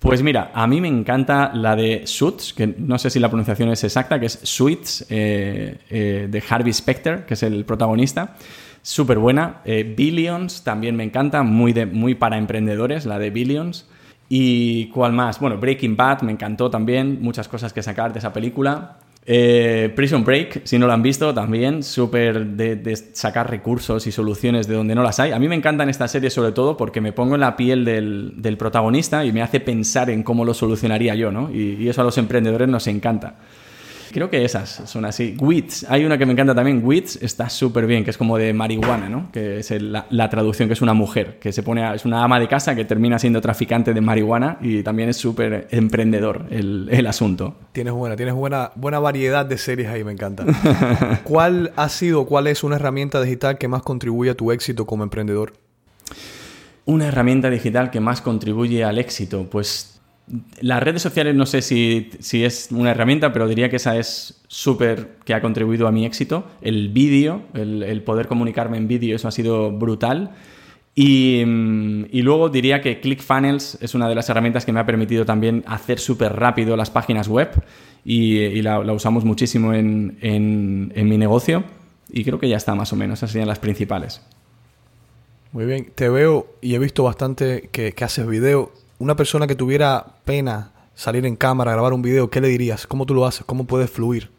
Pues 0.00 0.22
mira, 0.22 0.52
a 0.54 0.66
mí 0.68 0.80
me 0.80 0.86
encanta 0.86 1.50
la 1.52 1.74
de 1.74 2.06
Suits, 2.06 2.52
que 2.52 2.68
no 2.68 2.98
sé 2.98 3.10
si 3.10 3.18
la 3.18 3.28
pronunciación 3.28 3.68
es 3.70 3.82
exacta, 3.82 4.20
que 4.20 4.26
es 4.26 4.38
Suits, 4.44 5.06
eh, 5.10 5.78
eh, 5.90 6.28
de 6.30 6.42
Harvey 6.48 6.72
Specter, 6.72 7.26
que 7.26 7.34
es 7.34 7.42
el 7.42 7.64
protagonista. 7.64 8.36
Súper 8.80 9.18
buena. 9.18 9.60
Eh, 9.64 9.94
Billions 9.96 10.62
también 10.62 10.94
me 10.94 11.02
encanta, 11.02 11.42
muy, 11.42 11.72
de, 11.72 11.84
muy 11.86 12.14
para 12.14 12.38
emprendedores, 12.38 13.06
la 13.06 13.18
de 13.18 13.30
Billions. 13.30 13.88
¿Y 14.28 14.86
cuál 14.90 15.14
más? 15.14 15.40
Bueno, 15.40 15.58
Breaking 15.58 15.96
Bad 15.96 16.22
me 16.22 16.30
encantó 16.30 16.70
también, 16.70 17.20
muchas 17.20 17.48
cosas 17.48 17.72
que 17.72 17.82
sacar 17.82 18.12
de 18.12 18.20
esa 18.20 18.32
película. 18.32 18.98
Eh, 19.30 19.92
Prison 19.94 20.24
Break, 20.24 20.62
si 20.64 20.78
no 20.78 20.86
lo 20.86 20.94
han 20.94 21.02
visto, 21.02 21.34
también 21.34 21.82
súper 21.82 22.46
de, 22.46 22.96
sacar 23.12 23.50
recursos 23.50 24.06
y 24.06 24.10
soluciones 24.10 24.66
de 24.66 24.74
donde 24.74 24.94
no 24.94 25.02
las 25.02 25.20
hay. 25.20 25.32
A 25.32 25.38
mí 25.38 25.48
me 25.48 25.54
encantan 25.54 25.90
estas 25.90 26.10
series 26.10 26.32
sobre 26.32 26.52
todo 26.52 26.78
porque 26.78 27.02
me 27.02 27.12
pongo 27.12 27.34
en 27.34 27.42
la 27.42 27.54
piel 27.54 27.84
del, 27.84 28.56
protagonista 28.58 29.26
y 29.26 29.32
me 29.32 29.42
hace 29.42 29.60
pensar 29.60 30.08
en 30.08 30.22
cómo 30.22 30.46
lo 30.46 30.54
solucionaría 30.54 31.14
yo, 31.14 31.30
¿no? 31.30 31.50
y 31.52 31.86
eso 31.90 32.00
a 32.00 32.04
los 32.04 32.16
emprendedores 32.16 32.68
nos 32.68 32.86
encanta. 32.86 33.36
Creo 34.12 34.30
que 34.30 34.44
esas 34.44 34.82
son 34.86 35.04
así. 35.04 35.36
Wits, 35.38 35.86
hay 35.88 36.04
una 36.04 36.18
que 36.18 36.26
me 36.26 36.32
encanta 36.32 36.54
también. 36.54 36.80
Wits 36.84 37.18
está 37.22 37.48
súper 37.48 37.86
bien, 37.86 38.04
que 38.04 38.10
es 38.10 38.18
como 38.18 38.36
de 38.38 38.52
marihuana, 38.52 39.08
¿no? 39.08 39.30
Que 39.32 39.58
es 39.58 39.70
la, 39.80 40.28
traducción, 40.28 40.68
que 40.68 40.74
es 40.74 40.82
una 40.82 40.94
mujer, 40.94 41.38
que 41.38 41.52
se 41.52 41.62
pone 41.62 41.94
es 41.94 42.04
una 42.04 42.22
ama 42.22 42.38
de 42.40 42.48
casa 42.48 42.74
que 42.74 42.84
termina 42.84 43.18
siendo 43.18 43.40
traficante 43.40 43.94
de 43.94 44.00
marihuana 44.00 44.58
y 44.60 44.82
también 44.82 45.08
es 45.08 45.16
súper 45.16 45.68
emprendedor 45.70 46.46
el, 46.50 46.88
el, 46.90 47.06
asunto. 47.06 47.56
Tienes 47.72 47.92
buena, 47.92 48.16
tienes 48.16 48.34
buena, 48.34 48.72
buena 48.74 48.98
variedad 48.98 49.46
de 49.46 49.58
series 49.58 49.88
ahí, 49.88 50.04
me 50.04 50.12
encanta. 50.12 50.44
¿Cuál 51.24 51.72
ha 51.76 51.88
sido, 51.88 52.26
cuál 52.26 52.46
es 52.46 52.64
una 52.64 52.76
herramienta 52.76 53.20
digital 53.22 53.58
que 53.58 53.68
más 53.68 53.82
contribuye 53.82 54.30
a 54.30 54.34
tu 54.34 54.52
éxito 54.52 54.86
como 54.86 55.02
emprendedor? 55.02 55.54
Una 56.84 57.08
herramienta 57.08 57.50
digital 57.50 57.90
que 57.90 58.00
más 58.00 58.20
contribuye 58.20 58.84
al 58.84 58.98
éxito, 58.98 59.46
pues 59.50 59.97
las 60.60 60.82
redes 60.82 61.02
sociales 61.02 61.34
no 61.34 61.46
sé 61.46 61.62
si, 61.62 62.10
es 62.32 62.68
una 62.70 62.90
herramienta, 62.90 63.32
pero 63.32 63.48
diría 63.48 63.68
que 63.70 63.76
esa 63.76 63.96
es 63.96 64.42
súper 64.48 65.16
que 65.24 65.34
ha 65.34 65.40
contribuido 65.40 65.86
a 65.88 65.92
mi 65.92 66.04
éxito. 66.04 66.46
El 66.60 66.90
vídeo, 66.90 67.42
el, 67.54 68.02
poder 68.02 68.28
comunicarme 68.28 68.76
en 68.76 68.88
vídeo, 68.88 69.16
eso 69.16 69.28
ha 69.28 69.30
sido 69.30 69.70
brutal. 69.72 70.32
Y, 70.94 71.44
mm, 71.46 72.06
luego 72.12 72.48
diría 72.48 72.80
que 72.80 73.00
ClickFunnels 73.00 73.78
es 73.80 73.94
una 73.94 74.08
de 74.08 74.14
las 74.14 74.28
herramientas 74.28 74.64
que 74.64 74.72
me 74.72 74.80
ha 74.80 74.86
permitido 74.86 75.24
también 75.24 75.62
hacer 75.66 75.98
súper 75.98 76.34
rápido 76.34 76.76
las 76.76 76.90
páginas 76.90 77.28
web 77.28 77.50
y, 78.04 78.60
la, 78.62 78.80
usamos 78.92 79.24
muchísimo 79.24 79.72
en, 79.72 80.18
mi 80.94 81.18
negocio. 81.18 81.64
Y 82.10 82.24
creo 82.24 82.38
que 82.38 82.48
ya 82.48 82.56
está 82.56 82.74
más 82.74 82.92
o 82.92 82.96
menos, 82.96 83.20
esas 83.20 83.30
serían 83.30 83.48
las 83.48 83.58
principales. 83.58 84.22
Muy 85.52 85.64
bien, 85.64 85.90
te 85.94 86.08
veo 86.10 86.46
y 86.60 86.74
he 86.74 86.78
visto 86.78 87.04
bastante 87.04 87.70
que, 87.72 87.92
que 87.92 88.04
haces 88.04 88.26
video 88.26 88.72
una 88.98 89.16
persona 89.16 89.46
que 89.46 89.54
tuviera 89.54 90.04
pena 90.24 90.72
salir 90.94 91.24
en 91.26 91.36
cámara, 91.36 91.72
grabar 91.72 91.92
un 91.92 92.02
video, 92.02 92.30
¿qué 92.30 92.40
le 92.40 92.48
dirías? 92.48 92.86
¿Cómo 92.86 93.06
tú 93.06 93.14
lo 93.14 93.24
haces? 93.24 93.44
¿Cómo 93.44 93.66
puedes 93.66 93.90
fluir? 93.90 94.30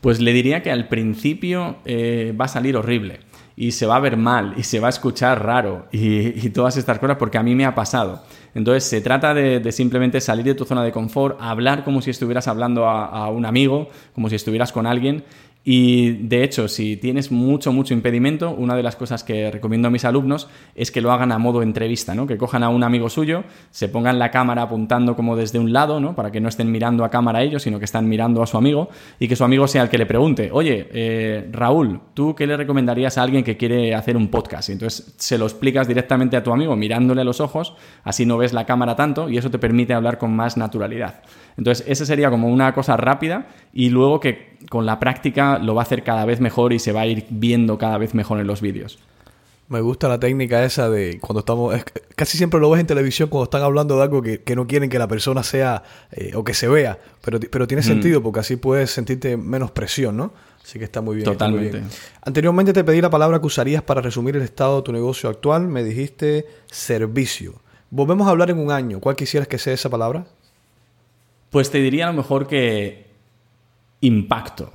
Pues 0.00 0.20
le 0.20 0.32
diría 0.32 0.62
que 0.62 0.70
al 0.70 0.88
principio 0.88 1.76
eh, 1.84 2.32
va 2.40 2.44
a 2.44 2.48
salir 2.48 2.76
horrible 2.76 3.20
y 3.56 3.72
se 3.72 3.86
va 3.86 3.96
a 3.96 4.00
ver 4.00 4.16
mal 4.16 4.54
y 4.56 4.62
se 4.62 4.78
va 4.78 4.86
a 4.86 4.90
escuchar 4.90 5.44
raro 5.44 5.86
y, 5.90 6.50
todas 6.50 6.76
estas 6.76 7.00
cosas 7.00 7.16
porque 7.16 7.38
a 7.38 7.42
mí 7.42 7.56
me 7.56 7.64
ha 7.64 7.74
pasado. 7.74 8.22
Entonces 8.54 8.84
se 8.84 9.00
trata 9.00 9.34
de, 9.34 9.72
simplemente 9.72 10.20
salir 10.20 10.44
de 10.44 10.54
tu 10.54 10.64
zona 10.64 10.84
de 10.84 10.92
confort, 10.92 11.36
hablar 11.40 11.82
como 11.82 12.00
si 12.00 12.10
estuvieras 12.10 12.46
hablando 12.46 12.86
a, 12.88 13.28
un 13.30 13.44
amigo, 13.44 13.88
como 14.14 14.28
si 14.28 14.36
estuvieras 14.36 14.70
con 14.70 14.86
alguien 14.86 15.24
y 15.64 16.12
de 16.12 16.44
hecho, 16.44 16.66
si 16.66 16.96
tienes 16.96 17.30
mucho, 17.30 17.72
mucho 17.72 17.92
impedimento, 17.92 18.52
una 18.52 18.74
de 18.74 18.82
las 18.82 18.96
cosas 18.96 19.22
que 19.22 19.50
recomiendo 19.50 19.88
a 19.88 19.90
mis 19.90 20.04
alumnos 20.04 20.48
es 20.74 20.90
que 20.90 21.00
lo 21.00 21.12
hagan 21.12 21.30
a 21.30 21.38
modo 21.38 21.62
entrevista, 21.62 22.14
¿no? 22.14 22.26
Que 22.26 22.38
cojan 22.38 22.62
a 22.62 22.70
un 22.70 22.84
amigo 22.84 23.10
suyo, 23.10 23.44
se 23.70 23.88
pongan 23.88 24.18
la 24.18 24.30
cámara 24.30 24.62
apuntando 24.62 25.14
como 25.14 25.36
desde 25.36 25.58
un 25.58 25.72
lado, 25.72 26.00
¿no? 26.00 26.14
Para 26.14 26.30
que 26.30 26.40
no 26.40 26.48
estén 26.48 26.70
mirando 26.70 27.04
a 27.04 27.10
cámara 27.10 27.42
ellos, 27.42 27.62
sino 27.62 27.78
que 27.78 27.84
están 27.84 28.08
mirando 28.08 28.42
a 28.42 28.46
su 28.46 28.56
amigo 28.56 28.88
y 29.18 29.28
que 29.28 29.36
su 29.36 29.44
amigo 29.44 29.68
sea 29.68 29.82
el 29.82 29.88
que 29.90 29.98
le 29.98 30.06
pregunte, 30.06 30.48
oye, 30.52 30.88
eh, 30.90 31.48
Raúl, 31.52 32.00
¿tú 32.14 32.34
qué 32.34 32.46
le 32.46 32.56
recomendarías 32.56 33.18
a 33.18 33.22
alguien 33.22 33.44
que 33.44 33.56
quiere 33.56 33.94
hacer 33.94 34.16
un 34.16 34.28
podcast? 34.28 34.70
Y 34.70 34.72
entonces 34.72 35.14
se 35.18 35.36
lo 35.36 35.44
explicas 35.44 35.86
directamente 35.86 36.36
a 36.36 36.42
tu 36.42 36.52
amigo 36.52 36.76
mirándole 36.76 37.20
a 37.20 37.24
los 37.24 37.40
ojos, 37.40 37.74
así 38.04 38.24
no 38.24 38.38
ves 38.38 38.52
la 38.52 38.64
cámara 38.64 38.96
tanto 38.96 39.28
y 39.28 39.36
eso 39.36 39.50
te 39.50 39.58
permite 39.58 39.92
hablar 39.92 40.16
con 40.16 40.34
más 40.34 40.56
naturalidad. 40.56 41.22
Entonces, 41.58 41.84
esa 41.88 42.06
sería 42.06 42.30
como 42.30 42.48
una 42.48 42.72
cosa 42.72 42.96
rápida 42.96 43.48
y 43.72 43.90
luego 43.90 44.20
que 44.20 44.56
con 44.68 44.86
la 44.86 44.98
práctica 44.98 45.58
lo 45.58 45.74
va 45.74 45.82
a 45.82 45.84
hacer 45.84 46.02
cada 46.02 46.24
vez 46.24 46.40
mejor 46.40 46.72
y 46.72 46.78
se 46.78 46.92
va 46.92 47.02
a 47.02 47.06
ir 47.06 47.26
viendo 47.30 47.78
cada 47.78 47.98
vez 47.98 48.14
mejor 48.14 48.40
en 48.40 48.46
los 48.46 48.60
vídeos. 48.60 48.98
Me 49.68 49.82
gusta 49.82 50.08
la 50.08 50.18
técnica 50.18 50.64
esa 50.64 50.88
de 50.88 51.18
cuando 51.20 51.40
estamos. 51.40 51.74
casi 52.16 52.38
siempre 52.38 52.58
lo 52.58 52.70
ves 52.70 52.80
en 52.80 52.86
televisión 52.86 53.28
cuando 53.28 53.44
están 53.44 53.62
hablando 53.62 53.96
de 53.96 54.02
algo 54.02 54.22
que, 54.22 54.56
no 54.56 54.66
quieren 54.66 54.88
que 54.88 54.98
la 54.98 55.08
persona 55.08 55.42
sea 55.42 55.82
eh, 56.10 56.32
o 56.34 56.42
que 56.42 56.54
se 56.54 56.68
vea. 56.68 56.98
Pero, 57.22 57.38
pero 57.38 57.66
tiene 57.66 57.82
mm. 57.82 57.84
sentido 57.84 58.22
porque 58.22 58.40
así 58.40 58.56
puedes 58.56 58.90
sentirte 58.90 59.36
menos 59.36 59.70
presión, 59.70 60.16
¿no? 60.16 60.32
Así 60.64 60.78
que 60.78 60.86
está 60.86 61.02
muy 61.02 61.16
bien. 61.16 61.26
Totalmente. 61.26 61.82
Anteriormente 62.22 62.72
te 62.72 62.82
pedí 62.82 63.02
la 63.02 63.10
palabra 63.10 63.40
que 63.40 63.46
usarías 63.46 63.82
para 63.82 64.00
resumir 64.00 64.36
el 64.36 64.42
estado 64.42 64.76
de 64.76 64.82
tu 64.82 64.92
negocio 64.92 65.28
actual. 65.28 65.68
Me 65.68 65.84
dijiste 65.84 66.46
servicio. 66.70 67.54
Volvemos 67.90 68.26
a 68.26 68.30
hablar 68.30 68.50
en 68.50 68.58
un 68.58 68.70
año. 68.70 69.00
¿Cuál 69.00 69.16
quisieras 69.16 69.48
que 69.48 69.58
sea 69.58 69.74
esa 69.74 69.90
palabra? 69.90 70.26
Pues 71.50 71.70
te 71.70 71.78
diría 71.78 72.08
a 72.08 72.10
lo 72.10 72.16
mejor 72.16 72.46
que 72.46 73.07
impacto. 74.00 74.72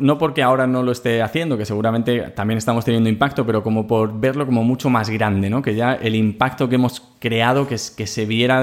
no 0.00 0.18
porque 0.18 0.42
ahora 0.42 0.66
no 0.66 0.82
lo 0.82 0.92
esté 0.92 1.22
haciendo, 1.22 1.58
que 1.58 1.66
seguramente 1.66 2.20
también 2.30 2.58
estamos 2.58 2.84
teniendo 2.84 3.08
impacto, 3.08 3.44
pero 3.44 3.62
como 3.62 3.86
por 3.86 4.18
verlo 4.18 4.46
como 4.46 4.64
mucho 4.64 4.88
más 4.88 5.10
grande, 5.10 5.50
¿no? 5.50 5.62
Que 5.62 5.74
ya 5.74 5.94
el 5.94 6.14
impacto 6.14 6.68
que 6.68 6.76
hemos 6.76 7.02
creado, 7.18 7.66
que, 7.66 7.76
que 7.96 8.06
se 8.06 8.24
viera 8.24 8.62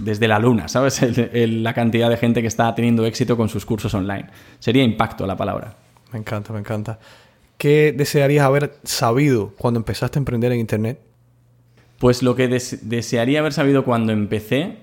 desde 0.00 0.28
la 0.28 0.38
luna, 0.38 0.68
¿sabes? 0.68 1.00
la 1.32 1.74
cantidad 1.74 2.10
de 2.10 2.16
gente 2.16 2.40
que 2.40 2.48
está 2.48 2.74
teniendo 2.74 3.06
éxito 3.06 3.36
con 3.36 3.48
sus 3.48 3.64
cursos 3.64 3.94
online. 3.94 4.26
Sería 4.58 4.82
impacto 4.82 5.26
la 5.26 5.36
palabra. 5.36 5.76
Me 6.12 6.18
encanta, 6.18 6.52
me 6.52 6.58
encanta. 6.58 6.98
¿Qué 7.60 7.92
desearías 7.96 8.46
haber 8.46 8.78
sabido 8.84 9.52
cuando 9.56 9.78
empezaste 9.78 10.18
a 10.18 10.20
emprender 10.20 10.50
en 10.52 10.60
Internet? 10.60 10.98
Pues 11.98 12.22
lo 12.22 12.34
que 12.34 12.48
desearía 12.48 13.40
haber 13.40 13.52
sabido 13.52 13.84
cuando 13.84 14.12
empecé 14.12 14.78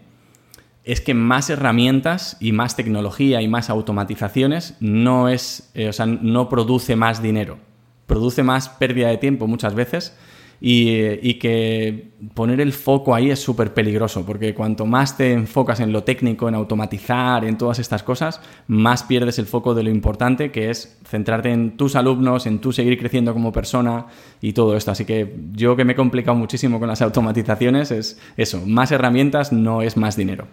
es 0.87 1.01
que 1.01 1.13
más 1.13 1.49
herramientas 1.49 2.37
y 2.39 2.53
más 2.53 2.77
tecnología 2.77 3.41
y 3.41 3.47
más 3.49 3.69
automatizaciones 3.69 4.75
no 4.79 5.27
es, 5.27 5.69
eh, 5.73 5.89
o 5.89 5.93
sea, 5.93 6.05
no 6.05 6.47
produce 6.47 6.95
más 6.95 7.21
dinero, 7.21 7.57
produce 8.05 8.41
más 8.41 8.69
pérdida 8.69 9.09
de 9.09 9.17
tiempo 9.17 9.47
muchas 9.47 9.75
veces 9.75 10.17
y, 10.59 11.35
que 11.35 12.11
poner 12.33 12.61
el 12.61 12.73
foco 12.73 13.13
ahí 13.13 13.29
es 13.29 13.39
súper 13.39 13.73
peligroso 13.73 14.25
porque 14.25 14.55
cuanto 14.55 14.85
más 14.85 15.17
te 15.17 15.33
enfocas 15.33 15.81
en 15.81 15.91
lo 15.91 16.03
técnico, 16.03 16.47
en 16.47 16.55
automatizar, 16.55 17.45
en 17.45 17.57
todas 17.57 17.79
estas 17.79 18.01
cosas, 18.01 18.41
más 18.67 19.03
pierdes 19.03 19.37
el 19.39 19.45
foco 19.45 19.75
de 19.75 19.83
lo 19.83 19.89
importante 19.89 20.51
que 20.51 20.69
es 20.69 20.97
centrarte 21.05 21.51
en 21.51 21.77
tus 21.77 21.95
alumnos, 21.95 22.47
en 22.47 22.59
tú 22.59 22.71
seguir 22.71 22.97
creciendo 22.97 23.33
como 23.33 23.51
persona 23.51 24.07
y 24.41 24.53
todo 24.53 24.75
esto. 24.75 24.91
Así 24.91 25.05
que 25.05 25.35
yo 25.51 25.75
que 25.75 25.85
me 25.85 25.93
he 25.93 25.95
complicado 25.95 26.37
muchísimo 26.37 26.79
con 26.79 26.87
las 26.87 27.01
automatizaciones 27.03 27.91
es 27.91 28.19
eso, 28.37 28.65
más 28.65 28.91
herramientas 28.91 29.51
no 29.51 29.81
es 29.81 29.97
más 29.97 30.15
dinero. 30.15 30.47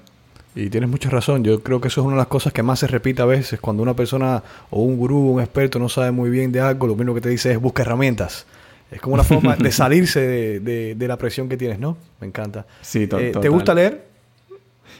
Y 0.57 0.71
tienes 0.71 0.89
mucha 0.89 1.11
razón. 1.11 1.43
Yo 1.43 1.61
creo 1.63 1.81
que 1.81 1.89
eso 1.89 2.01
es 2.01 2.07
una 2.07 2.15
de 2.15 2.21
las 2.21 2.29
cosas 2.29 2.53
que 2.53 2.63
más 2.63 2.79
se 2.79 2.87
repite 2.87 3.23
a 3.23 3.25
veces. 3.25 3.61
Cuando 3.61 3.83
una 3.83 3.95
persona 3.95 4.43
o 4.71 4.83
un 4.83 4.97
gurú, 4.97 5.33
un 5.33 5.41
experto 5.41 5.79
no 5.79 5.89
sabe 5.89 6.13
muy 6.13 6.31
bien 6.31 6.53
de 6.53 6.61
algo, 6.61 6.87
lo 6.87 6.95
primero 6.95 7.15
que 7.15 7.21
te 7.21 7.29
dice 7.29 7.53
es 7.53 7.61
busca 7.61 7.83
herramientas. 7.83 8.47
Es 8.91 9.01
como 9.01 9.15
una 9.15 9.25
forma 9.25 9.57
de 9.57 9.73
salirse 9.73 10.21
de, 10.21 11.09
la 11.09 11.17
presión 11.17 11.49
que 11.49 11.57
tienes, 11.57 11.81
¿no? 11.81 11.97
Me 12.21 12.29
encanta. 12.29 12.67
Sí, 12.83 13.09
eh, 13.11 13.33
¿Te 13.41 13.49
gusta 13.49 13.75
leer? 13.75 14.07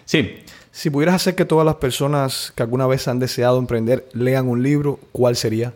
Sí. 0.05 0.39
Si 0.73 0.91
pudieras 0.91 1.15
hacer 1.15 1.37
que 1.37 1.45
todas 1.45 1.65
las 1.65 1.77
personas 1.77 2.53
que 2.57 2.65
alguna 2.65 2.89
vez 2.89 3.07
han 3.07 3.21
deseado 3.21 3.59
emprender 3.61 4.09
lean 4.13 4.49
un 4.49 4.61
libro, 4.61 4.99
¿cuál 5.13 5.37
sería? 5.37 5.73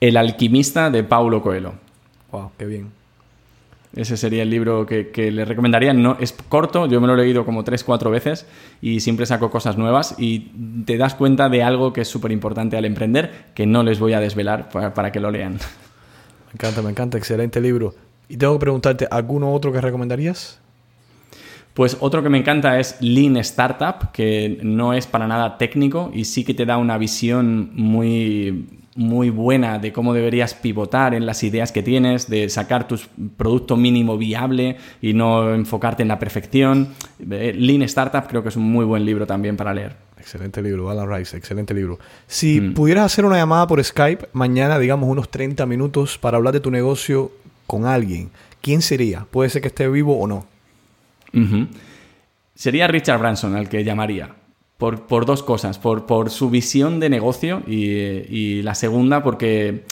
El 0.00 0.16
alquimista 0.16 0.88
de 0.88 1.04
Paulo 1.04 1.42
Coelho. 1.42 1.74
Wow, 2.30 2.52
qué 2.56 2.64
bien. 2.64 3.01
Ese 3.94 4.16
sería 4.16 4.42
el 4.42 4.48
libro 4.50 4.86
que, 4.86 5.30
le 5.30 5.44
recomendaría. 5.44 5.92
No, 5.92 6.16
es 6.18 6.34
corto, 6.48 6.86
yo 6.86 7.00
me 7.00 7.06
lo 7.06 7.14
he 7.14 7.18
leído 7.18 7.44
como 7.44 7.62
tres, 7.62 7.84
cuatro 7.84 8.10
veces 8.10 8.46
y 8.80 9.00
siempre 9.00 9.26
saco 9.26 9.50
cosas 9.50 9.76
nuevas 9.76 10.14
y 10.18 10.50
te 10.86 10.96
das 10.96 11.14
cuenta 11.14 11.50
de 11.50 11.62
algo 11.62 11.92
que 11.92 12.00
es 12.00 12.08
súper 12.08 12.32
importante 12.32 12.76
al 12.76 12.86
emprender, 12.86 13.46
que 13.54 13.66
no 13.66 13.82
les 13.82 14.00
voy 14.00 14.14
a 14.14 14.20
desvelar 14.20 14.70
para, 14.70 15.12
que 15.12 15.20
lo 15.20 15.30
lean. 15.30 15.54
Me 15.54 16.54
encanta, 16.54 16.82
me 16.82 16.90
encanta, 16.90 17.18
excelente 17.18 17.60
libro. 17.60 17.94
Y 18.28 18.38
tengo 18.38 18.54
que 18.54 18.60
preguntarte, 18.60 19.08
¿alguno 19.10 19.52
otro 19.52 19.72
que 19.72 19.80
recomendarías? 19.80 20.58
Pues 21.74 21.96
otro 22.00 22.22
que 22.22 22.28
me 22.28 22.38
encanta 22.38 22.78
es 22.78 22.96
Lean 23.00 23.36
Startup, 23.38 24.10
que 24.12 24.58
no 24.62 24.92
es 24.94 25.06
para 25.06 25.26
nada 25.26 25.58
técnico 25.58 26.10
y 26.14 26.24
sí 26.24 26.44
que 26.44 26.54
te 26.54 26.66
da 26.66 26.76
una 26.78 26.98
visión 26.98 27.70
muy 27.74 28.81
muy 28.94 29.30
buena 29.30 29.78
de 29.78 29.92
cómo 29.92 30.12
deberías 30.12 30.54
pivotar 30.54 31.14
en 31.14 31.24
las 31.24 31.42
ideas 31.42 31.72
que 31.72 31.82
tienes, 31.82 32.28
de 32.28 32.48
sacar 32.48 32.86
tu 32.86 32.98
producto 33.36 33.76
mínimo 33.76 34.18
viable 34.18 34.76
y 35.00 35.14
no 35.14 35.54
enfocarte 35.54 36.02
en 36.02 36.08
la 36.08 36.18
perfección. 36.18 36.88
Eh, 37.30 37.54
Lean 37.56 37.82
Startup 37.82 38.26
creo 38.28 38.42
que 38.42 38.50
es 38.50 38.56
un 38.56 38.70
muy 38.70 38.84
buen 38.84 39.04
libro 39.04 39.26
también 39.26 39.56
para 39.56 39.72
leer. 39.72 39.96
Excelente 40.18 40.62
libro, 40.62 40.90
Alan 40.90 41.10
Rice, 41.10 41.36
excelente 41.36 41.74
libro. 41.74 41.98
Si 42.26 42.60
mm. 42.60 42.74
pudieras 42.74 43.06
hacer 43.06 43.24
una 43.24 43.36
llamada 43.36 43.66
por 43.66 43.82
Skype 43.82 44.28
mañana, 44.32 44.78
digamos 44.78 45.08
unos 45.08 45.30
30 45.30 45.66
minutos, 45.66 46.18
para 46.18 46.36
hablar 46.36 46.52
de 46.52 46.60
tu 46.60 46.70
negocio 46.70 47.32
con 47.66 47.86
alguien, 47.86 48.30
¿quién 48.60 48.82
sería? 48.82 49.26
Puede 49.30 49.50
ser 49.50 49.62
que 49.62 49.68
esté 49.68 49.88
vivo 49.88 50.18
o 50.18 50.26
no. 50.26 50.46
Sería 52.54 52.86
Richard 52.86 53.18
Branson 53.18 53.56
al 53.56 53.68
que 53.68 53.82
llamaría 53.82 54.41
por, 54.82 55.26
dos 55.26 55.42
cosas. 55.44 55.78
Por, 55.78 56.30
su 56.30 56.50
visión 56.50 56.98
de 56.98 57.08
negocio 57.08 57.62
y, 57.66 58.62
la 58.62 58.74
segunda 58.74 59.22
porque 59.22 59.84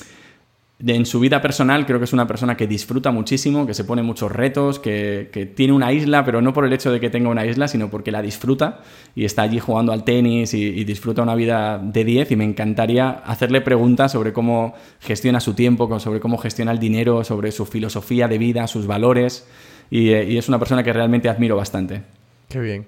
en 0.85 1.05
su 1.05 1.21
vida 1.21 1.43
personal 1.43 1.87
creo 1.87 1.99
que 1.99 2.07
es 2.07 2.13
una 2.13 2.27
persona 2.27 2.57
que 2.57 2.67
disfruta 2.67 3.11
muchísimo, 3.11 3.67
que 3.67 3.75
se 3.75 3.85
pone 3.85 4.03
muchos 4.03 4.33
retos, 4.33 4.81
que, 4.81 5.53
tiene 5.55 5.75
una 5.75 5.93
isla, 5.93 6.25
pero 6.25 6.43
no 6.43 6.53
por 6.53 6.65
el 6.65 6.73
hecho 6.73 6.91
de 6.91 6.99
que 6.99 7.09
tenga 7.09 7.29
una 7.29 7.47
isla, 7.47 7.69
sino 7.69 7.89
porque 7.89 8.11
la 8.11 8.21
disfruta 8.21 8.81
y 9.15 9.25
está 9.25 9.43
allí 9.43 9.61
jugando 9.61 9.93
al 9.93 10.03
tenis 10.03 10.55
y, 10.55 10.85
disfruta 10.85 11.23
una 11.23 11.37
vida 11.37 11.79
de 11.79 12.05
10 12.05 12.33
y 12.33 12.37
me 12.37 12.45
encantaría 12.45 13.11
hacerle 13.11 13.61
preguntas 13.61 14.11
sobre 14.11 14.33
cómo 14.33 14.75
gestiona 14.99 15.39
su 15.39 15.55
tiempo, 15.55 16.01
sobre 16.01 16.19
cómo 16.19 16.37
gestiona 16.39 16.73
el 16.73 16.81
dinero, 16.81 17.23
sobre 17.23 17.53
su 17.53 17.65
filosofía 17.65 18.27
de 18.27 18.39
vida, 18.39 18.67
sus 18.67 18.89
valores 18.89 19.47
y, 19.89 20.09
y 20.11 20.37
es 20.37 20.49
una 20.49 20.59
persona 20.59 20.83
que 20.83 20.93
realmente 20.93 21.29
admiro 21.29 21.55
bastante. 21.55 22.03
Qué 22.49 22.59
bien. 22.59 22.87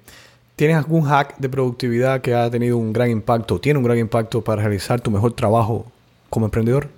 ¿Tienes 0.57 0.77
algún 0.77 1.03
hack 1.03 1.39
de 1.39 1.49
productividad 1.49 2.21
que 2.21 2.35
ha 2.35 2.51
tenido 2.51 2.77
un 2.77 2.93
gran 2.93 3.11
impacto, 3.11 3.59
tiene 3.59 3.79
un 3.79 3.85
gran 3.85 3.99
impacto 3.99 4.43
para 4.43 4.63
realizar 4.63 5.01
tu 5.01 5.11
mejor 5.11 5.33
trabajo 5.33 5.87
como 6.29 6.47
emprendedor? 6.47 6.89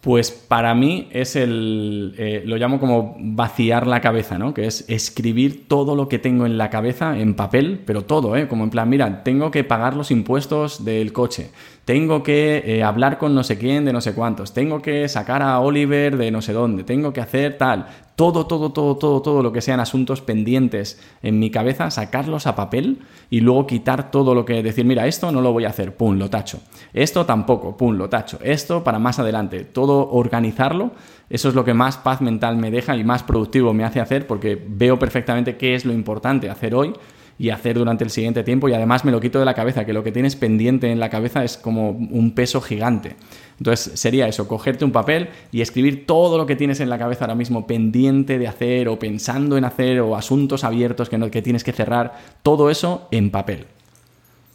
Pues 0.00 0.30
para 0.30 0.74
mí 0.74 1.08
es 1.10 1.34
el, 1.34 2.14
eh, 2.16 2.42
lo 2.46 2.56
llamo 2.56 2.78
como 2.78 3.16
vaciar 3.18 3.86
la 3.86 4.00
cabeza, 4.00 4.38
¿no? 4.38 4.54
Que 4.54 4.66
es 4.66 4.84
escribir 4.88 5.66
todo 5.66 5.96
lo 5.96 6.08
que 6.08 6.20
tengo 6.20 6.46
en 6.46 6.56
la 6.56 6.70
cabeza 6.70 7.18
en 7.18 7.34
papel, 7.34 7.80
pero 7.84 8.02
todo, 8.02 8.36
¿eh? 8.36 8.46
Como 8.46 8.64
en 8.64 8.70
plan, 8.70 8.88
mira, 8.88 9.24
tengo 9.24 9.50
que 9.50 9.64
pagar 9.64 9.94
los 9.96 10.10
impuestos 10.10 10.84
del 10.84 11.12
coche, 11.12 11.50
tengo 11.88 12.22
que 12.22 12.62
eh, 12.66 12.82
hablar 12.82 13.16
con 13.16 13.34
no 13.34 13.42
sé 13.42 13.56
quién 13.56 13.86
de 13.86 13.94
no 13.94 14.02
sé 14.02 14.12
cuántos, 14.12 14.52
tengo 14.52 14.82
que 14.82 15.08
sacar 15.08 15.40
a 15.40 15.58
Oliver 15.58 16.18
de 16.18 16.30
no 16.30 16.42
sé 16.42 16.52
dónde, 16.52 16.84
tengo 16.84 17.14
que 17.14 17.22
hacer 17.22 17.56
tal, 17.56 17.86
todo, 18.14 18.46
todo, 18.46 18.72
todo, 18.72 18.98
todo, 18.98 19.22
todo 19.22 19.42
lo 19.42 19.52
que 19.52 19.62
sean 19.62 19.80
asuntos 19.80 20.20
pendientes 20.20 21.00
en 21.22 21.38
mi 21.38 21.50
cabeza, 21.50 21.90
sacarlos 21.90 22.46
a 22.46 22.54
papel 22.54 22.98
y 23.30 23.40
luego 23.40 23.66
quitar 23.66 24.10
todo 24.10 24.34
lo 24.34 24.44
que 24.44 24.62
decir, 24.62 24.84
mira, 24.84 25.06
esto 25.06 25.32
no 25.32 25.40
lo 25.40 25.54
voy 25.54 25.64
a 25.64 25.70
hacer, 25.70 25.96
pum, 25.96 26.18
lo 26.18 26.28
tacho. 26.28 26.60
Esto 26.92 27.24
tampoco, 27.24 27.74
pum, 27.74 27.96
lo 27.96 28.10
tacho. 28.10 28.38
Esto 28.42 28.84
para 28.84 28.98
más 28.98 29.18
adelante, 29.18 29.64
todo 29.64 30.10
organizarlo, 30.10 30.90
eso 31.30 31.48
es 31.48 31.54
lo 31.54 31.64
que 31.64 31.72
más 31.72 31.96
paz 31.96 32.20
mental 32.20 32.58
me 32.58 32.70
deja 32.70 32.96
y 32.96 33.04
más 33.04 33.22
productivo 33.22 33.72
me 33.72 33.84
hace 33.84 34.00
hacer 34.00 34.26
porque 34.26 34.62
veo 34.62 34.98
perfectamente 34.98 35.56
qué 35.56 35.74
es 35.74 35.86
lo 35.86 35.94
importante 35.94 36.50
hacer 36.50 36.74
hoy 36.74 36.92
y 37.38 37.50
hacer 37.50 37.78
durante 37.78 38.04
el 38.04 38.10
siguiente 38.10 38.42
tiempo 38.42 38.68
y 38.68 38.72
además 38.72 39.04
me 39.04 39.12
lo 39.12 39.20
quito 39.20 39.38
de 39.38 39.44
la 39.44 39.54
cabeza, 39.54 39.84
que 39.84 39.92
lo 39.92 40.02
que 40.02 40.10
tienes 40.10 40.34
pendiente 40.34 40.90
en 40.90 40.98
la 40.98 41.08
cabeza 41.08 41.44
es 41.44 41.56
como 41.56 41.90
un 41.90 42.32
peso 42.32 42.60
gigante. 42.60 43.16
Entonces 43.58 43.98
sería 43.98 44.26
eso, 44.26 44.48
cogerte 44.48 44.84
un 44.84 44.92
papel 44.92 45.28
y 45.52 45.60
escribir 45.60 46.06
todo 46.06 46.36
lo 46.36 46.46
que 46.46 46.56
tienes 46.56 46.80
en 46.80 46.90
la 46.90 46.98
cabeza 46.98 47.24
ahora 47.24 47.34
mismo 47.34 47.66
pendiente 47.66 48.38
de 48.38 48.48
hacer 48.48 48.88
o 48.88 48.98
pensando 48.98 49.56
en 49.56 49.64
hacer 49.64 50.00
o 50.00 50.16
asuntos 50.16 50.64
abiertos 50.64 51.08
que, 51.08 51.18
no, 51.18 51.30
que 51.30 51.42
tienes 51.42 51.64
que 51.64 51.72
cerrar, 51.72 52.18
todo 52.42 52.70
eso 52.70 53.08
en 53.10 53.30
papel. 53.30 53.66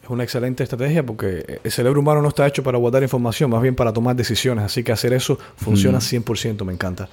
Es 0.04 0.10
una 0.10 0.24
excelente 0.24 0.64
estrategia 0.64 1.06
porque 1.06 1.62
el 1.64 1.72
cerebro 1.72 2.02
humano 2.02 2.22
no 2.22 2.28
está 2.28 2.46
hecho 2.46 2.62
para 2.62 2.78
guardar 2.78 3.04
información, 3.04 3.50
más 3.50 3.62
bien 3.62 3.74
para 3.74 3.94
tomar 3.94 4.18
decisiones. 4.18 4.66
Así 4.66 4.84
que 4.84 4.92
hacer 4.92 5.14
eso 5.14 5.40
funciona 5.56 6.00
100%, 6.00 6.66
me 6.66 6.74
encanta. 6.74 7.08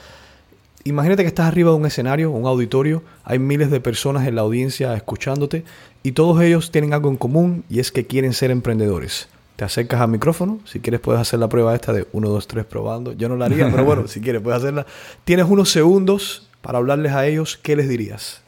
Imagínate 0.85 1.23
que 1.23 1.29
estás 1.29 1.47
arriba 1.47 1.71
de 1.71 1.77
un 1.77 1.85
escenario, 1.85 2.31
un 2.31 2.47
auditorio, 2.47 3.03
hay 3.25 3.39
miles 3.39 3.71
de 3.71 3.81
personas 3.81 4.27
en 4.27 4.35
la 4.35 4.41
audiencia 4.41 4.95
escuchándote 4.95 5.65
y 6.03 6.13
todos 6.13 6.41
ellos 6.43 6.71
tienen 6.71 6.95
algo 6.95 7.11
en 7.11 7.17
común 7.17 7.65
y 7.69 7.81
es 7.81 7.93
que 7.93 8.07
quieren 8.07 8.33
ser 8.33 8.51
emprendedores. 8.51 9.29
Te 9.57 9.65
acercas 9.65 10.01
al 10.01 10.09
micrófono, 10.09 10.59
si 10.65 10.81
quieres 10.81 11.01
puedes 11.01 11.21
hacer 11.21 11.39
la 11.39 11.51
prueba 11.51 11.75
esta 11.75 11.93
de 11.93 12.07
1, 12.13 12.29
2, 12.31 12.49
3 12.49 12.65
probando. 12.65 13.13
Yo 13.13 13.29
no 13.29 13.37
la 13.37 13.45
haría, 13.45 13.71
pero 13.71 13.85
bueno, 13.85 14.07
si 14.09 14.23
quieres 14.23 14.41
puedes 14.41 14.59
hacerla. 14.59 14.87
Tienes 15.25 15.47
unos 15.51 15.71
segundos 15.71 16.49
para 16.63 16.79
hablarles 16.79 17.13
a 17.13 17.27
ellos, 17.27 17.59
¿qué 17.63 17.77
les 17.77 17.87
dirías? 17.87 18.41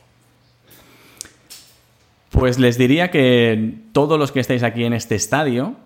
Pues 2.31 2.59
les 2.59 2.79
diría 2.79 3.11
que 3.11 3.75
todos 3.93 4.19
los 4.19 4.33
que 4.33 4.41
estáis 4.41 4.63
aquí 4.63 4.85
en 4.85 4.95
este 4.95 5.17
estadio 5.17 5.77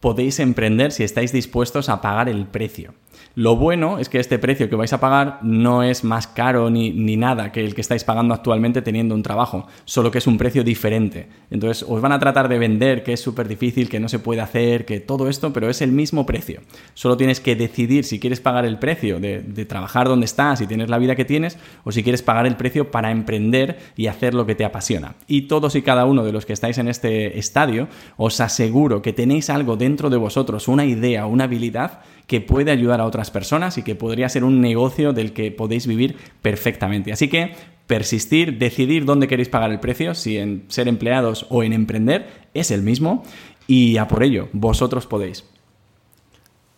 podéis 0.00 0.40
emprender 0.40 0.90
si 0.90 1.04
estáis 1.04 1.30
dispuestos 1.30 1.88
a 1.88 2.00
pagar 2.00 2.28
el 2.28 2.46
precio. 2.46 2.92
Lo 3.34 3.56
bueno 3.56 3.98
es 3.98 4.10
que 4.10 4.18
este 4.18 4.38
precio 4.38 4.68
que 4.68 4.76
vais 4.76 4.92
a 4.92 5.00
pagar 5.00 5.38
no 5.42 5.82
es 5.82 6.04
más 6.04 6.26
caro 6.26 6.68
ni, 6.68 6.90
ni, 6.90 7.16
nada 7.16 7.50
que 7.50 7.64
el 7.64 7.74
que 7.74 7.80
estáis 7.80 8.04
pagando 8.04 8.34
actualmente 8.34 8.82
teniendo 8.82 9.14
un 9.14 9.22
trabajo, 9.22 9.66
solo 9.86 10.10
que 10.10 10.18
es 10.18 10.26
un 10.26 10.36
precio 10.36 10.64
diferente. 10.64 11.28
Entonces 11.50 11.84
os 11.88 12.00
van 12.02 12.12
a 12.12 12.18
tratar 12.18 12.48
de 12.48 12.58
vender 12.58 13.02
que 13.02 13.14
es 13.14 13.20
súper 13.20 13.48
difícil, 13.48 13.88
que 13.88 14.00
no 14.00 14.08
se 14.08 14.18
puede 14.18 14.42
hacer, 14.42 14.84
que 14.84 15.00
todo 15.00 15.28
esto, 15.28 15.52
pero 15.52 15.70
es 15.70 15.80
el 15.80 15.92
mismo 15.92 16.26
precio. 16.26 16.60
Solo 16.92 17.16
tienes 17.16 17.40
que 17.40 17.56
decidir 17.56 18.04
si 18.04 18.20
quieres 18.20 18.40
pagar 18.40 18.66
el 18.66 18.78
precio 18.78 19.18
de, 19.18 19.40
de 19.40 19.64
trabajar 19.64 20.08
donde 20.08 20.26
estás 20.26 20.60
y 20.60 20.66
tienes 20.66 20.90
la 20.90 20.98
vida 20.98 21.16
que 21.16 21.24
tienes, 21.24 21.56
o 21.84 21.92
si 21.92 22.02
quieres 22.02 22.22
pagar 22.22 22.46
el 22.46 22.56
precio 22.56 22.90
para 22.90 23.10
emprender 23.10 23.78
y 23.96 24.08
hacer 24.08 24.34
lo 24.34 24.44
que 24.44 24.54
te 24.54 24.66
apasiona. 24.66 25.14
Y 25.26 25.42
todos 25.42 25.74
y 25.74 25.80
cada 25.80 26.04
uno 26.04 26.22
de 26.22 26.32
los 26.32 26.44
que 26.44 26.52
estáis 26.52 26.76
en 26.76 26.88
este 26.88 27.38
estadio, 27.38 27.88
os 28.18 28.40
aseguro 28.40 29.00
que 29.00 29.14
tenéis 29.14 29.48
algo 29.48 29.76
dentro 29.76 30.10
de 30.10 30.18
vosotros, 30.18 30.68
una 30.68 30.84
idea, 30.84 31.24
una 31.26 31.44
habilidad 31.44 32.00
que 32.26 32.40
puede 32.40 32.70
ayudar 32.70 33.00
a 33.00 33.06
otras 33.06 33.30
personas 33.30 33.78
y 33.78 33.82
que 33.82 33.94
podría 33.94 34.28
ser 34.28 34.44
un 34.44 34.60
negocio 34.60 35.12
del 35.12 35.32
que 35.32 35.50
podéis 35.50 35.86
vivir 35.86 36.16
perfectamente. 36.40 37.12
Así 37.12 37.28
que 37.28 37.54
persistir, 37.86 38.58
decidir 38.58 39.04
dónde 39.04 39.28
queréis 39.28 39.48
pagar 39.48 39.70
el 39.70 39.80
precio, 39.80 40.14
si 40.14 40.38
en 40.38 40.64
ser 40.68 40.88
empleados 40.88 41.46
o 41.50 41.62
en 41.62 41.72
emprender, 41.72 42.48
es 42.54 42.70
el 42.70 42.82
mismo 42.82 43.22
y 43.66 43.96
a 43.96 44.08
por 44.08 44.22
ello, 44.22 44.48
vosotros 44.52 45.06
podéis. 45.06 45.44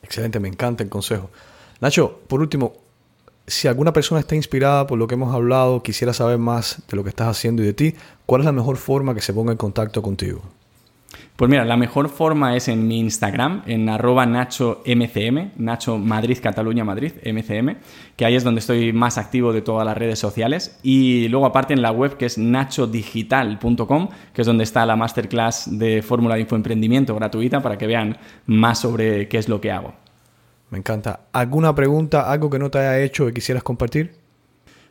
Excelente, 0.02 0.40
me 0.40 0.48
encanta 0.48 0.82
el 0.82 0.90
consejo. 0.90 1.30
Nacho, 1.80 2.20
por 2.28 2.40
último, 2.40 2.74
si 3.46 3.68
alguna 3.68 3.92
persona 3.92 4.20
está 4.20 4.34
inspirada 4.34 4.86
por 4.86 4.98
lo 4.98 5.06
que 5.06 5.14
hemos 5.14 5.34
hablado, 5.34 5.82
quisiera 5.82 6.12
saber 6.12 6.38
más 6.38 6.82
de 6.88 6.96
lo 6.96 7.04
que 7.04 7.10
estás 7.10 7.28
haciendo 7.28 7.62
y 7.62 7.66
de 7.66 7.74
ti, 7.74 7.94
¿cuál 8.26 8.40
es 8.40 8.44
la 8.46 8.52
mejor 8.52 8.76
forma 8.76 9.14
que 9.14 9.20
se 9.20 9.32
ponga 9.32 9.52
en 9.52 9.58
contacto 9.58 10.02
contigo? 10.02 10.42
Pues 11.36 11.50
mira, 11.50 11.64
la 11.64 11.76
mejor 11.76 12.08
forma 12.08 12.56
es 12.56 12.68
en 12.68 12.86
mi 12.86 13.00
Instagram, 13.00 13.62
en 13.66 13.88
arroba 13.88 14.24
nachomcm, 14.24 15.50
Nacho 15.56 15.98
Madrid, 15.98 16.38
Cataluña, 16.40 16.84
Madrid, 16.84 17.12
MCM, 17.24 17.76
que 18.16 18.24
ahí 18.24 18.36
es 18.36 18.44
donde 18.44 18.60
estoy 18.60 18.92
más 18.92 19.18
activo 19.18 19.52
de 19.52 19.60
todas 19.60 19.84
las 19.84 19.98
redes 19.98 20.18
sociales. 20.18 20.78
Y 20.82 21.28
luego 21.28 21.46
aparte 21.46 21.74
en 21.74 21.82
la 21.82 21.90
web 21.90 22.16
que 22.16 22.26
es 22.26 22.38
nachodigital.com, 22.38 24.08
que 24.32 24.40
es 24.42 24.46
donde 24.46 24.64
está 24.64 24.86
la 24.86 24.96
masterclass 24.96 25.78
de 25.78 26.02
fórmula 26.02 26.36
de 26.36 26.42
infoemprendimiento 26.42 27.14
gratuita 27.14 27.60
para 27.60 27.78
que 27.78 27.86
vean 27.86 28.16
más 28.46 28.78
sobre 28.78 29.28
qué 29.28 29.38
es 29.38 29.48
lo 29.48 29.60
que 29.60 29.72
hago. 29.72 29.94
Me 30.70 30.78
encanta. 30.78 31.20
¿Alguna 31.32 31.74
pregunta, 31.74 32.30
algo 32.30 32.50
que 32.50 32.58
no 32.58 32.70
te 32.70 32.78
haya 32.78 33.00
hecho 33.00 33.26
que 33.26 33.34
quisieras 33.34 33.62
compartir? 33.62 34.23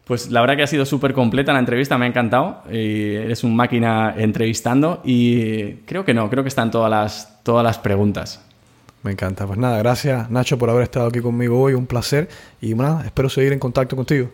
Pues 0.06 0.30
la 0.30 0.42
verdad 0.42 0.58
que 0.58 0.64
ha 0.64 0.68
sido 0.68 0.86
súper 0.86 1.14
completa 1.14 1.54
la 1.54 1.60
entrevista, 1.60 1.98
me 1.98 2.06
ha 2.06 2.10
encantado. 2.10 2.64
Y 2.70 3.16
eres 3.16 3.44
un 3.44 3.56
máquina 3.56 4.14
entrevistando 4.18 5.02
y 5.04 5.76
creo 5.86 6.04
que 6.04 6.14
no, 6.14 6.30
creo 6.30 6.44
que 6.44 6.50
están 6.50 6.72
todas 6.72 6.90
las, 6.90 7.42
todas 7.44 7.64
las 7.64 7.78
preguntas. 7.78 8.46
Me 9.04 9.12
encanta. 9.12 9.46
Pues 9.46 9.60
nada, 9.60 9.78
gracias 9.78 10.30
Nacho 10.30 10.58
por 10.58 10.70
haber 10.70 10.84
estado 10.84 11.08
aquí 11.08 11.20
conmigo 11.20 11.62
hoy, 11.62 11.74
un 11.74 11.88
placer. 11.88 12.28
Y 12.62 12.74
nada, 12.74 13.06
espero 13.06 13.30
seguir 13.30 13.54
en 13.54 13.60
contacto 13.60 13.96
contigo. 13.96 14.30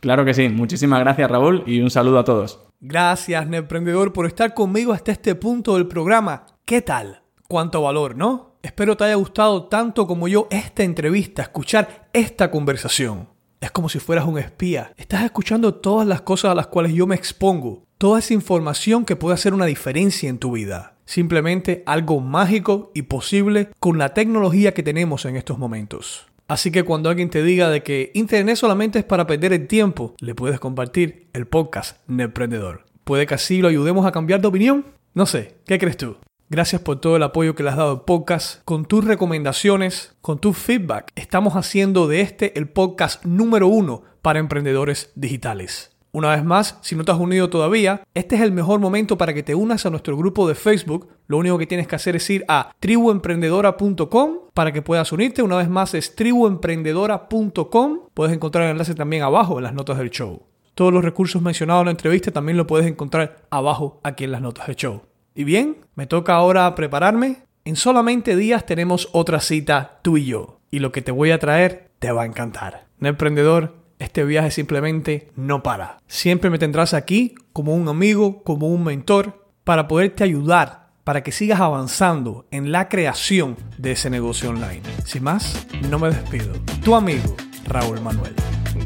Claro 0.00 0.24
que 0.24 0.34
sí. 0.34 0.48
Muchísimas 0.48 1.00
gracias 1.00 1.30
Raúl 1.30 1.62
y 1.66 1.80
un 1.80 1.90
saludo 1.90 2.18
a 2.18 2.24
todos. 2.24 2.60
Gracias, 2.80 3.46
Emprendedor, 3.50 4.12
por 4.12 4.26
estar 4.26 4.54
conmigo 4.54 4.92
hasta 4.92 5.12
este 5.12 5.34
punto 5.34 5.74
del 5.74 5.86
programa. 5.86 6.46
¿Qué 6.64 6.82
tal? 6.82 7.22
¿Cuánto 7.48 7.82
valor, 7.82 8.16
no? 8.16 8.56
Espero 8.62 8.96
te 8.96 9.04
haya 9.04 9.14
gustado 9.14 9.66
tanto 9.66 10.06
como 10.06 10.26
yo 10.28 10.48
esta 10.50 10.82
entrevista, 10.82 11.42
escuchar 11.42 12.08
esta 12.12 12.50
conversación. 12.50 13.35
Es 13.66 13.72
como 13.72 13.88
si 13.88 13.98
fueras 13.98 14.26
un 14.26 14.38
espía. 14.38 14.92
Estás 14.96 15.24
escuchando 15.24 15.74
todas 15.74 16.06
las 16.06 16.20
cosas 16.20 16.52
a 16.52 16.54
las 16.54 16.68
cuales 16.68 16.92
yo 16.92 17.08
me 17.08 17.16
expongo, 17.16 17.82
toda 17.98 18.20
esa 18.20 18.32
información 18.32 19.04
que 19.04 19.16
puede 19.16 19.34
hacer 19.34 19.52
una 19.54 19.66
diferencia 19.66 20.28
en 20.28 20.38
tu 20.38 20.52
vida. 20.52 20.94
Simplemente 21.04 21.82
algo 21.84 22.20
mágico 22.20 22.92
y 22.94 23.02
posible 23.02 23.70
con 23.80 23.98
la 23.98 24.14
tecnología 24.14 24.72
que 24.72 24.84
tenemos 24.84 25.24
en 25.24 25.34
estos 25.34 25.58
momentos. 25.58 26.28
Así 26.46 26.70
que 26.70 26.84
cuando 26.84 27.10
alguien 27.10 27.28
te 27.28 27.42
diga 27.42 27.68
de 27.68 27.82
que 27.82 28.12
Internet 28.14 28.54
solamente 28.54 29.00
es 29.00 29.04
para 29.04 29.26
perder 29.26 29.52
el 29.52 29.66
tiempo, 29.66 30.14
le 30.20 30.36
puedes 30.36 30.60
compartir 30.60 31.26
el 31.32 31.48
podcast 31.48 32.08
Emprendedor. 32.08 32.84
¿Puede 33.02 33.26
que 33.26 33.34
así 33.34 33.60
lo 33.62 33.66
ayudemos 33.66 34.06
a 34.06 34.12
cambiar 34.12 34.40
de 34.40 34.46
opinión? 34.46 34.86
No 35.12 35.26
sé, 35.26 35.56
¿qué 35.66 35.80
crees 35.80 35.96
tú? 35.96 36.18
Gracias 36.48 36.80
por 36.80 37.00
todo 37.00 37.16
el 37.16 37.24
apoyo 37.24 37.56
que 37.56 37.64
le 37.64 37.70
has 37.70 37.76
dado 37.76 37.90
al 37.90 38.02
podcast, 38.02 38.62
con 38.64 38.84
tus 38.84 39.04
recomendaciones, 39.04 40.14
con 40.20 40.38
tu 40.38 40.52
feedback. 40.52 41.10
Estamos 41.16 41.54
haciendo 41.54 42.06
de 42.06 42.20
este 42.20 42.56
el 42.56 42.68
podcast 42.68 43.24
número 43.24 43.66
uno 43.66 44.02
para 44.22 44.38
emprendedores 44.38 45.10
digitales. 45.16 45.96
Una 46.12 46.30
vez 46.30 46.44
más, 46.44 46.78
si 46.82 46.94
no 46.94 47.04
te 47.04 47.10
has 47.10 47.18
unido 47.18 47.50
todavía, 47.50 48.04
este 48.14 48.36
es 48.36 48.42
el 48.42 48.52
mejor 48.52 48.78
momento 48.78 49.18
para 49.18 49.34
que 49.34 49.42
te 49.42 49.56
unas 49.56 49.86
a 49.86 49.90
nuestro 49.90 50.16
grupo 50.16 50.46
de 50.46 50.54
Facebook. 50.54 51.08
Lo 51.26 51.36
único 51.38 51.58
que 51.58 51.66
tienes 51.66 51.88
que 51.88 51.96
hacer 51.96 52.14
es 52.14 52.30
ir 52.30 52.44
a 52.46 52.70
tribuemprendedora.com 52.78 54.38
para 54.54 54.70
que 54.70 54.82
puedas 54.82 55.10
unirte. 55.10 55.42
Una 55.42 55.56
vez 55.56 55.68
más 55.68 55.94
es 55.94 56.14
tribuemprendedora.com. 56.14 58.00
Puedes 58.14 58.32
encontrar 58.32 58.66
el 58.66 58.70
enlace 58.70 58.94
también 58.94 59.24
abajo 59.24 59.58
en 59.58 59.64
las 59.64 59.74
notas 59.74 59.98
del 59.98 60.10
show. 60.10 60.44
Todos 60.76 60.92
los 60.92 61.04
recursos 61.04 61.42
mencionados 61.42 61.80
en 61.82 61.86
la 61.86 61.90
entrevista 61.90 62.30
también 62.30 62.56
lo 62.56 62.68
puedes 62.68 62.86
encontrar 62.86 63.48
abajo 63.50 63.98
aquí 64.04 64.22
en 64.22 64.30
las 64.30 64.42
notas 64.42 64.68
del 64.68 64.76
show. 64.76 65.02
Y 65.36 65.44
bien, 65.44 65.76
me 65.94 66.06
toca 66.06 66.34
ahora 66.34 66.74
prepararme. 66.74 67.42
En 67.66 67.76
solamente 67.76 68.36
días 68.36 68.64
tenemos 68.64 69.10
otra 69.12 69.40
cita 69.40 70.00
tú 70.00 70.16
y 70.16 70.24
yo. 70.24 70.60
Y 70.70 70.78
lo 70.78 70.92
que 70.92 71.02
te 71.02 71.12
voy 71.12 71.30
a 71.30 71.38
traer 71.38 71.90
te 71.98 72.10
va 72.10 72.22
a 72.22 72.26
encantar. 72.26 72.86
Un 73.00 73.08
emprendedor 73.08 73.74
este 73.98 74.24
viaje 74.24 74.50
simplemente 74.50 75.30
no 75.36 75.62
para. 75.62 75.98
Siempre 76.06 76.48
me 76.48 76.58
tendrás 76.58 76.94
aquí 76.94 77.34
como 77.52 77.74
un 77.74 77.88
amigo, 77.88 78.42
como 78.44 78.68
un 78.68 78.84
mentor, 78.84 79.46
para 79.62 79.88
poderte 79.88 80.24
ayudar, 80.24 80.88
para 81.04 81.22
que 81.22 81.32
sigas 81.32 81.60
avanzando 81.60 82.46
en 82.50 82.72
la 82.72 82.88
creación 82.88 83.56
de 83.76 83.92
ese 83.92 84.08
negocio 84.08 84.50
online. 84.50 84.82
Sin 85.04 85.22
más, 85.22 85.66
no 85.90 85.98
me 85.98 86.08
despido. 86.08 86.54
Tu 86.82 86.94
amigo, 86.94 87.36
Raúl 87.66 88.00
Manuel. 88.00 88.34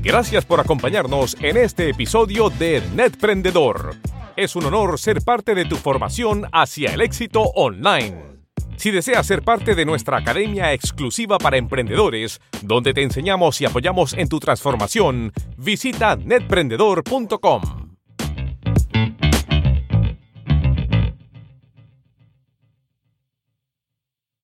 Gracias 0.02 0.44
por 0.44 0.58
acompañarnos 0.58 1.36
en 1.40 1.56
este 1.56 1.90
episodio 1.90 2.50
de 2.50 2.82
Netprendedor. 2.94 3.96
Es 4.36 4.56
un 4.56 4.64
honor 4.64 4.98
ser 4.98 5.22
parte 5.22 5.54
de 5.54 5.64
tu 5.64 5.76
formación 5.76 6.46
hacia 6.52 6.94
el 6.94 7.00
éxito 7.00 7.42
online. 7.42 8.40
Si 8.76 8.90
deseas 8.90 9.26
ser 9.26 9.42
parte 9.42 9.74
de 9.74 9.84
nuestra 9.84 10.18
academia 10.18 10.72
exclusiva 10.72 11.38
para 11.38 11.58
emprendedores, 11.58 12.40
donde 12.62 12.94
te 12.94 13.02
enseñamos 13.02 13.60
y 13.60 13.66
apoyamos 13.66 14.14
en 14.14 14.28
tu 14.28 14.40
transformación, 14.40 15.32
visita 15.58 16.16
netprendedor.com. 16.16 17.89